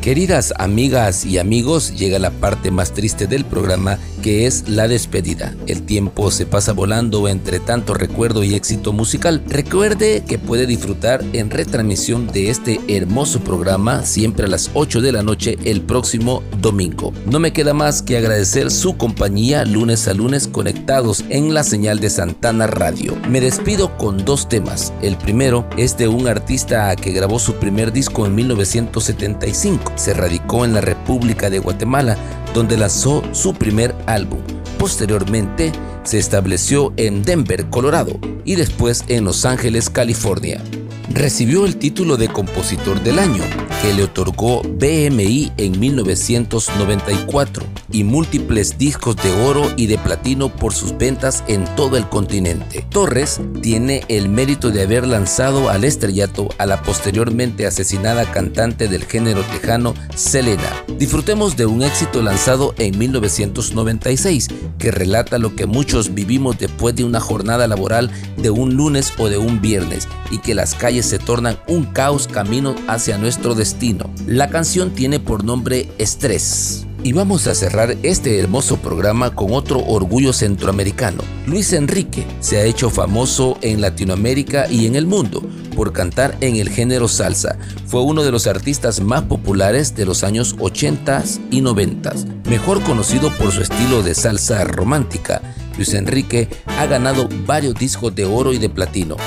Queridas 0.06 0.54
amigas 0.60 1.26
y 1.26 1.40
amigos, 1.40 1.96
llega 1.98 2.20
la 2.20 2.30
parte 2.30 2.70
más 2.70 2.94
triste 2.94 3.26
del 3.26 3.44
programa 3.44 3.98
que 4.26 4.48
es 4.48 4.68
la 4.68 4.88
despedida. 4.88 5.54
El 5.68 5.84
tiempo 5.84 6.32
se 6.32 6.48
pasa 6.48 6.74
volando 6.74 7.28
entre 7.28 7.60
tanto 7.60 7.94
recuerdo 7.94 8.44
y 8.44 8.56
éxito 8.56 8.92
musical. 8.92 9.44
Recuerde 9.48 10.24
que 10.28 10.40
puede 10.40 10.66
disfrutar 10.66 11.24
en 11.34 11.52
retransmisión 11.52 12.26
de 12.26 12.50
este 12.50 12.82
hermoso 12.88 13.42
programa 13.42 14.04
siempre 14.04 14.48
a 14.48 14.50
las 14.50 14.72
8 14.74 15.02
de 15.02 15.12
la 15.12 15.22
noche 15.22 15.60
el 15.64 15.82
próximo 15.82 16.42
domingo. 16.60 17.14
No 17.28 17.40
me 17.40 17.54
queda 17.54 17.76
más 17.76 18.02
que 18.02 18.18
agradecer 18.18 18.72
su 18.72 18.98
compañía 18.98 19.64
lunes 19.64 20.08
a 20.08 20.16
lunes 20.16 20.48
conectados 20.48 21.24
en 21.30 21.54
la 21.54 21.64
señal 21.64 22.00
de 22.00 22.10
Santana 22.10 22.66
Radio. 22.66 23.16
Me 23.30 23.42
despido 23.42 23.96
con 23.96 24.26
dos 24.26 24.50
temas. 24.50 24.92
El 25.04 25.18
primero 25.18 25.70
es 25.78 26.00
de 26.00 26.08
un 26.08 26.28
artista 26.28 26.96
que 26.96 27.12
grabó 27.12 27.38
su 27.38 27.54
primer 27.58 27.94
disco 27.94 28.26
en 28.26 28.34
1975. 28.34 29.94
Se 29.98 30.16
radicó 30.16 30.66
en 30.66 30.74
la 30.74 30.82
República 30.82 31.52
de 31.52 31.60
Guatemala, 31.60 32.18
donde 32.56 32.78
lanzó 32.78 33.22
su 33.34 33.54
primer 33.54 33.94
álbum. 34.08 34.40
Posteriormente, 34.80 35.74
se 36.04 36.18
estableció 36.18 36.94
en 36.96 37.24
Denver, 37.24 37.70
Colorado, 37.70 38.18
y 38.46 38.56
después 38.56 39.04
en 39.10 39.26
Los 39.26 39.46
Ángeles, 39.46 39.90
California. 39.90 40.64
Recibió 41.10 41.66
el 41.66 41.78
título 41.78 42.18
de 42.18 42.30
Compositor 42.30 43.02
del 43.02 43.20
Año, 43.20 43.44
que 43.82 43.94
le 43.94 44.04
otorgó 44.04 44.64
BMI 44.64 45.52
en 45.58 45.80
1994, 45.80 47.64
y 47.92 48.04
múltiples 48.04 48.78
discos 48.78 49.16
de 49.18 49.32
oro 49.44 49.72
y 49.78 49.86
de 49.86 49.98
platino 50.00 50.50
por 50.50 50.74
sus 50.74 50.98
ventas 50.98 51.44
en 51.48 51.64
todo 51.76 51.96
el 51.96 52.10
continente. 52.10 52.86
Torres 52.90 53.40
tiene 53.62 54.04
el 54.08 54.30
mérito 54.30 54.72
de 54.72 54.82
haber 54.82 55.06
lanzado 55.06 55.70
al 55.70 55.84
estrellato 55.84 56.50
a 56.58 56.66
la 56.66 56.82
posteriormente 56.82 57.68
asesinada 57.68 58.30
cantante 58.32 58.88
del 58.88 59.06
género 59.06 59.44
tejano 59.44 59.94
Selena. 60.16 60.84
Disfrutemos 60.98 61.56
de 61.56 61.68
un 61.68 61.84
éxito 61.84 62.24
lanzado 62.24 62.74
en 62.80 62.98
1996 62.98 64.48
que 64.80 64.92
relata 64.92 65.38
lo 65.38 65.56
que 65.56 65.68
muchos 65.68 66.14
vivimos 66.14 66.58
después 66.58 66.96
de 66.96 67.04
una 67.04 67.20
jornada 67.20 67.68
laboral 67.68 68.10
de 68.38 68.50
un 68.50 68.76
lunes 68.76 69.14
o 69.18 69.30
de 69.30 69.38
un 69.38 69.62
viernes 69.62 70.08
y 70.32 70.40
que 70.40 70.56
las 70.56 70.74
calles 70.74 70.95
se 71.04 71.20
tornan 71.20 71.60
un 71.68 71.86
caos 71.86 72.28
camino 72.28 72.76
hacia 72.88 73.18
nuestro 73.18 73.56
destino. 73.56 74.10
La 74.28 74.50
canción 74.50 74.92
tiene 74.92 75.20
por 75.20 75.44
nombre 75.44 75.90
Estrés. 75.98 76.86
Y 77.04 77.14
vamos 77.14 77.46
a 77.46 77.54
cerrar 77.54 77.96
este 78.02 78.40
hermoso 78.40 78.78
programa 78.78 79.36
con 79.36 79.54
otro 79.54 79.80
orgullo 79.80 80.34
centroamericano. 80.34 81.22
Luis 81.46 81.72
Enrique 81.74 82.26
se 82.40 82.58
ha 82.58 82.64
hecho 82.64 82.90
famoso 82.90 83.60
en 83.62 83.80
Latinoamérica 83.80 84.68
y 84.72 84.88
en 84.88 84.96
el 84.96 85.06
mundo 85.06 85.44
por 85.76 85.94
cantar 85.94 86.36
en 86.42 86.56
el 86.56 86.70
género 86.70 87.08
salsa. 87.08 87.60
Fue 87.86 88.02
uno 88.02 88.24
de 88.24 88.32
los 88.32 88.48
artistas 88.48 89.02
más 89.02 89.22
populares 89.24 89.96
de 89.96 90.06
los 90.06 90.24
años 90.24 90.56
80 90.58 91.24
y 91.52 91.62
90, 91.62 92.14
mejor 92.50 92.82
conocido 92.82 93.30
por 93.38 93.52
su 93.52 93.62
estilo 93.62 94.02
de 94.02 94.16
salsa 94.16 94.64
romántica. 94.64 95.44
Luis 95.76 95.94
Enrique 95.94 96.50
ha 96.66 96.86
ganado 96.88 97.30
varios 97.46 97.76
discos 97.76 98.16
de 98.16 98.26
oro 98.26 98.54
y 98.54 98.58
de 98.58 98.70
platino, 98.70 99.18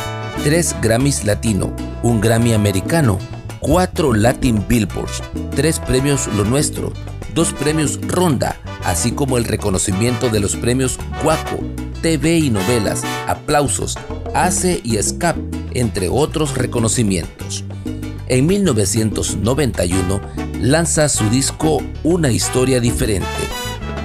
tres 0.43 0.75
Grammys 0.81 1.25
latino, 1.25 1.75
un 2.03 2.21
Grammy 2.21 2.53
americano, 2.53 3.19
cuatro 3.61 4.15
Latin 4.15 4.65
Billboards, 4.69 5.23
tres 5.55 5.81
premios 5.81 6.29
Lo 6.37 6.45
Nuestro, 6.45 6.93
dos 7.35 7.53
premios 7.53 7.99
Ronda, 8.07 8.57
así 8.85 9.13
como 9.13 9.39
el 9.39 9.45
reconocimiento 9.45 10.29
de 10.29 10.41
los 10.41 10.57
premios 10.57 10.99
Guaco, 11.23 11.59
TV 12.03 12.39
y 12.39 12.51
novelas, 12.51 13.03
aplausos, 13.27 13.99
ACE 14.35 14.81
y 14.85 14.97
SCAP, 14.97 15.37
entre 15.73 16.09
otros 16.09 16.57
reconocimientos. 16.57 17.65
En 18.29 18.47
1991 18.47 20.21
lanza 20.61 21.09
su 21.09 21.29
disco 21.31 21.79
Una 22.05 22.31
historia 22.31 22.81
diferente, 22.81 23.27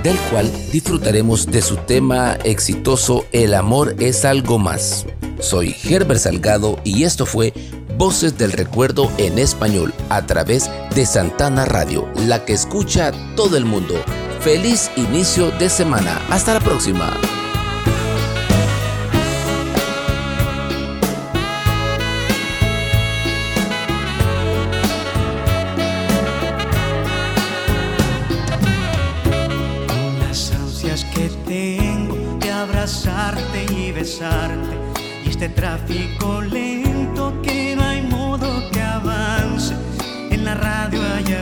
del 0.04 0.18
cual 0.30 0.52
disfrutaremos 0.72 1.48
de 1.48 1.62
su 1.62 1.78
tema 1.78 2.38
exitoso 2.44 3.26
El 3.32 3.54
amor 3.54 3.96
es 4.00 4.26
algo 4.26 4.60
más. 4.60 5.06
Soy 5.40 5.76
Herbert 5.84 6.20
Salgado 6.20 6.80
y 6.84 7.04
esto 7.04 7.26
fue 7.26 7.54
Voces 7.98 8.38
del 8.38 8.52
Recuerdo 8.52 9.12
en 9.18 9.40
español 9.40 9.94
a 10.10 10.26
través 10.26 10.70
de 10.94 11.06
Santana 11.06 11.66
Radio, 11.66 12.08
la 12.28 12.44
que 12.44 12.54
escucha 12.54 13.12
todo 13.36 13.58
el 13.58 13.66
mundo. 13.66 13.96
Feliz 14.42 14.92
inicio 14.98 15.52
de 15.52 15.70
semana. 15.70 16.22
Hasta 16.30 16.54
la 16.54 16.60
próxima. 16.60 17.18
Y 35.26 35.30
este 35.30 35.50
tráfico 35.50 36.42
lento 36.42 37.42
que 37.42 37.76
no 37.76 37.84
hay 37.84 38.02
modo 38.04 38.70
que 38.72 38.82
avance. 38.82 39.76
En 40.32 40.46
la 40.46 40.54
radio 40.54 41.02
hay 41.14 41.33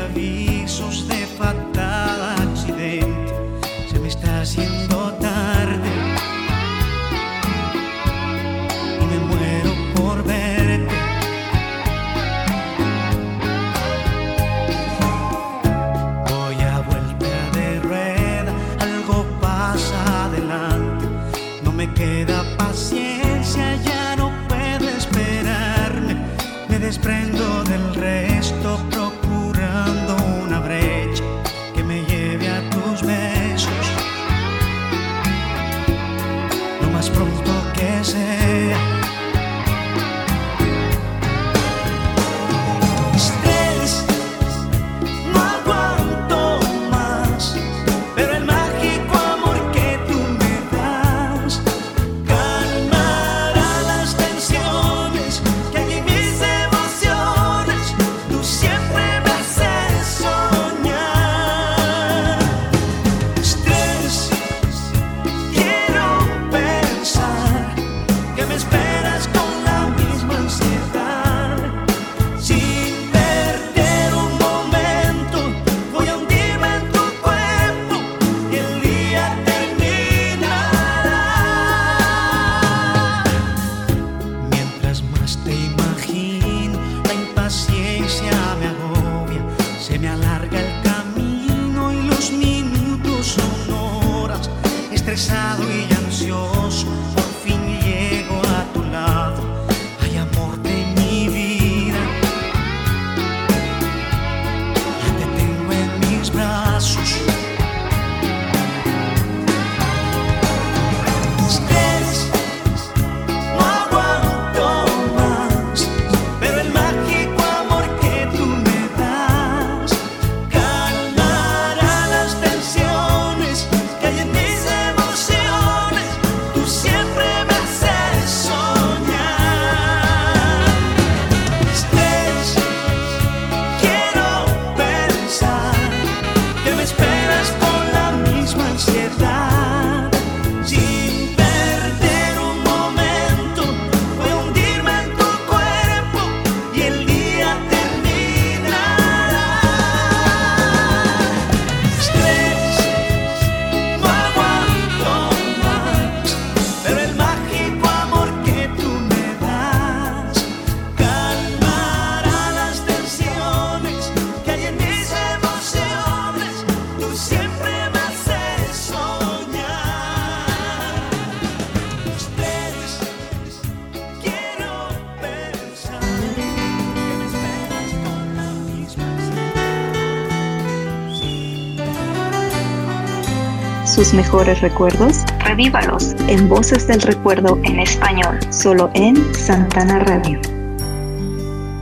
sus 184.11 184.17
mejores 184.17 184.59
recuerdos? 184.61 185.23
Revívalos 185.39 186.13
en 186.27 186.49
Voces 186.49 186.85
del 186.87 187.01
Recuerdo 187.01 187.57
en 187.63 187.79
español, 187.79 188.39
solo 188.49 188.89
en 188.93 189.33
Santana 189.33 189.99
Radio. 189.99 190.39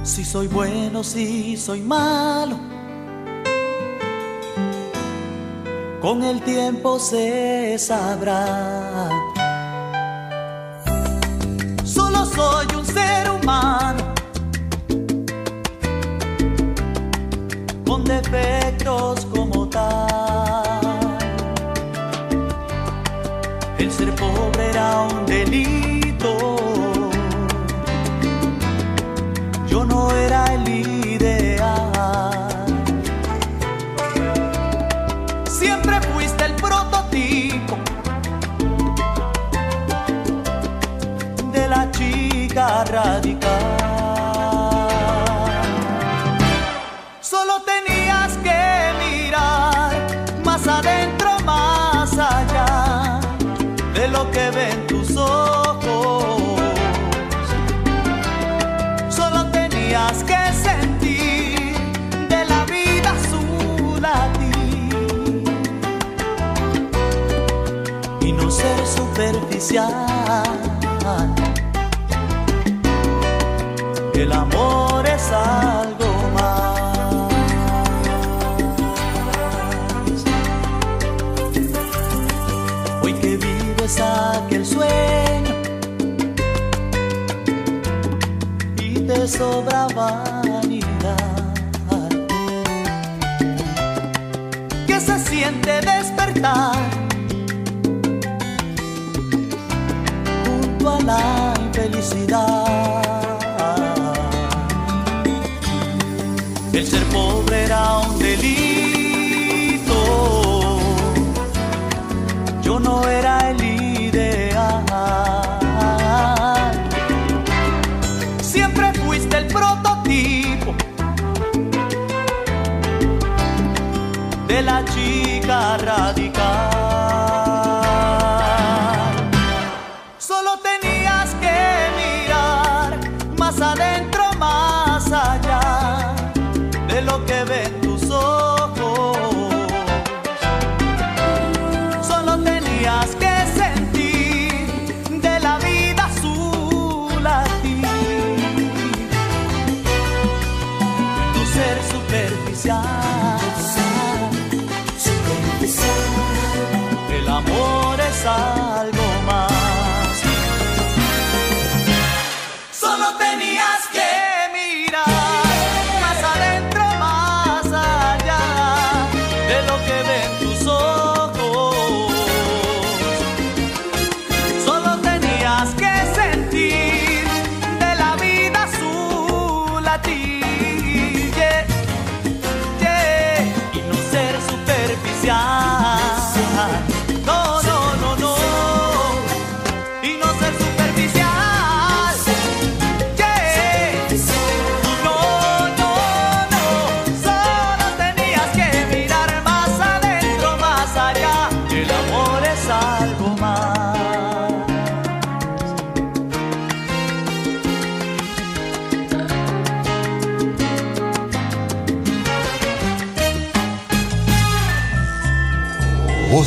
Si 0.04 0.24
soy 0.24 0.48
bueno, 0.48 1.04
si 1.04 1.58
soy 1.58 1.82
malo, 1.82 2.58
con 6.02 6.24
el 6.24 6.42
tiempo 6.42 7.00
se 7.00 7.78
sabrá. 7.80 8.79
social. 69.70 70.09
高 102.30 102.79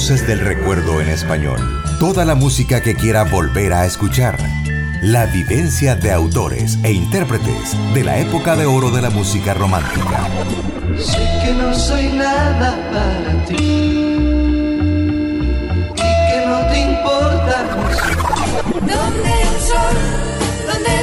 Voces 0.03 0.27
del 0.27 0.41
Recuerdo 0.41 1.01
en 1.01 1.09
español. 1.09 1.61
Toda 2.01 2.25
la 2.25 2.35
música 2.35 2.81
que 2.81 2.97
quiera 2.97 3.23
volver 3.23 3.73
a 3.73 3.87
escuchar. 3.87 4.37
La 5.01 5.27
vivencia 5.27 5.95
de 5.95 6.11
autores 6.11 6.77
e 6.83 6.91
intérpretes 6.91 7.77
de 7.95 8.03
la 8.03 8.19
época 8.19 8.57
de 8.57 8.67
oro 8.67 8.91
de 8.91 9.01
la 9.01 9.11
música 9.11 9.55
romántica. 9.55 10.29
Sé 10.99 11.25
que 11.45 11.55
no 11.55 11.73
soy 11.73 12.09
nada 12.15 12.77
para 12.91 13.45
ti 13.45 13.55
y 13.55 13.61
que 15.95 16.47
no 16.49 16.67
te 16.67 16.81
importa 16.81 17.65
mi 18.81 18.91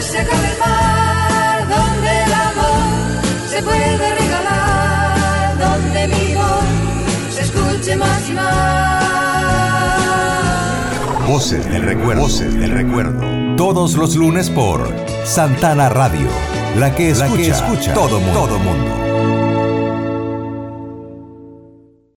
se 0.01 0.17
acabe 0.17 0.51
el 0.51 0.57
mar, 0.59 1.69
donde 1.69 2.23
el 2.25 2.33
amor 2.33 3.21
se 3.49 3.63
puede 3.63 4.11
regalar, 4.19 5.57
donde 5.57 6.05
mi 6.09 6.35
voz 6.35 6.65
se 7.33 7.43
escuche 7.43 7.95
más 7.95 8.29
y 8.29 8.33
más. 8.33 8.88
Voces 11.29 11.63
del 11.69 11.83
recuerdo. 11.83 12.23
Voces 12.23 12.59
del 12.59 12.71
recuerdo. 12.71 13.55
Todos 13.55 13.93
los 13.93 14.15
lunes 14.15 14.49
por 14.49 14.91
Santana 15.25 15.87
Radio. 15.87 16.27
La 16.75 16.95
que 16.95 17.11
escucha, 17.11 17.93
todo 17.93 18.19
mundo. 18.19 18.33
Todo 18.33 18.57
mundo. 18.57 18.98